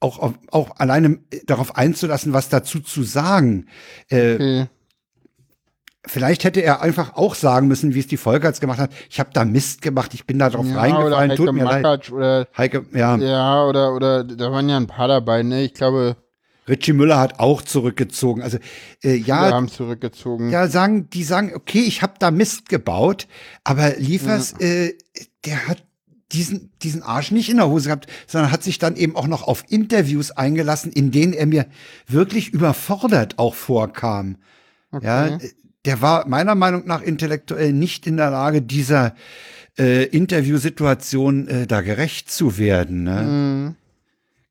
[0.00, 3.66] auch, auch, auch alleine darauf einzulassen, was dazu zu sagen.
[4.08, 4.66] Äh, okay.
[6.04, 8.90] Vielleicht hätte er einfach auch sagen müssen, wie es die Volkerts gemacht hat.
[9.08, 11.64] Ich habe da Mist gemacht, ich bin da drauf Ja, oder reingefallen, Heike tut mir
[11.64, 11.82] leid.
[11.82, 15.62] Makatsch oder, Heike, ja, ja, oder, oder, da waren ja ein paar dabei, ne?
[15.62, 16.16] Ich glaube,
[16.68, 18.42] Richie Müller hat auch zurückgezogen.
[18.42, 18.58] Also
[19.02, 20.50] äh, wir ja, haben zurückgezogen.
[20.50, 23.26] ja, sagen, die sagen, okay, ich habe da Mist gebaut,
[23.64, 24.94] aber Liefers, äh,
[25.44, 25.84] der hat
[26.32, 29.42] diesen, diesen Arsch nicht in der Hose gehabt, sondern hat sich dann eben auch noch
[29.42, 31.66] auf Interviews eingelassen, in denen er mir
[32.06, 34.36] wirklich überfordert auch vorkam.
[35.00, 35.38] Ja, äh,
[35.84, 39.14] der war meiner Meinung nach intellektuell nicht in der Lage, dieser
[39.78, 43.04] äh, Interviewsituation äh, da gerecht zu werden.
[43.04, 43.22] Ne?
[43.22, 43.76] Mhm.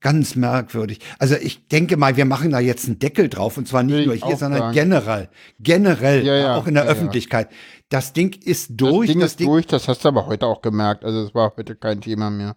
[0.01, 0.99] Ganz merkwürdig.
[1.19, 4.05] Also ich denke mal, wir machen da jetzt einen Deckel drauf und zwar nicht Will
[4.07, 4.73] nur hier, sondern sagen.
[4.73, 5.29] generell.
[5.59, 6.89] Generell, Ja, ja, auch in der ja.
[6.89, 7.49] Öffentlichkeit.
[7.89, 9.09] Das Ding ist das durch.
[9.09, 11.05] Ding das ist durch, das hast du aber heute auch gemerkt.
[11.05, 12.55] Also es war heute kein Thema mehr.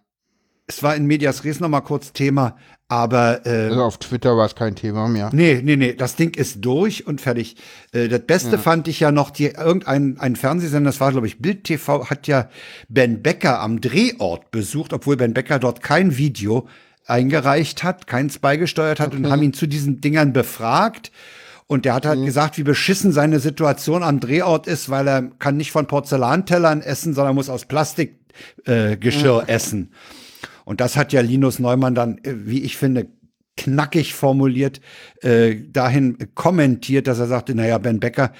[0.65, 4.45] Es war in Medias Res noch mal kurz Thema, aber äh, Also auf Twitter war
[4.45, 5.31] es kein Thema mehr.
[5.33, 7.55] Nee, nee, nee, das Ding ist durch und fertig.
[7.91, 11.39] Äh, das Beste fand ich ja noch, die, irgendein ein Fernsehsender, das war, glaube ich,
[11.39, 12.49] Bild TV, hat ja
[12.87, 16.67] Ben Becker am Drehort besucht, obwohl Ben Becker dort kein Video
[17.07, 21.11] eingereicht hat, keins beigesteuert hat und haben ihn zu diesen Dingern befragt.
[21.67, 25.57] Und der hat halt gesagt, wie beschissen seine Situation am Drehort ist, weil er kann
[25.57, 29.91] nicht von Porzellantellern essen, sondern muss aus Plastikgeschirr äh, Geschirr essen.
[30.65, 33.07] Und das hat ja Linus Neumann dann, äh, wie ich finde,
[33.57, 34.81] knackig formuliert,
[35.21, 38.33] äh, dahin kommentiert, dass er sagte, naja, Ben Becker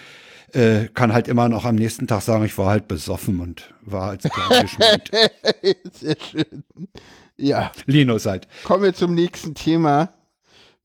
[0.53, 4.09] äh, kann halt immer noch am nächsten Tag sagen, ich war halt besoffen und war
[4.09, 5.11] als geschminkt.
[5.93, 6.63] Sehr schön.
[7.37, 8.47] Ja, Linus halt.
[8.63, 10.09] kommen wir zum nächsten Thema.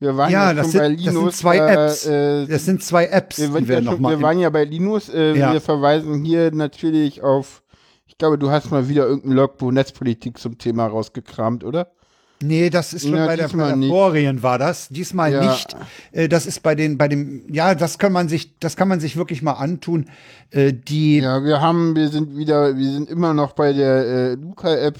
[0.00, 1.36] Wir waren Ja, ja, das schon bei sind, das sind Linus.
[1.36, 2.06] zwei Apps.
[2.06, 4.16] Äh, äh, das sind zwei Apps, wir, wir ja noch schon, mal.
[4.16, 5.08] wir waren ja bei Linus.
[5.08, 5.52] Äh, Ja.
[5.52, 7.62] Wir verweisen hier natürlich auf,
[8.20, 11.90] glaube, du hast mal wieder irgendein Logbuch Netzpolitik zum Thema rausgekramt, oder?
[12.42, 13.50] Nee, das ist schon Ja, bei der.
[13.50, 14.88] Vorien war das.
[14.88, 15.42] Diesmal Ja.
[15.50, 15.76] nicht.
[16.12, 18.98] Äh, das ist bei den, bei dem, ja, das kann man sich, das kann man
[19.00, 20.06] sich wirklich mal antun.
[20.50, 24.34] Äh, die, Ja, wir haben, wir sind wieder, wir sind immer noch bei der äh,
[24.36, 24.98] Luca-App.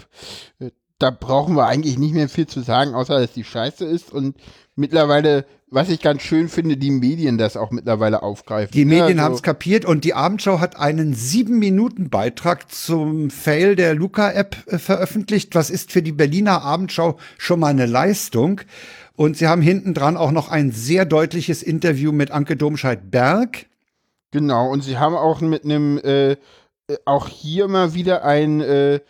[0.58, 4.12] Äh, Da brauchen wir eigentlich nicht mehr viel zu sagen, außer dass die scheiße ist
[4.12, 4.36] und
[4.76, 8.72] mittlerweile, was ich ganz schön finde, die Medien das auch mittlerweile aufgreifen.
[8.72, 13.30] Die Medien Ja, haben es kapiert und die Abendschau hat einen sieben Minuten Beitrag zum
[13.30, 15.54] Fail der Luca-App äh, veröffentlicht.
[15.54, 18.60] Was ist für die Berliner Abendschau schon mal eine Leistung?
[19.14, 23.66] Und sie haben hinten dran auch noch ein sehr deutliches Interview mit Anke Domscheit-Berg.
[24.32, 26.36] Genau, und sie haben auch mit einem, äh, äh,
[27.04, 29.00] auch hier mal wieder ein äh,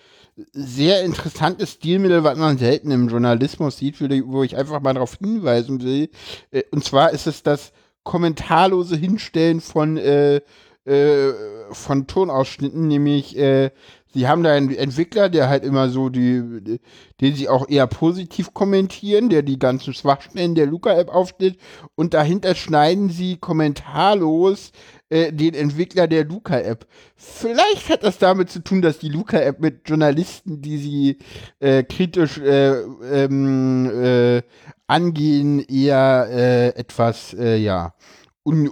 [0.53, 5.83] sehr interessantes Stilmittel, was man selten im Journalismus sieht, wo ich- einfach mal darauf hinweisen
[5.83, 6.09] will.
[6.51, 7.73] Äh, und zwar ist es das
[8.03, 10.41] kommentarlose Hinstellen von, äh,
[10.87, 11.33] äh,
[11.73, 13.71] von Tonausschnitten, nämlich äh,
[14.13, 16.81] sie haben da einen Entwickler, der halt immer so die,
[17.21, 21.59] den sie auch eher positiv kommentieren, der die ganzen Schwachstellen der Luca-App aufstellt
[21.95, 24.73] und dahinter schneiden sie kommentarlos
[25.11, 26.87] äh, den Entwickler der Luca-App.
[27.17, 31.19] Vielleicht hat das damit zu tun, dass die Luca-App mit Journalisten, die sie
[31.59, 34.43] äh, kritisch äh, ähm, äh,
[34.87, 37.95] angehen, eher äh, etwas, äh, ja,
[38.51, 38.69] un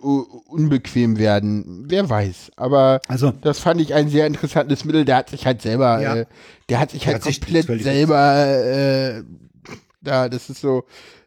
[0.47, 1.85] unbequem werden.
[1.89, 2.53] Wer weiß.
[2.57, 5.05] Aber Also- das fand ich ein sehr interessantes Mittel.
[5.05, 6.17] Der hat sich halt selber, Ja.
[6.17, 6.27] äh,
[6.69, 9.23] der hat sich Der halt hat komplett selber, äh,
[10.03, 10.85] da, das ist so,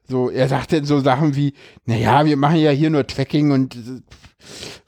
[0.07, 1.53] so, er sagt dann so Sachen wie,
[1.85, 3.79] naja, wir machen ja hier nur Tracking und äh,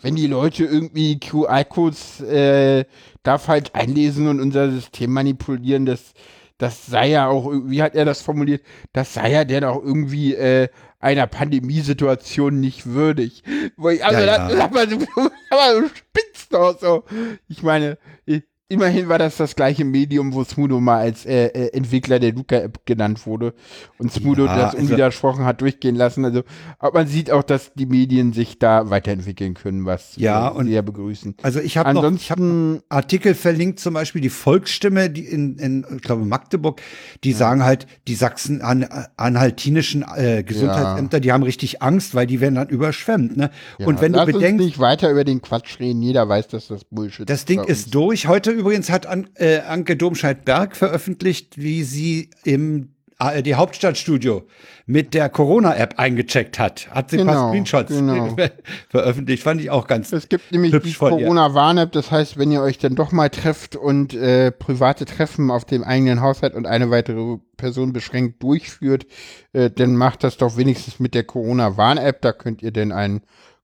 [0.02, 2.86] wenn die Leute irgendwie QR-Codes äh,
[3.24, 6.14] da falsch einlesen und unser System manipulieren, das,
[6.58, 8.64] das sei ja auch, wie hat er das formuliert,
[8.94, 10.68] das sei ja dann auch irgendwie äh,
[11.04, 13.44] einer Pandemiesituation nicht würdig.
[13.78, 14.68] Wo ich, also, Ja, ja.
[14.70, 14.96] mal, du,
[15.50, 17.04] aber du spinnst doch so.
[17.48, 17.98] Ich meine,
[18.28, 18.44] i-
[18.74, 22.86] immerhin war das das gleiche Medium, wo Smudo mal als äh, äh, Entwickler der Luca-App
[22.86, 23.54] genannt wurde
[24.00, 26.26] und Smudo Ja, das also- unwidersprochen hat durchgehen lassen.
[26.26, 26.42] Also,
[26.80, 30.82] aber man sieht auch, dass die Medien sich da weiterentwickeln können, was Ja, wir sehr
[30.82, 31.36] begrüßen.
[31.44, 35.58] Also ich habe noch, ich habe Ansonsten, Artikel verlinkt, zum Beispiel die Volksstimme, die in,
[35.58, 36.82] in ich glaube Magdeburg,
[37.24, 42.70] die sagen halt, die Sachsen-Anhaltinischen äh, Gesundheitsämter, die haben richtig Angst, weil die werden dann
[42.70, 43.38] überschwemmt.
[43.38, 43.52] Ne?
[43.80, 47.30] Und wenn du bedenkst, nicht weiter über den Quatsch reden, jeder weiß, dass das Bullshit
[47.30, 48.28] das Ding ist durch.
[48.28, 54.44] Heute übrigens hat An äh, Anke Domscheit-Berg veröffentlicht, wie sie im ARD Hauptstadtstudio
[54.86, 56.90] mit der Corona-App eingecheckt hat.
[56.92, 58.36] Hat sie ein paar Genau, Screenshots genau.
[58.90, 59.44] veröffentlicht.
[59.44, 60.94] Fand ich auch ganz Es gibt nämlich die.
[60.94, 65.66] Corona-Warn-App, das heißt, wenn ihr euch dann doch mal trefft und äh, private Treffen auf
[65.66, 69.06] dem eigenen Haushalt und eine weitere Person beschränkt durchführt,
[69.54, 72.22] äh, dann macht das doch wenigstens mit der Corona-Warn-App.
[72.22, 73.22] Da könnt ihr dann einen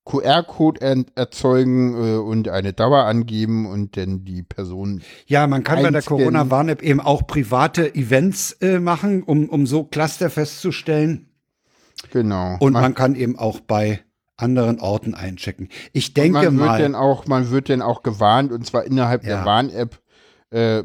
[0.10, 5.02] QR-Code er erzeugen äh, und eine Dauer angeben und dann die Person.
[5.28, 6.02] Ja, man kann bei der.
[6.02, 11.28] Corona-Warn-App eben auch private Events äh, machen, um, um so Cluster festzustellen.
[12.12, 12.58] Genau.
[12.60, 14.02] Und man, man kann eben auch bei
[14.38, 15.70] anderen Orten einchecken.
[15.94, 19.24] Ich denke man wird mal, dann auch, man wird dann auch gewarnt und zwar innerhalb
[19.24, 19.38] Ja.
[19.38, 20.00] der Warn-App.
[20.52, 20.84] Äh,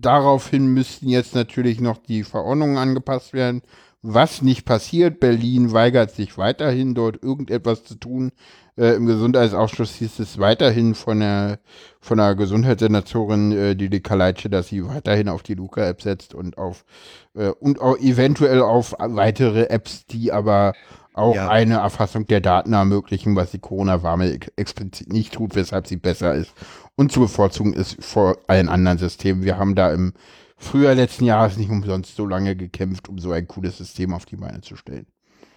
[0.00, 3.62] daraufhin müssten jetzt natürlich noch die Verordnungen angepasst werden.
[4.02, 8.32] Was nicht passiert, Berlin weigert sich weiterhin, dort irgendetwas zu tun.
[8.78, 11.58] Äh, Im Gesundheitsausschuss hieß es weiterhin von der,
[12.00, 16.86] von der Gesundheitssenatorin äh, Lili Kaleitsche, dass sie weiterhin auf die Luca-App setzt und auf
[17.34, 20.72] äh, und auch eventuell auf weitere Apps, die aber
[21.12, 21.50] auch Ja.
[21.50, 26.34] eine Erfassung der Daten ermöglichen, was die Corona-Warme ex- explizit nicht tut, weshalb sie besser
[26.34, 26.52] ist
[26.96, 29.42] und zu bevorzugen ist vor allen anderen Systemen.
[29.44, 30.14] Wir haben da im
[30.62, 34.36] Frühjahr letzten Jahres nicht umsonst so lange gekämpft, um so ein cooles System auf die
[34.36, 35.06] Beine zu stellen.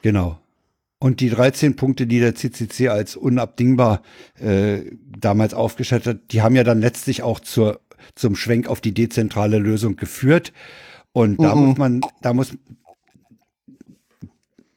[0.01, 0.39] genau.
[0.99, 4.01] Und die 13 Punkte, die der CCC als unabdingbar
[4.39, 4.83] äh,
[5.19, 7.81] damals aufgestellt hat, die haben ja dann letztlich auch zur,
[8.15, 10.53] zum Schwenk auf die dezentrale Lösung geführt.
[11.11, 11.65] Und da Mhm.
[11.65, 12.53] muss man, da muss,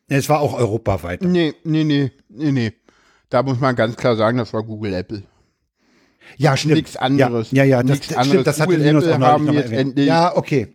[0.09, 1.23] es war auch europaweit.
[1.23, 2.73] Nee, nee, nee, nee, nee.
[3.28, 5.23] Da muss man ganz klar sagen, das war Google Apple.
[6.36, 6.74] Ja, stimmt.
[6.74, 7.51] Nichts anderes.
[7.51, 8.27] Ja, ja, ja das, anderes.
[8.28, 8.47] stimmt.
[8.47, 9.81] Das hatte Google, Linus Apple auch haben noch jetzt erwähnt.
[9.90, 10.69] endlich- Ja, okay.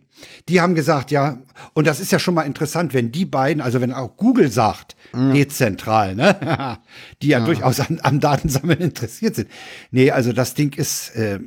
[0.49, 1.39] Die haben gesagt, ja,
[1.73, 4.95] und das ist ja schon mal interessant, wenn die beiden, also wenn auch Google sagt,
[5.13, 6.77] dezentral, ne?
[7.21, 9.47] die ja, durchaus an, am Datensammeln interessiert sind.
[9.89, 11.39] Nee, also das Ding ist, äh,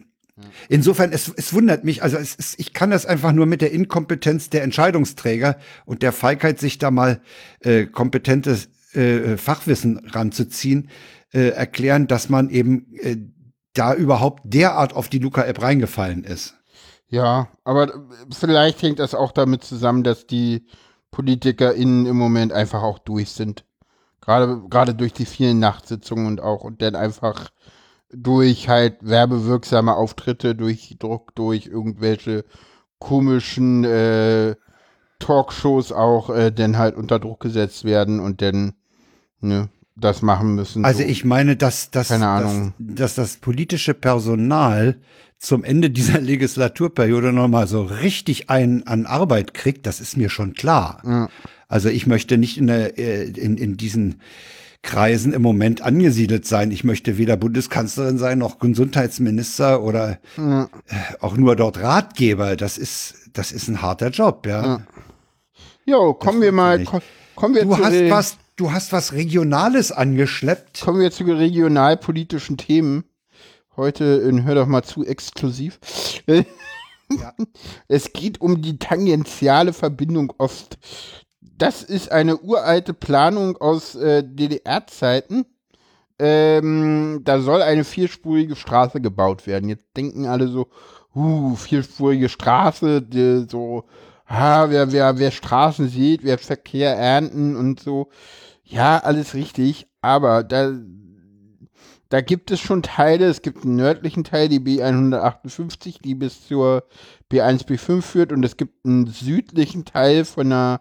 [0.68, 3.70] insofern, es, es wundert mich, also es ist, ich kann das einfach nur mit der
[3.72, 5.56] Inkompetenz der Entscheidungsträger
[5.86, 7.20] und der Feigheit, sich da mal
[7.60, 10.88] äh, kompetentes äh, Fachwissen ranzuziehen,
[11.32, 13.16] äh, erklären, dass man eben äh,
[13.74, 16.56] da überhaupt derart auf die Luca-App reingefallen ist.
[17.08, 17.92] Ja, aber
[18.32, 20.66] vielleicht hängt das auch damit zusammen, dass die
[21.10, 23.64] PolitikerInnen im Moment einfach auch durch sind.
[24.20, 27.50] Gerade, gerade durch die vielen Nachtsitzungen und auch, und dann einfach
[28.10, 32.44] durch halt werbewirksame Auftritte, durch Druck, durch irgendwelche
[32.98, 34.56] komischen äh,
[35.18, 38.74] Talkshows auch äh, dann halt unter Druck gesetzt werden und dann
[39.40, 40.84] ne, das machen müssen.
[40.84, 41.08] Also so.
[41.08, 42.74] ich meine, dass, dass, Keine dass, Ahnung.
[42.78, 44.96] dass das politische Personal
[45.38, 50.54] zum Ende dieser Legislaturperiode nochmal so richtig einen an Arbeit kriegt, das ist mir schon
[50.54, 51.28] klar.
[51.68, 54.20] Also ich möchte nicht in, der, äh, in, in diesen
[54.82, 56.70] Kreisen im Moment angesiedelt sein.
[56.70, 60.64] Ich möchte weder Bundeskanzlerin sein noch Gesundheitsminister oder äh,
[61.20, 62.56] auch nur dort Ratgeber.
[62.56, 64.82] Das ist, das ist ein harter Job, ja.
[65.86, 66.84] Jo, kommen wir mal,
[67.34, 70.80] kommen wir Du zu hast den- was, du hast was Regionales angeschleppt.
[70.80, 73.04] kommen wir zu regionalpolitischen Themen.
[73.76, 75.80] Heute in Hör doch mal zu exklusiv.
[77.86, 80.78] Es geht um die tangentiale Verbindung Ost.
[81.42, 85.44] Das ist eine uralte Planung aus äh, DDR-Zeiten.
[86.18, 89.68] Ähm, da soll eine vierspurige Straße gebaut werden.
[89.68, 90.68] Jetzt denken alle so,
[91.14, 93.84] uh, vierspurige Straße, die, so,
[94.26, 98.08] ah, wer, wer, wer Straßen sieht, wer Verkehr ernten und so.
[98.64, 100.72] Ja, alles richtig, aber da,
[102.08, 103.26] da gibt es schon Teile.
[103.26, 106.84] Es gibt einen nördlichen Teil, die B158, die bis zur
[107.30, 108.32] B1, B5 führt.
[108.32, 110.80] Und es gibt einen südlichen Teil von der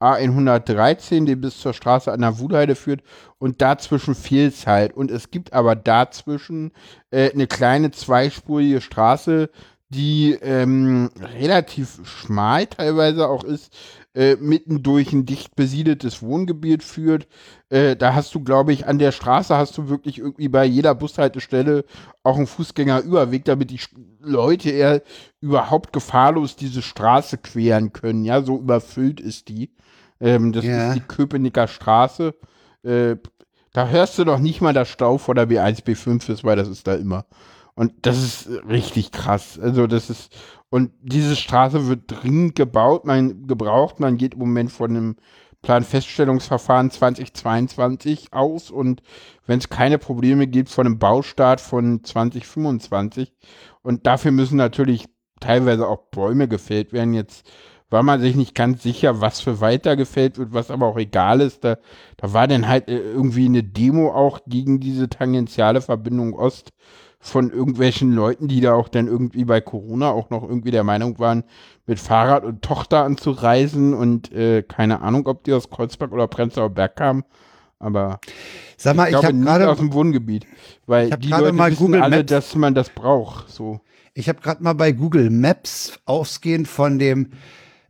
[0.00, 3.02] A113, die bis zur Straße an der Wuhlheide führt.
[3.38, 4.94] Und dazwischen fehlt halt.
[4.94, 6.72] Und es gibt aber dazwischen
[7.10, 9.50] äh, eine kleine zweispurige Straße,
[9.88, 13.72] die ähm, relativ schmal teilweise auch ist,
[14.14, 17.26] äh, mitten durch ein dicht besiedeltes Wohngebiet führt.
[17.68, 20.94] Äh, da hast du, glaube ich, an der Straße hast du wirklich irgendwie bei jeder
[20.94, 21.84] Bushaltestelle
[22.22, 23.80] auch einen Fußgängerüberweg, damit die
[24.20, 25.02] Leute eher
[25.40, 28.24] überhaupt gefahrlos diese Straße queren können.
[28.24, 29.70] Ja, so überfüllt ist die.
[30.20, 30.88] Ähm, das Ja.
[30.88, 32.34] ist die Köpenicker Straße.
[32.84, 33.16] Äh,
[33.72, 36.68] da hörst du doch nicht mal, dass Stau vor der B1, B5 ist, weil das
[36.68, 37.26] ist da immer.
[37.74, 39.58] Und das ist richtig krass.
[39.58, 40.32] Also das ist,
[40.70, 45.16] und diese Straße wird dringend gebaut, man gebraucht, man geht im Moment von einem
[45.62, 49.02] Planfeststellungsverfahren 2022 aus und
[49.46, 53.32] wenn es keine Probleme gibt, von einem Baustart von 2025.
[53.82, 55.06] Und dafür müssen natürlich
[55.40, 57.14] teilweise auch Bäume gefällt werden.
[57.14, 57.50] Jetzt
[57.90, 61.40] war man sich nicht ganz sicher, was für weiter gefällt wird, was aber auch egal
[61.40, 61.64] ist.
[61.64, 61.78] Da,
[62.16, 66.72] da war dann halt äh, irgendwie eine Demo auch gegen diese tangentiale Verbindung Ost
[67.24, 71.18] von irgendwelchen Leuten, die da auch dann irgendwie bei Corona auch noch irgendwie der Meinung
[71.18, 71.44] waren,
[71.86, 76.68] mit Fahrrad und Tochter anzureisen und äh, keine Ahnung, ob die aus Kreuzberg oder Prenzlauer
[76.68, 77.24] Berg kamen.
[77.78, 78.20] Aber
[78.76, 80.46] Sag mal, ich ich, habe gerade aus dem Wohngebiet,
[80.86, 83.48] weil die Leute mal wissen Google alle, Maps- dass man das braucht.
[83.48, 83.80] So.
[84.12, 87.30] Ich habe gerade mal bei Google Maps ausgehend von dem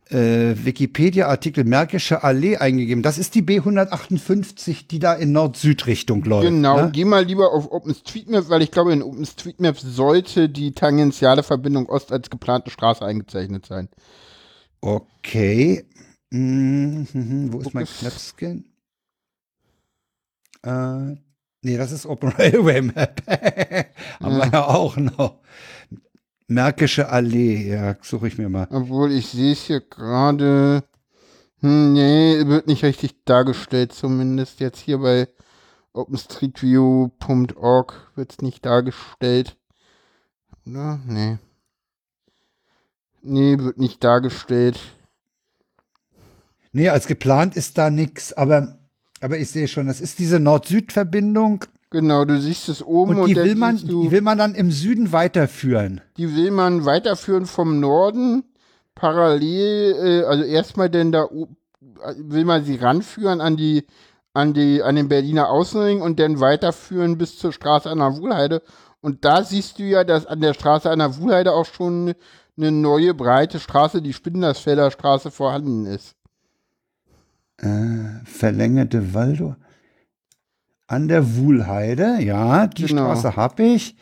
[0.09, 3.01] äh, Wikipedia-Artikel Märkische Allee eingegeben.
[3.01, 6.45] Das ist die B158, die da in Nord-Süd-Richtung läuft.
[6.47, 6.91] Genau, Ne?
[6.91, 12.11] geh mal lieber auf OpenStreetMap, weil ich glaube, in OpenStreetMap sollte die tangentiale Verbindung Ost
[12.11, 13.89] als geplante Straße eingezeichnet sein.
[14.81, 15.85] Okay.
[16.29, 17.85] Mhm, mhm, wo ist mein.
[17.87, 18.65] Snapscan?
[20.63, 21.15] Äh,
[21.61, 23.21] nee, das ist Open Railway Map.
[24.21, 25.39] Haben wir ja auch noch.
[26.47, 28.67] Märkische Allee, ja, suche ich mir mal.
[28.69, 30.83] Obwohl ich sehe es hier gerade.
[31.61, 35.27] Hm, nee, wird nicht richtig dargestellt, zumindest jetzt hier bei
[35.93, 39.57] openstreetview.org wird es nicht dargestellt.
[40.67, 40.99] Oder?
[41.07, 41.37] Nee.
[43.23, 44.79] Nee, wird nicht dargestellt.
[46.73, 48.77] Nee, als geplant ist da nichts, aber,
[49.21, 51.65] aber ich sehe schon, das ist diese Nord-Süd-Verbindung
[51.95, 54.37] Genau, du siehst es oben und und, die dann will man, du, die will man
[54.37, 56.01] dann im Süden weiterführen.
[56.17, 58.43] die will man weiterführen vom Norden,
[58.95, 61.29] parallel, äh, also erstmal denn da
[62.17, 63.85] will man sie ranführen an die,
[64.33, 68.61] an die, an den Berliner Außenring und dann weiterführen bis zur Straße an der Wuhlheide.
[68.99, 72.13] Und da siehst du ja, dass an der Straße an der Wuhlheide auch schon
[72.57, 76.13] eine neue breite Straße, die Spindersfelder Straße vorhanden ist.
[77.55, 79.55] Äh, verlängerte Waldor.
[80.87, 83.03] An der Wuhlheide, ja, die Genau.
[83.05, 83.95] Straße habe ich.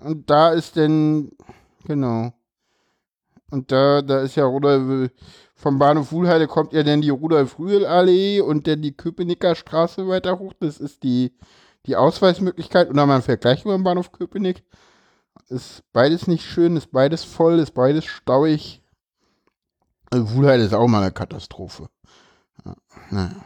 [0.00, 1.32] Und da ist denn,
[1.84, 2.32] genau.
[3.50, 5.10] Und da, da ist ja Rudolf,
[5.54, 10.52] vom Bahnhof Wuhlheide kommt ja dann die Rudolf-Rühl-Allee und dann die Köpenicker Straße weiter hoch.
[10.60, 11.32] Das ist die,
[11.86, 12.88] die Ausweismöglichkeit.
[12.90, 14.62] Oder man fährt gleich über den Bahnhof Köpenick.
[15.48, 18.82] Ist beides nicht schön, ist beides voll, ist beides stauig.
[20.10, 21.88] Also Wuhlheide ist auch mal eine Katastrophe.
[22.64, 22.74] Ja,
[23.10, 23.36] naja.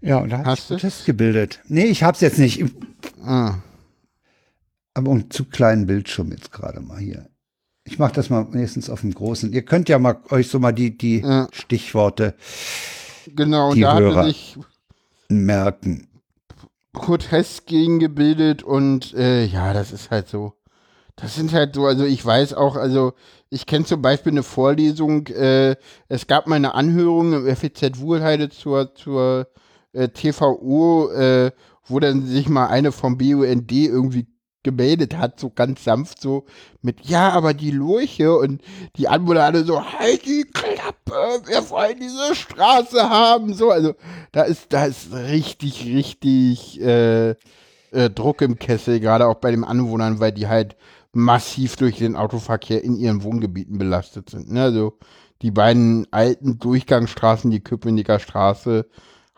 [0.00, 0.74] Ja, und da Hast du?
[0.74, 1.60] Protest gebildet.
[1.66, 2.64] Nee, ich hab's jetzt nicht.
[3.24, 3.56] Ah,
[4.94, 7.28] Aber einen zu kleinen Bildschirm jetzt gerade mal hier.
[7.84, 9.52] Ich mache das mal wenigstens auf dem großen.
[9.52, 11.48] Ihr könnt ja mal euch so mal die, die Ja.
[11.52, 12.34] Stichworte
[13.34, 14.24] genau, und Die da Hörer.
[14.26, 14.56] sich
[15.28, 16.06] merken.
[16.92, 20.54] Protest gegen gebildet und äh, ja, das ist halt so.
[21.16, 23.14] Das sind halt so, also ich weiß auch, also
[23.50, 25.76] ich kenne zum Beispiel eine Vorlesung, äh,
[26.08, 29.48] es gab mal eine Anhörung im FEZ Wuhlheide zur, zur
[29.92, 31.52] äh, TVO, äh,
[31.86, 34.26] wo dann sich mal eine vom BUND irgendwie
[34.62, 36.44] gemeldet hat, so ganz sanft, so
[36.82, 38.60] mit, ja, aber die Lurche und
[38.96, 43.94] die Anwohner alle so, halt die Klappe, wir wollen diese Straße haben, so, also
[44.32, 47.30] da ist, da ist richtig, richtig äh,
[47.92, 50.76] äh, Druck im Kessel, gerade auch bei den Anwohnern, weil die halt
[51.12, 54.52] massiv durch den Autoverkehr in ihren Wohngebieten belastet sind.
[54.52, 54.62] Ne?
[54.62, 54.98] Also
[55.40, 58.86] die beiden alten Durchgangsstraßen, die Köpenicker Straße,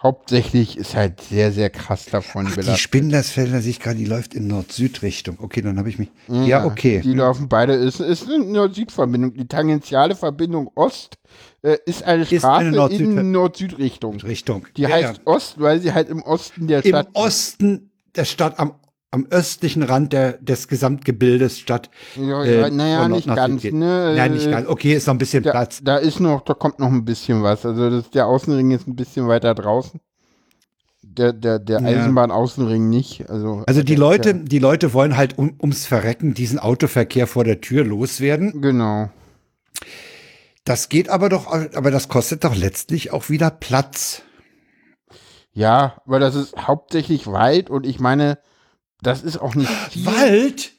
[0.02, 2.78] hauptsächlich ist halt sehr, sehr krass davon Ach, die belastet.
[2.78, 5.36] Spindlersfelder sehe ich gerade, die läuft in Nord-Süd-Richtung.
[5.40, 6.10] Okay, dann habe ich mich.
[6.28, 7.00] Ja, okay.
[7.02, 9.34] Die laufen beide, ist, ist eine Nord-Süd-Verbindung.
[9.34, 11.16] Die tangentiale Verbindung Ost
[11.62, 14.20] äh, ist eine Ist Straße eine Nord-Süd- in Nord-Süd-Richtung.
[14.20, 14.66] Richtung.
[14.76, 15.26] Die Ja, heißt ja.
[15.26, 17.08] Ost, weil sie halt im Osten der Im Stadt.
[17.14, 18.74] Osten der Stadt, am,
[19.12, 21.90] am östlichen Rand der, des Gesamtgebildes Stadt.
[22.16, 24.14] Ja, äh, ja, naja, nicht ganz, ne?
[24.16, 24.68] Nein, nicht Äh, ganz.
[24.68, 25.80] Okay, ist noch ein bisschen Da, Platz.
[25.82, 27.66] da ist noch, da kommt noch ein bisschen was.
[27.66, 30.00] Also das, der Außenring ist ein bisschen weiter draußen.
[31.02, 31.78] Der, der, der.
[31.80, 33.28] Eisenbahn-Außenring nicht.
[33.28, 37.42] Also, Also die Leute, der- die Leute wollen halt um, ums Verrecken diesen Autoverkehr vor
[37.42, 38.60] der Tür loswerden.
[38.62, 39.10] Genau.
[40.64, 44.22] Das geht aber doch, aber das kostet doch letztlich auch wieder Platz.
[45.52, 48.38] Ja, weil das ist hauptsächlich Wald und ich meine,
[49.02, 50.06] das ist auch nicht viel.
[50.06, 50.72] Wald?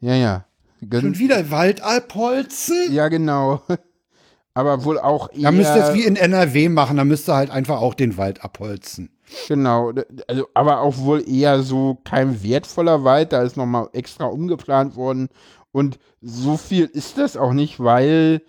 [0.00, 0.44] Ja, ja.
[0.80, 2.92] Gön- Schon wieder Wald abholzen?
[2.92, 3.62] Ja, genau.
[4.54, 5.42] Aber wohl auch eher.
[5.42, 8.16] Da müsst ihr es wie in NRW machen, da müsst ihr halt einfach auch den
[8.16, 9.10] Wald abholzen.
[9.46, 9.92] Genau,
[10.26, 15.28] also aber auch wohl eher so kein wertvoller Wald, da ist nochmal extra umgeplant worden
[15.70, 18.40] und so viel ist das auch nicht, weil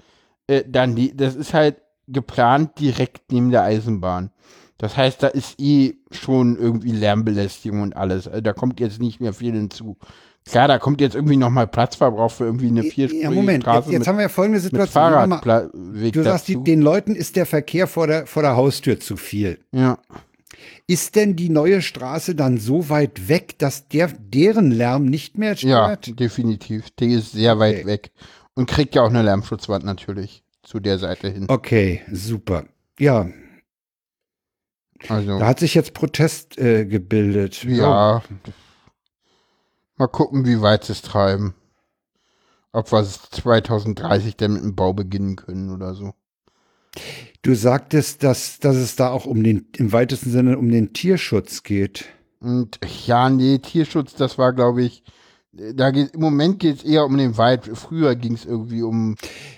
[0.48, 4.31] äh, dann die, das ist halt geplant direkt neben der Eisenbahn.
[4.80, 8.27] Das heißt, da ist eh schon irgendwie Lärmbelästigung und alles.
[8.27, 9.97] Also da kommt jetzt nicht mehr viel hinzu.
[10.45, 13.91] Klar, da kommt jetzt irgendwie nochmal Platzverbrauch für irgendwie eine vierspurige Ja, Moment, jetzt, Straße
[13.91, 15.03] jetzt mit, haben wir ja folgende Situation.
[15.30, 15.69] Mal.
[16.11, 19.60] Du sagst, die, den Leuten ist der Verkehr vor der, vor der Haustür zu viel.
[19.72, 19.99] ja.
[20.88, 25.53] Ist denn die neue Straße dann so weit weg, dass der, deren Lärm nicht mehr
[25.53, 26.19] Ja, stört?
[26.19, 26.89] definitiv.
[26.99, 27.85] Die ist sehr weit Okay.
[27.85, 28.11] weg.
[28.56, 31.45] Und kriegt ja auch eine Lärmschutzwand natürlich zu der Seite hin.
[31.47, 32.65] Okay, super.
[32.99, 33.30] Ja,
[35.07, 37.63] Also, da hat sich jetzt Protest äh, gebildet.
[37.63, 38.21] ja.
[39.97, 41.53] Mal gucken, wie weit sie es treiben.
[42.71, 46.13] Ob wir es 2030 denn mit dem Bau beginnen können oder so.
[47.41, 51.63] Du sagtest, dass, dass es da auch um den, im weitesten Sinne um den Tierschutz
[51.63, 52.05] geht.
[52.39, 55.03] Und ja, nee, Tierschutz, das war, glaube ich,
[55.51, 57.69] da geht, im Moment geht es eher um den Wald.
[57.73, 59.15] Früher ging es irgendwie um,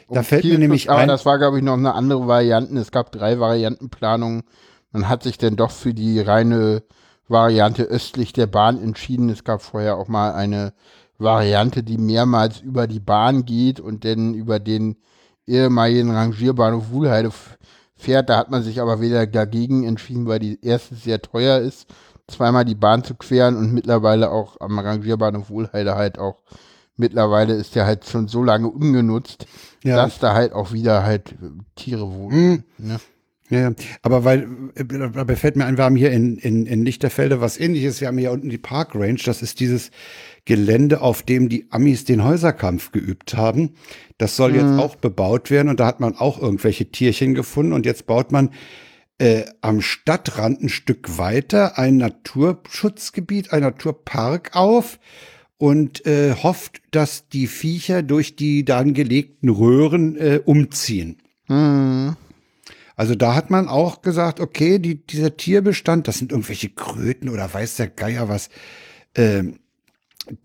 [0.07, 2.75] um Da fällt mir nämlich aber ein- das war, glaube ich, noch eine andere Variante.
[2.79, 4.43] Es gab drei Variantenplanungen.
[4.91, 6.83] Man hat sich dann doch für die reine
[7.27, 9.29] Variante östlich der Bahn entschieden.
[9.29, 10.73] Es gab vorher auch mal eine
[11.17, 14.97] Variante, die mehrmals über die Bahn geht und dann über den
[15.47, 17.31] ehemaligen Rangierbahnhof Wuhlheide
[17.95, 18.29] fährt.
[18.29, 21.87] Da hat man sich aber wieder dagegen entschieden, weil die erste sehr teuer ist,
[22.27, 26.41] zweimal die Bahn zu queren und mittlerweile auch am Rangierbahnhof Wuhlheide halt auch,
[26.97, 29.45] mittlerweile ist der halt schon so lange ungenutzt,
[29.83, 29.95] Ja.
[29.97, 31.35] dass da halt auch wieder halt
[31.75, 32.63] Tiere wohnen.
[32.77, 32.99] Ne?
[33.51, 33.73] Ja, ja.
[34.01, 37.59] aber weil, äh, dabei fällt mir ein, wir haben hier in, in, in Lichterfelde was
[37.59, 38.01] ähnliches.
[38.01, 39.19] Wir haben hier unten die Park Range.
[39.23, 39.91] Das ist dieses
[40.45, 43.75] Gelände, auf dem die Amis den Häuserkampf geübt haben.
[44.17, 47.85] Das soll jetzt auch bebaut werden und da hat man auch irgendwelche Tierchen gefunden und
[47.85, 48.51] jetzt baut man
[49.17, 54.97] äh, am Stadtrand ein Stück weiter ein Naturschutzgebiet, ein Naturpark auf
[55.57, 61.17] und äh, hofft, dass die Viecher durch die da angelegten Röhren äh, umziehen.
[61.45, 62.15] Hm.
[63.01, 67.51] Also da hat man auch gesagt, okay, die, dieser Tierbestand, das sind irgendwelche Kröten oder
[67.51, 68.49] weiß der Geier was,
[69.15, 69.57] ähm,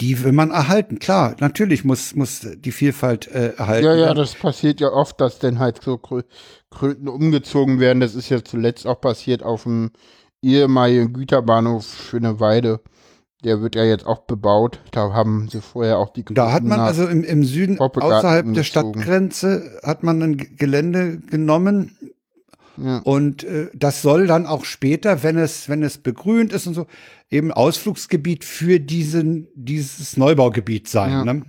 [0.01, 0.99] die will man erhalten.
[0.99, 4.17] Klar, natürlich muss, muss die Vielfalt äh, erhalten Ja, ja, werden.
[4.17, 6.23] das passiert ja oft, dass dann halt so Krö
[6.71, 8.01] Kröten umgezogen werden.
[8.01, 9.91] Das ist ja zuletzt auch passiert auf dem
[10.41, 12.81] ehemaligen Güterbahnhof Schöneweide.
[13.45, 14.81] Der wird ja jetzt auch bebaut.
[14.93, 18.49] Da haben sie vorher auch die Da hat man also im, im Süden, außerhalb der
[18.49, 18.65] umgezogen.
[18.65, 21.99] Stadtgrenze, hat man ein Gelände genommen.
[22.77, 22.99] Ja.
[22.99, 26.87] Und äh, das soll dann auch später, wenn es, wenn es begrünt ist und so,
[27.31, 31.11] eben Ausflugsgebiet für diesen, dieses Neubaugebiet sein.
[31.11, 31.25] Ja.
[31.25, 31.43] Ne?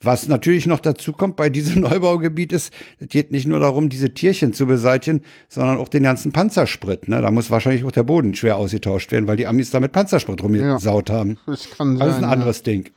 [0.00, 4.14] Was natürlich noch dazu kommt bei diesem Neubaugebiet ist, es geht nicht nur darum, diese
[4.14, 7.08] Tierchen zu beseitigen, sondern auch den ganzen Panzersprit.
[7.08, 7.20] Ne?
[7.20, 10.42] Da muss wahrscheinlich auch der Boden schwer ausgetauscht werden, weil die Amis da mit Panzersprit
[10.42, 11.38] rumgesaut haben.
[11.46, 12.06] Das kann sein.
[12.06, 12.30] Das ist ein ja.
[12.30, 12.90] anderes Ding.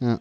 [0.00, 0.20] Ja.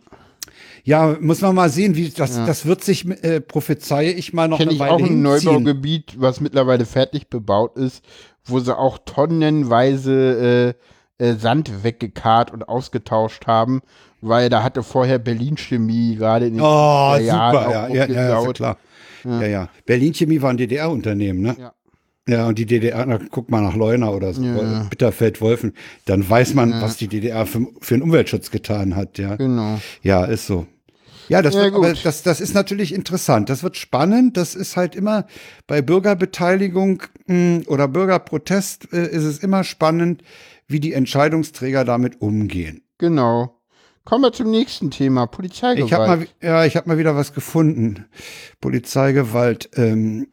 [0.85, 4.59] Ja, muss man mal sehen, wie das, das wird sich, äh, prophezeie ich mal noch
[4.59, 5.23] Kenne eine ich Weile auch ein hinziehen.
[5.23, 8.05] Neubaugebiet, was mittlerweile fertig bebaut ist,
[8.45, 10.75] wo sie auch tonnenweise
[11.19, 13.81] äh, Sand weggekarrt und ausgetauscht haben,
[14.21, 17.87] weil da hatte vorher Berlin Chemie gerade in den Oh, 70er Jahren super, auch ja,
[17.87, 18.77] ja, ja, ja klar.
[19.23, 19.69] Ja, ja.
[19.87, 21.55] Berlin Chemie war ein DDR-Unternehmen, ne?
[21.59, 21.73] Ja.
[22.27, 24.87] Ja, und die DDR, na, guck mal nach Leuna oder so, Ja.
[24.89, 25.73] Bitterfeld, Wolfen,
[26.05, 29.35] dann weiß man, was die DDR für, für den Umweltschutz getan hat, ja.
[29.35, 29.79] Genau.
[30.01, 30.65] Ja, ist so.
[31.27, 33.49] Ja, das, Ja, wird, aber das, das ist natürlich interessant.
[33.49, 34.37] Das wird spannend.
[34.37, 35.25] Das ist halt immer
[35.67, 40.23] bei Bürgerbeteiligung mh, oder Bürgerprotest äh, ist es immer spannend,
[40.67, 42.83] wie die Entscheidungsträger damit umgehen.
[42.97, 43.61] Genau.
[44.03, 45.87] Kommen wir zum nächsten Thema, Polizeigewalt.
[45.87, 48.05] Ich habe mal, ja, ich habe mal wieder was gefunden.
[48.61, 49.69] Polizeigewalt.
[49.75, 50.27] Ähm,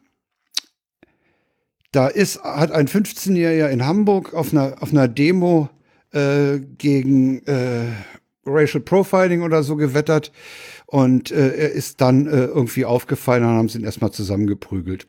[1.91, 5.69] da ist, hat ein 15-Jähriger in Hamburg auf einer, auf einer Demo
[6.11, 7.87] äh, gegen äh,
[8.45, 10.31] Racial Profiling oder so gewettert
[10.93, 15.07] und äh, er ist dann äh, irgendwie aufgefallen und haben sie ihn erstmal zusammengeprügelt.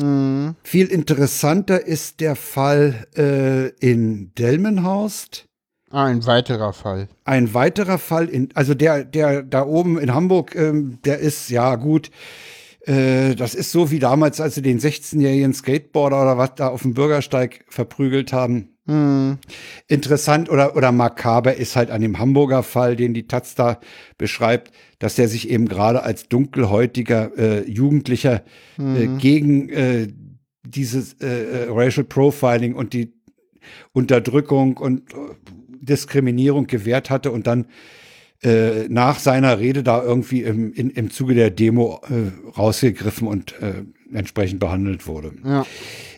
[0.00, 5.46] Hm, Viel interessanter ist der Fall äh, in Delmenhorst.
[5.92, 7.08] ah, ein weiterer Fall.
[7.24, 11.76] Ein weiterer Fall, in, also der, der da oben in Hamburg, ähm, der ist, ja
[11.76, 12.10] gut,
[12.84, 16.82] äh, das ist so wie damals, als sie den 16-jährigen Skateboarder oder was da auf
[16.82, 18.70] dem Bürgersteig verprügelt haben.
[18.88, 19.36] Hm,
[19.86, 23.80] Interessant oder, oder makaber ist halt an dem Hamburger Fall, den die Taz da
[24.16, 28.42] beschreibt, dass der sich eben gerade als dunkelhäutiger äh, Jugendlicher
[28.78, 30.08] äh, gegen äh,
[30.64, 33.12] dieses äh, äh, Racial Profiling und die
[33.92, 35.16] Unterdrückung und äh,
[35.80, 37.66] Diskriminierung gewährt hatte und dann
[38.42, 43.60] äh, nach seiner Rede da irgendwie im, in, im Zuge der Demo äh, rausgegriffen und
[43.60, 45.32] äh, entsprechend behandelt wurde.
[45.44, 45.66] ja.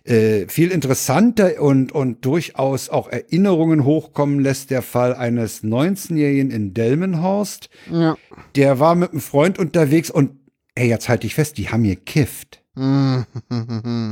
[0.05, 6.73] Äh, viel interessanter und, und durchaus auch Erinnerungen hochkommen lässt der Fall eines 19-Jährigen in
[6.73, 7.69] Delmenhorst.
[7.93, 8.17] Ja.
[8.57, 10.31] Der war mit einem Freund unterwegs und,
[10.75, 12.63] ey, jetzt halte ich fest, die haben gekifft.
[12.77, 13.27] Hm,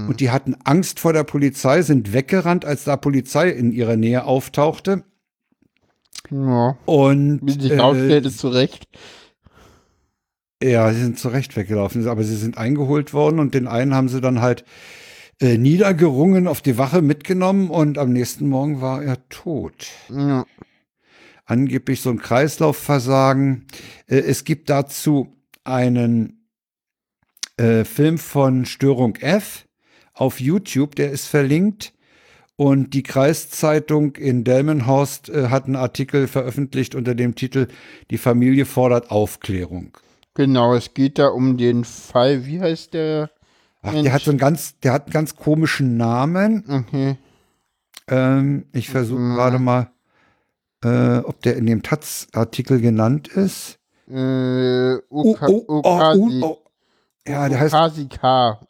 [0.08, 4.24] Und die hatten Angst vor der Polizei, sind weggerannt, als da Polizei in ihrer Nähe
[4.24, 5.04] auftauchte.
[6.30, 6.76] ja.
[6.84, 8.86] Und Wie sich äh, rausstellte, zu Recht.
[10.62, 14.20] Ja, sie sind zurecht weggelaufen, aber sie sind eingeholt worden und den einen haben sie
[14.20, 14.64] dann halt
[15.40, 19.86] äh, niedergerungen auf die Wache mitgenommen und am nächsten Morgen war er tot.
[20.08, 20.44] Ja.
[21.44, 23.66] Angeblich so ein Kreislaufversagen.
[24.08, 25.32] Äh, es gibt dazu
[25.62, 26.48] einen
[27.56, 29.66] äh, Film von Störung F
[30.12, 31.92] auf YouTube, der ist verlinkt.
[32.56, 37.68] Und die Kreiszeitung in Delmenhorst äh, hat einen Artikel veröffentlicht unter dem Titel
[38.10, 39.96] Die Familie fordert Aufklärung.
[40.38, 43.28] Genau, es geht da um den Fall, wie heißt der?
[43.82, 44.04] Ach, Mensch.
[44.04, 46.62] der hat so einen ganz, der hat einen ganz komischen Namen.
[46.86, 47.16] Okay.
[48.06, 49.34] Ähm, ich versuche Mhm.
[49.34, 49.90] gerade mal,
[50.84, 53.80] äh, ob der in dem Taz-Artikel genannt ist.
[54.08, 56.58] Äh, Uka, oh, oh, Ukasi, oh.
[57.26, 57.74] Ja, der heißt
[58.20, 58.60] K.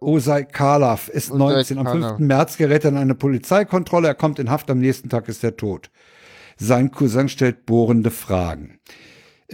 [0.00, 1.78] Osei Karlaf, ist Osei 19.
[1.78, 2.16] Am Karlaf.
[2.18, 2.20] 5.
[2.20, 4.08] März gerät er in eine Polizeikontrolle.
[4.08, 5.90] Er kommt in Haft, am nächsten Tag ist er tot.
[6.58, 8.78] Sein Cousin stellt bohrende Fragen.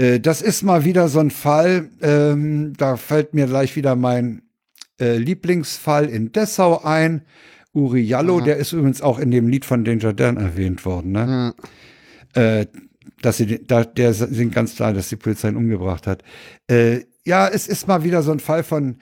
[0.00, 4.42] Äh, das ist mal wieder so ein Fall, ähm, da fällt mir gleich wieder mein
[4.98, 7.22] äh, Lieblingsfall in Dessau ein.
[7.72, 11.12] Uri Jallo, der ist übrigens auch in dem Lied von Danger Dan erwähnt worden.
[11.12, 11.54] Ne?
[12.34, 12.66] Äh,
[13.22, 16.24] dass sie, da, der sind ganz klar, dass die Polizei ihn umgebracht hat.
[16.68, 18.96] Äh, ja, es ist mal wieder so ein Fall von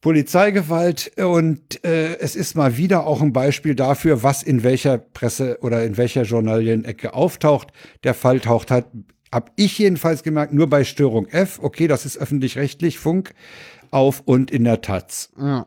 [0.00, 5.58] Polizeigewalt und äh, es ist mal wieder auch ein Beispiel dafür, was in welcher Presse
[5.60, 7.68] oder in welcher Journalienecke auftaucht.
[8.02, 8.86] Der Fall taucht halt,
[9.32, 13.34] hab ich jedenfalls gemerkt, nur bei Störung F, okay, das ist öffentlich-rechtlich, Funk,
[13.90, 15.30] auf und in der Taz.
[15.38, 15.66] Ja.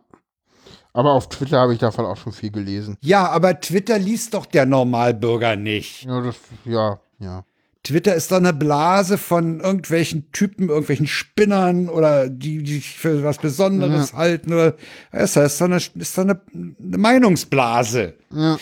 [0.94, 2.98] Aber auf Twitter habe ich davon auch schon viel gelesen.
[3.02, 6.04] Ja, aber Twitter liest doch der Normalbürger nicht.
[6.04, 6.36] Ja, das,
[6.66, 7.46] ja, ja.
[7.84, 13.24] Twitter ist doch eine Blase von irgendwelchen Typen, irgendwelchen Spinnern oder die, die sich für
[13.24, 14.54] was Besonderes halten.
[14.54, 14.76] Oder,
[15.12, 18.14] ist das ist doch eine, ist doch eine, eine Meinungsblase.
[18.32, 18.58] Ja.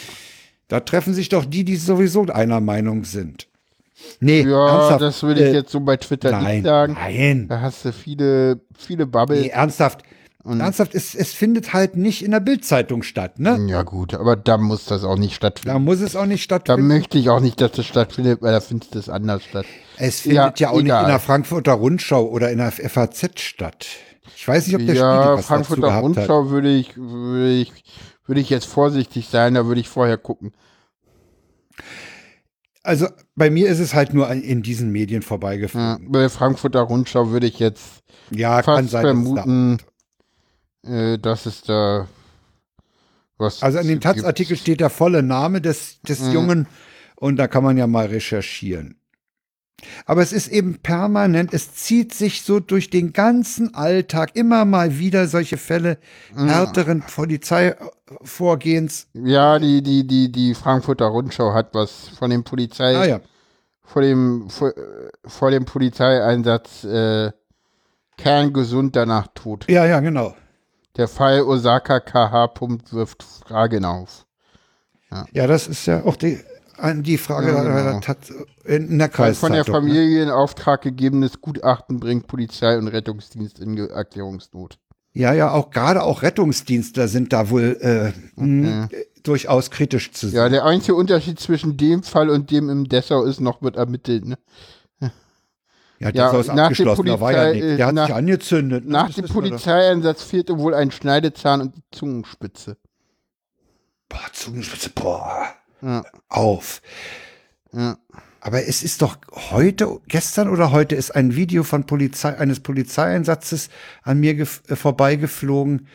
[0.69, 3.47] Da treffen sich doch die, die sowieso einer Meinung sind.
[4.19, 5.01] Nee, Ja, ernsthaft.
[5.01, 6.93] das würde ich äh, jetzt so bei Twitter nein, nicht sagen.
[6.93, 9.39] Nein, Da hast du viele, viele Bubble.
[9.41, 10.01] nee, ernsthaft.
[10.45, 13.59] ernsthaft, es, es findet halt nicht in der Bildzeitung statt, ne?
[13.67, 15.83] Ja, gut, aber da muss das auch nicht Da stattfinden.
[15.83, 16.87] muss es auch nicht Da stattfinden.
[16.87, 19.65] möchte ich auch nicht, dass das stattfindet, weil da findet es anders statt.
[19.97, 21.03] Es findet ja, Ja, auch nicht egal.
[21.03, 23.85] in der Frankfurter Rundschau oder in der FAZ statt.
[24.35, 26.03] Ich weiß nicht, ob der ja, Spiegel was dazu Frankfurter hat.
[26.03, 27.71] Rundschau würde ich, würde ich,
[28.25, 30.53] würde ich jetzt vorsichtig sein, da würde ich vorher gucken.
[32.83, 36.11] Also bei mir ist es halt nur in diesen Medien Ja, vorbeigeflogen.
[36.11, 38.01] bei Frankfurter Rundschau würde ich jetzt
[38.31, 39.01] Ja, fast sein.
[39.03, 39.77] vermuten,
[40.83, 42.07] äh, dass es da
[43.37, 43.61] was.
[43.61, 44.01] Also in dem.
[44.01, 46.31] Taz-Artikel steht der volle Name des, des Mhm.
[46.33, 46.67] Jungen
[47.17, 48.95] und da kann man ja mal recherchieren.
[50.05, 54.97] Aber es ist eben permanent, es zieht sich so durch den ganzen Alltag immer mal
[54.97, 55.97] wieder solche Fälle
[56.35, 59.07] härteren Polizeivorgehens.
[59.13, 63.19] Ja, die, die, die, die Frankfurter Rundschau hat was von dem Polizei, Ah ja.
[63.83, 64.73] vor dem, vor,
[65.25, 67.31] vor dem Polizeieinsatz, äh,
[68.17, 69.65] kerngesund danach tot.
[69.69, 70.35] Ja, ja, genau.
[70.97, 72.53] Der Fall Osaka KH
[72.91, 74.25] wirft Fragen auf.
[75.33, 76.39] Ja, das ist ja auch die,
[77.03, 77.99] die Frage Ja, genau.
[77.99, 78.17] das hat
[78.65, 79.39] in der Kreiszeitung.
[79.39, 79.71] von der ne?
[79.71, 84.77] Familie in Auftrag gegebenes Gutachten bringt Polizei und Rettungsdienst in Erklärungsnot.
[85.13, 90.27] Ja, ja, auch gerade auch Rettungsdienstler sind da wohl äh, mh, äh, durchaus kritisch zu
[90.29, 90.37] sehen.
[90.37, 94.25] Ja, der einzige Unterschied zwischen dem Fall und dem im Dessau ist noch wird ermittelt.
[94.25, 94.37] Ne?
[95.01, 95.09] Ja,
[95.99, 97.77] Ja, das ist nach dem abgeschlossen, da war ja nichts.
[97.77, 98.85] Der hat nach- sich angezündet.
[98.85, 98.91] ne?
[98.91, 102.77] Nach Das dem ist Polizeieinsatz fehlte wohl ein Schneidezahn und die Zungenspitze.
[104.09, 105.47] Boah, Zungenspitze, boah,
[105.81, 106.03] Ja.
[106.29, 106.81] auf.
[107.73, 107.97] Ja.
[108.41, 109.17] Aber es ist doch
[109.51, 113.69] heute, gestern oder heute ist ein Video von Polizei, eines Polizeieinsatzes
[114.01, 115.87] an mir äh, vorbeigeflogen,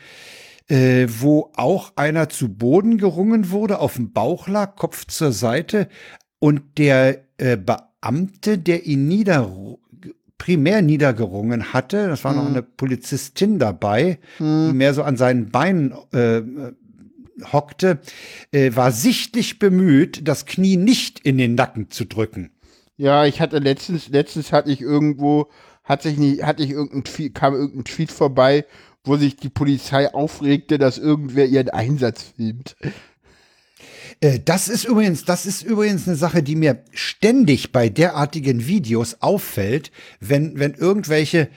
[0.69, 5.89] äh, wo auch einer zu Boden gerungen wurde, auf dem Bauch lag, Kopf zur Seite
[6.39, 9.51] und der äh, Beamte, der ihn nieder,
[10.37, 15.93] primär niedergerungen hatte, das war noch eine Polizistin dabei, die mehr so an seinen Beinen
[16.13, 16.41] äh,
[17.51, 17.99] hockte,
[18.51, 22.51] äh, war sichtlich bemüht, das Knie nicht in den Nacken zu drücken.
[22.97, 25.49] Ja, ich hatte letztens, letztens hatte ich irgendwo,
[25.83, 28.65] hatte ich nicht, hatte ich irgendein Tweet, kam irgendein Tweet vorbei,
[29.03, 32.75] wo sich die Polizei aufregte, dass irgendwer ihren Einsatz filmt.
[34.19, 39.17] Äh, das ist übrigens, das ist übrigens eine Sache, die mir ständig bei derartigen Videos
[39.21, 41.49] auffällt, wenn, wenn irgendwelche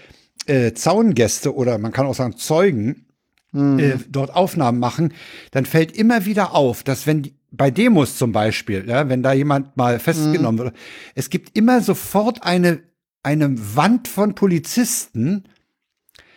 [0.47, 3.07] äh, Zaungäste oder man kann auch sagen Zeugen
[3.52, 5.12] äh, dort Aufnahmen machen,
[5.51, 9.32] dann fällt immer wieder auf, dass wenn die, bei Demos zum Beispiel, ja, wenn da
[9.32, 10.77] jemand mal festgenommen wird,
[11.14, 12.81] es gibt immer sofort eine,
[13.22, 15.44] eine Wand von Polizisten,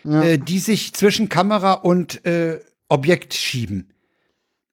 [0.06, 2.60] äh, die sich zwischen Kamera und äh,
[2.90, 3.94] Objekt schieben.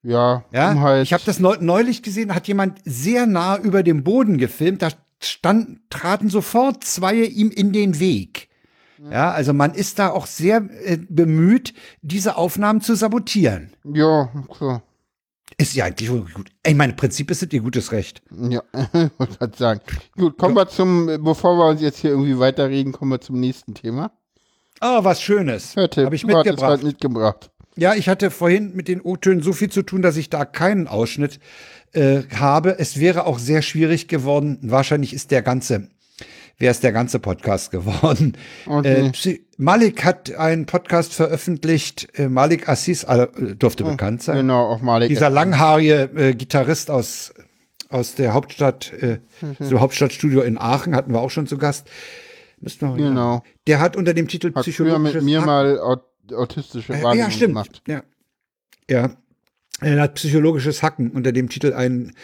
[0.03, 3.83] Ja, Ja, um halt, ich habe das neu, neulich gesehen, hat jemand sehr nah über
[3.83, 4.89] dem Boden gefilmt, da
[5.23, 8.49] stand, traten sofort zwei ihm in den Weg.
[9.11, 11.73] Ja, also man ist da auch sehr äh, bemüht,
[12.03, 13.73] diese Aufnahmen zu sabotieren.
[13.85, 14.83] ja, klar.
[15.59, 16.51] Ist ja eigentlich gut.
[16.65, 18.23] Ich meine, im Prinzip ist es ihr gutes Recht.
[18.31, 18.63] Ja,
[19.19, 19.81] wollte gerade sagen.
[20.17, 23.75] Gut, kommen wir zum, bevor wir uns jetzt hier irgendwie weiterreden, kommen wir zum nächsten
[23.75, 24.13] Thema.
[24.79, 25.77] Ah, was Schönes.
[25.77, 26.61] Hörte, Habe ich mitgebracht.
[26.63, 27.51] was mitgebracht.
[27.77, 30.89] Ja, ich hatte vorhin mit den O-Tönen so viel zu tun, dass ich da keinen
[30.89, 31.41] Ausschnitt
[31.93, 32.79] äh, habe.
[32.79, 34.59] Es wäre auch sehr schwierig geworden.
[34.63, 35.89] Wahrscheinlich ist der ganze,
[36.61, 38.37] wäre es der ganze Podcast geworden.
[38.67, 39.11] Okay.
[39.25, 42.09] Äh, Malik hat einen Podcast veröffentlicht.
[42.15, 43.27] Äh, Malik Assis äh,
[43.57, 44.37] dürfte bekannt sein.
[44.37, 45.09] Genau, auf Malik.
[45.09, 47.35] Dieser langhaarige äh, Gitarrist aus
[47.89, 49.19] aus der Hauptstadt, äh,
[49.59, 51.89] so Hauptstadtstudio in Aachen hatten wir auch schon zu Gast.
[52.61, 53.43] Müssten wir, Genau.
[53.67, 57.19] Der hat unter dem Titel Hat Psychologisches mit mir Hack- mal aut autistische äh, Wahrnehmung
[57.19, 57.49] ja, stimmt.
[57.55, 57.83] gemacht.
[57.89, 58.03] Ja.
[58.89, 59.11] ja.
[59.81, 62.15] Er hat psychologisches Hacken unter dem Titel einen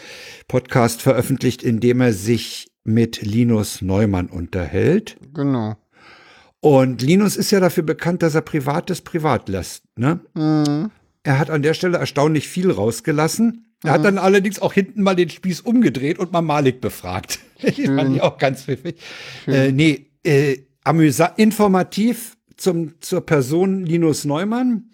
[0.47, 5.17] Podcast veröffentlicht, in dem er sich mit Linus Neumann unterhält.
[5.33, 5.75] Genau.
[6.59, 9.83] Und Linus ist ja dafür bekannt, dass er Privates privat lässt.
[9.95, 10.21] Ne?
[10.33, 10.89] Mhm.
[11.23, 13.65] Er hat an der Stelle erstaunlich viel rausgelassen.
[13.83, 17.39] Er hat dann allerdings auch hinten mal den Spieß umgedreht und mal Malik befragt.
[17.59, 18.99] Das fand ich auch ganz pfiffig.
[19.47, 24.89] Äh, nee, äh, amüsa informativ zum, zur Person Linus Neumann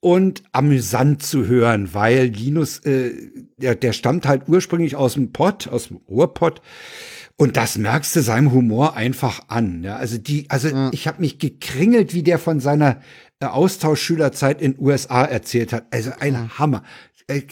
[0.00, 3.12] und amüsant zu hören, weil Linus, äh,
[3.56, 6.60] der, der stammt halt ursprünglich aus dem Pott, aus dem Ruhrpott.
[7.42, 9.82] Und das merkst du seinem Humor einfach an.
[9.82, 9.96] Ja?
[9.96, 13.00] Also die, also ich habe mich gekringelt, wie der von seiner
[13.40, 15.86] äh, Austauschschülerzeit in USA erzählt hat.
[15.90, 16.84] Also ein Hammer.
[17.26, 17.42] Äh,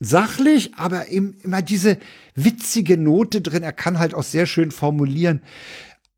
[0.00, 1.98] sachlich, aber eben immer diese
[2.34, 3.62] witzige Note drin.
[3.62, 5.42] Er kann halt auch sehr schön formulieren.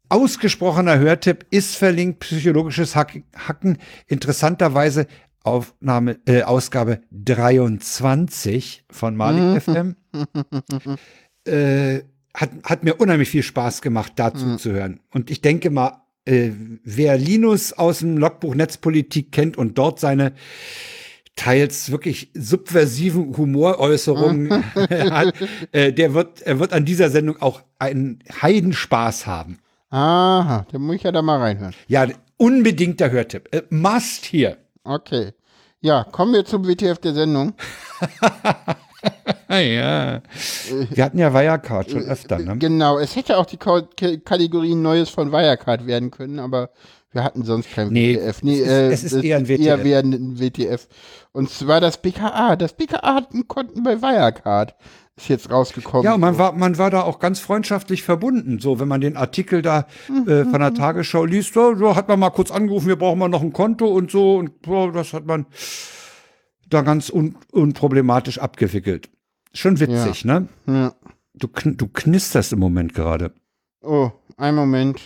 [0.09, 3.77] Ausgesprochener Hörtipp ist verlinkt, psychologisches Hack- Hacken.
[4.07, 5.07] Interessanterweise
[5.45, 9.97] Aufnahme, äh, Ausgabe 23 von Malik FM.
[11.45, 15.01] Äh, hat, hat mir unheimlich viel Spaß gemacht, dazu zu hören.
[15.11, 16.51] Und ich denke mal, äh,
[16.85, 20.33] wer Linus aus dem Logbuch Netzpolitik kennt und dort seine
[21.37, 25.35] teils wirklich subversiven Humoräußerungen hat,
[25.73, 29.59] äh, der wird, er wird an dieser Sendung auch einen Heidenspaß haben.
[29.91, 31.75] Aha, da muss ich ja da mal reinhören.
[31.87, 32.07] Ja,
[32.37, 33.49] unbedingter Hörtipp.
[33.53, 34.59] Äh, must hier.
[34.85, 35.33] Okay.
[35.81, 37.55] Ja, kommen wir zum WTF der Sendung.
[39.51, 40.23] ja.
[40.91, 42.57] Wir hatten ja Wirecard schon öfter, ne?
[42.59, 46.71] Genau, es hätte auch die Kategorie Neues von Wirecard werden können, aber
[47.13, 48.43] wir hatten sonst kein Nee, WTF.
[48.43, 49.85] Nee, es ist- äh, es ist eher ein WTF.
[49.85, 50.89] Eher ein WTF.
[51.33, 52.57] Und zwar das BKA.
[52.57, 54.75] Das BKA hat ein Konten bei Wirecard.
[55.17, 56.05] ist jetzt rausgekommen.
[56.05, 58.61] Ja, man war, man war da auch ganz freundschaftlich verbunden.
[58.61, 59.87] So, wenn man den Artikel da
[60.27, 63.29] äh, von der Tagesschau liest, so, so hat man mal kurz angerufen, wir brauchen mal
[63.29, 64.37] noch ein Konto und so.
[64.37, 65.45] Und so, das hat man
[66.73, 69.09] da ganz un unproblematisch abgewickelt.
[69.53, 70.49] Schon witzig, ne?
[70.67, 70.95] Ja.
[71.35, 73.33] Du, kn du knisterst im Moment gerade.
[73.83, 75.01] Oh, ein Moment.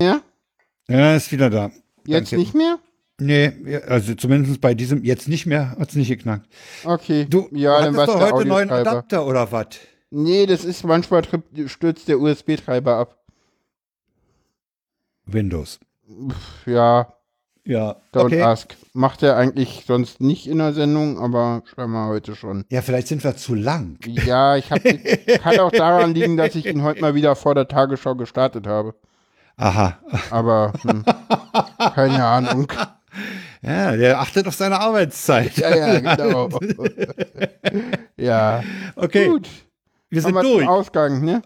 [0.00, 0.22] Ja?
[0.88, 1.70] Ja, ist wieder da.
[2.06, 2.36] Jetzt Danke.
[2.36, 2.78] nicht mehr?
[3.20, 6.48] Nee, ja, also zumindest bei diesem jetzt nicht mehr, hat's nicht geknackt.
[6.84, 7.26] Okay.
[7.28, 8.70] Du, ja, du dann war's doch der heute einen neuen.
[8.70, 9.66] Adapter oder was?
[10.10, 11.22] Nee, das ist manchmal
[11.66, 13.18] stürzt der USB-Treiber ab.
[15.26, 15.80] Windows.
[16.64, 17.12] Ja,
[17.68, 18.40] Ja, don't okay.
[18.40, 18.74] ask.
[18.94, 22.64] Macht er eigentlich sonst nicht in der Sendung, aber scheinbar heute schon.
[22.70, 23.98] Ja, vielleicht sind wir zu lang.
[24.06, 24.82] Ja, ich hab,
[25.42, 28.94] kann auch daran liegen, dass ich ihn heute mal wieder vor der Tagesschau gestartet habe.
[29.58, 29.98] Aha.
[30.30, 31.04] Aber hm,
[31.94, 32.72] keine Ahnung.
[33.60, 35.58] Ja, der achtet auf seine Arbeitszeit.
[35.58, 36.48] Ja, ja, genau.
[38.16, 38.62] ja,
[38.96, 39.46] Okay, gut.
[40.08, 40.66] wir sind durch.
[40.66, 41.42] Ausgang, ne?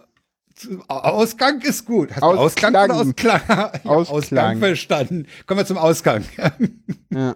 [0.89, 2.10] Ausgang ist gut.
[2.12, 2.74] Hast Ausklang.
[2.74, 3.40] Ausgang oder Ausklang?
[3.84, 3.97] Ausklang.
[4.16, 5.26] Ausgang verstanden.
[5.47, 6.24] Kommen wir zum Ausgang.
[7.14, 7.34] Ja,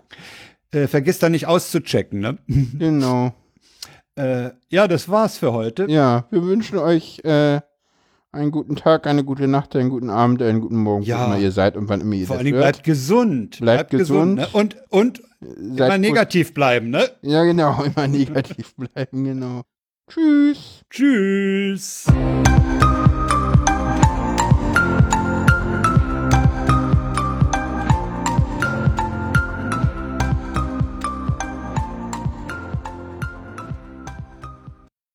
[0.73, 2.39] äh, vergiss da nicht auszuchecken, ne?
[2.78, 3.35] genau.
[4.15, 5.85] Äh, ja, das war's für heute.
[5.90, 7.61] Ja, wir wünschen euch äh,
[8.32, 11.20] einen guten Tag, eine gute Nacht, einen guten Abend, einen guten Morgen, Ja.
[11.20, 12.73] wo immer ihr seid und wann immer ihr Vor das allen Dingen hört.
[12.77, 13.59] bleibt gesund.
[13.61, 14.36] Bleibt gesund.
[14.36, 14.48] ne?
[14.53, 17.11] Und, und immer Seid negativ bleiben, ne?
[17.20, 19.62] Ja, genau, immer negativ bleiben, genau.
[20.09, 20.81] Tschüss.
[20.89, 22.07] Tschüss.